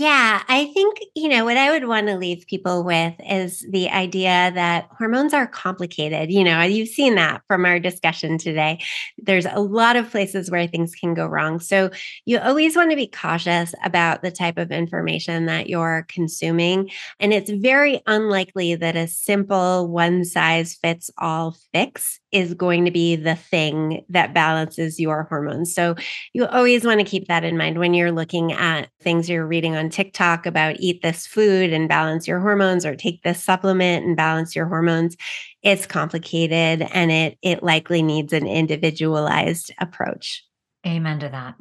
Yeah, 0.00 0.42
I 0.46 0.66
think, 0.74 0.98
you 1.16 1.28
know, 1.28 1.44
what 1.44 1.56
I 1.56 1.72
would 1.72 1.88
want 1.88 2.06
to 2.06 2.16
leave 2.16 2.46
people 2.46 2.84
with 2.84 3.14
is 3.28 3.66
the 3.68 3.90
idea 3.90 4.52
that 4.54 4.86
hormones 4.96 5.34
are 5.34 5.48
complicated. 5.48 6.30
You 6.30 6.44
know, 6.44 6.62
you've 6.62 6.88
seen 6.88 7.16
that 7.16 7.42
from 7.48 7.64
our 7.64 7.80
discussion 7.80 8.38
today. 8.38 8.78
There's 9.18 9.44
a 9.46 9.58
lot 9.58 9.96
of 9.96 10.08
places 10.08 10.52
where 10.52 10.68
things 10.68 10.94
can 10.94 11.14
go 11.14 11.26
wrong. 11.26 11.58
So 11.58 11.90
you 12.26 12.38
always 12.38 12.76
want 12.76 12.90
to 12.90 12.96
be 12.96 13.08
cautious 13.08 13.74
about 13.82 14.22
the 14.22 14.30
type 14.30 14.56
of 14.56 14.70
information 14.70 15.46
that 15.46 15.68
you're 15.68 16.06
consuming. 16.08 16.90
And 17.18 17.32
it's 17.32 17.50
very 17.50 18.00
unlikely 18.06 18.76
that 18.76 18.94
a 18.94 19.08
simple 19.08 19.88
one 19.88 20.24
size 20.24 20.74
fits 20.80 21.10
all 21.18 21.56
fix 21.74 22.20
is 22.32 22.54
going 22.54 22.84
to 22.84 22.90
be 22.90 23.16
the 23.16 23.34
thing 23.34 24.04
that 24.08 24.34
balances 24.34 25.00
your 25.00 25.24
hormones. 25.24 25.74
So 25.74 25.94
you 26.32 26.46
always 26.46 26.84
want 26.84 27.00
to 27.00 27.06
keep 27.06 27.28
that 27.28 27.44
in 27.44 27.56
mind 27.56 27.78
when 27.78 27.94
you're 27.94 28.12
looking 28.12 28.52
at 28.52 28.90
things 29.00 29.28
you're 29.28 29.46
reading 29.46 29.76
on 29.76 29.88
TikTok 29.88 30.46
about 30.46 30.76
eat 30.78 31.02
this 31.02 31.26
food 31.26 31.72
and 31.72 31.88
balance 31.88 32.28
your 32.28 32.40
hormones 32.40 32.84
or 32.84 32.94
take 32.94 33.22
this 33.22 33.42
supplement 33.42 34.04
and 34.04 34.16
balance 34.16 34.54
your 34.54 34.66
hormones. 34.66 35.16
It's 35.62 35.86
complicated 35.86 36.82
and 36.92 37.10
it 37.10 37.38
it 37.42 37.62
likely 37.62 38.02
needs 38.02 38.32
an 38.32 38.46
individualized 38.46 39.72
approach. 39.78 40.44
Amen 40.86 41.20
to 41.20 41.28
that. 41.28 41.54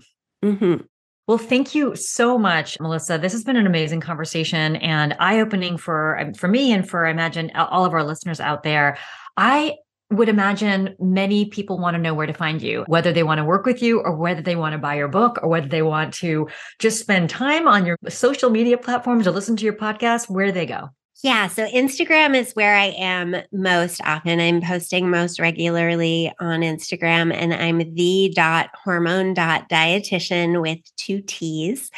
Mm-hmm. 0.44 0.86
Well, 1.28 1.38
thank 1.38 1.76
you 1.76 1.94
so 1.98 2.38
much, 2.38 2.80
Melissa. 2.80 3.18
This 3.18 3.34
has 3.34 3.44
been 3.44 3.58
an 3.58 3.68
amazing 3.68 4.00
conversation 4.00 4.78
and 4.78 5.14
eye-opening 5.20 5.78
for 5.78 6.32
for 6.38 6.48
me 6.48 6.72
and 6.72 6.88
for 6.88 7.06
I 7.06 7.12
imagine 7.12 7.52
all 7.56 7.84
of 7.84 7.94
our 7.94 8.04
listeners 8.04 8.40
out 8.40 8.64
there. 8.64 8.98
I 9.36 9.76
would 10.10 10.30
imagine 10.30 10.96
many 11.00 11.46
people 11.46 11.78
want 11.78 11.96
to 11.96 12.02
know 12.02 12.14
where 12.14 12.28
to 12.28 12.34
find 12.34 12.62
you, 12.62 12.86
whether 12.88 13.12
they 13.12 13.24
want 13.24 13.40
to 13.40 13.46
work 13.46 13.66
with 13.66 13.82
you 13.82 14.00
or 14.00 14.16
whether 14.16 14.42
they 14.42 14.56
want 14.56 14.74
to 14.74 14.78
buy 14.78 14.96
your 14.96 15.10
book 15.10 15.40
or 15.42 15.50
whether 15.50 15.68
they 15.68 15.82
want 15.82 16.14
to 16.14 16.48
just 16.80 17.00
spend 17.00 17.30
time 17.30 17.68
on 17.68 17.86
your 17.86 17.98
social 18.08 18.50
media 18.50 18.78
platforms 18.78 19.28
or 19.28 19.32
listen 19.32 19.58
to 19.58 19.66
your 19.66 19.74
podcast, 19.74 20.30
where 20.30 20.52
they 20.52 20.66
go? 20.66 20.90
Yeah, 21.24 21.48
so 21.48 21.66
Instagram 21.70 22.36
is 22.36 22.54
where 22.54 22.76
I 22.76 22.94
am 22.96 23.36
most 23.52 24.02
often. 24.04 24.40
I'm 24.40 24.62
posting 24.62 25.10
most 25.10 25.40
regularly 25.40 26.32
on 26.40 26.60
Instagram, 26.60 27.34
and 27.34 27.56
I'm 27.56 27.96
the 27.96 28.32
dot 28.36 28.70
hormone 28.76 29.34
dot 29.34 29.68
dietitian 29.68 30.62
with 30.62 30.78
two 30.96 31.22
T's. 31.22 31.90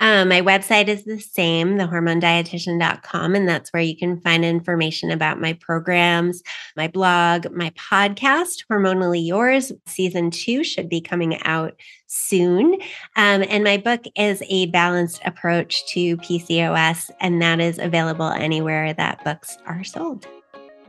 Um, 0.00 0.28
my 0.28 0.40
website 0.40 0.88
is 0.88 1.04
the 1.04 1.18
same, 1.18 1.76
thehormonedietitian.com, 1.76 3.34
and 3.34 3.48
that's 3.48 3.72
where 3.72 3.82
you 3.82 3.96
can 3.96 4.20
find 4.20 4.44
information 4.44 5.10
about 5.10 5.40
my 5.40 5.54
programs, 5.54 6.42
my 6.76 6.88
blog, 6.88 7.50
my 7.52 7.70
podcast, 7.70 8.64
Hormonally 8.70 9.26
Yours. 9.26 9.72
Season 9.86 10.30
two 10.30 10.62
should 10.62 10.88
be 10.88 11.00
coming 11.00 11.42
out 11.42 11.74
soon. 12.06 12.74
Um, 13.16 13.44
and 13.48 13.64
my 13.64 13.76
book 13.76 14.04
is 14.16 14.42
a 14.48 14.66
balanced 14.66 15.20
approach 15.24 15.86
to 15.88 16.16
PCOS, 16.18 17.10
and 17.20 17.42
that 17.42 17.60
is 17.60 17.78
available 17.78 18.28
anywhere 18.28 18.92
that 18.94 19.24
books 19.24 19.58
are 19.66 19.82
sold. 19.82 20.26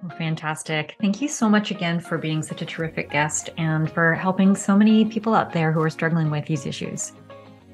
Well, 0.03 0.15
fantastic. 0.17 0.95
Thank 1.01 1.21
you 1.21 1.27
so 1.27 1.49
much 1.49 1.71
again 1.71 1.99
for 1.99 2.17
being 2.17 2.41
such 2.41 2.61
a 2.61 2.65
terrific 2.65 3.09
guest 3.09 3.49
and 3.57 3.91
for 3.91 4.13
helping 4.15 4.55
so 4.55 4.77
many 4.77 5.03
people 5.05 5.33
out 5.33 5.51
there 5.51 5.71
who 5.71 5.81
are 5.81 5.89
struggling 5.89 6.29
with 6.31 6.45
these 6.45 6.65
issues. 6.65 7.11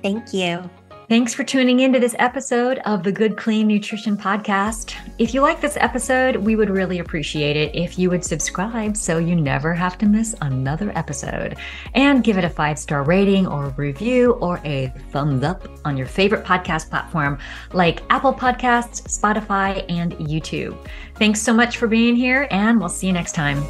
Thank 0.01 0.33
you. 0.33 0.67
Thanks 1.07 1.35
for 1.35 1.43
tuning 1.43 1.81
into 1.81 1.99
this 1.99 2.15
episode 2.17 2.79
of 2.79 3.03
the 3.03 3.11
Good 3.11 3.37
Clean 3.37 3.67
Nutrition 3.67 4.17
Podcast. 4.17 4.95
If 5.19 5.35
you 5.35 5.41
like 5.41 5.61
this 5.61 5.77
episode, 5.79 6.37
we 6.37 6.55
would 6.55 6.71
really 6.71 6.97
appreciate 6.97 7.55
it 7.55 7.75
if 7.75 7.99
you 7.99 8.09
would 8.09 8.25
subscribe 8.25 8.97
so 8.97 9.19
you 9.19 9.35
never 9.35 9.71
have 9.75 9.99
to 9.99 10.07
miss 10.07 10.33
another 10.41 10.91
episode. 10.95 11.57
And 11.93 12.23
give 12.23 12.39
it 12.39 12.43
a 12.43 12.49
five 12.49 12.79
star 12.79 13.03
rating 13.03 13.45
or 13.45 13.69
review 13.77 14.31
or 14.41 14.59
a 14.65 14.91
thumbs 15.11 15.43
up 15.43 15.67
on 15.85 15.95
your 15.95 16.07
favorite 16.07 16.43
podcast 16.43 16.89
platform 16.89 17.37
like 17.71 18.01
Apple 18.09 18.33
Podcasts, 18.33 19.03
Spotify, 19.03 19.85
and 19.87 20.13
YouTube. 20.13 20.75
Thanks 21.17 21.39
so 21.39 21.53
much 21.53 21.77
for 21.77 21.85
being 21.85 22.15
here, 22.15 22.47
and 22.49 22.79
we'll 22.79 22.89
see 22.89 23.05
you 23.05 23.13
next 23.13 23.35
time. 23.35 23.63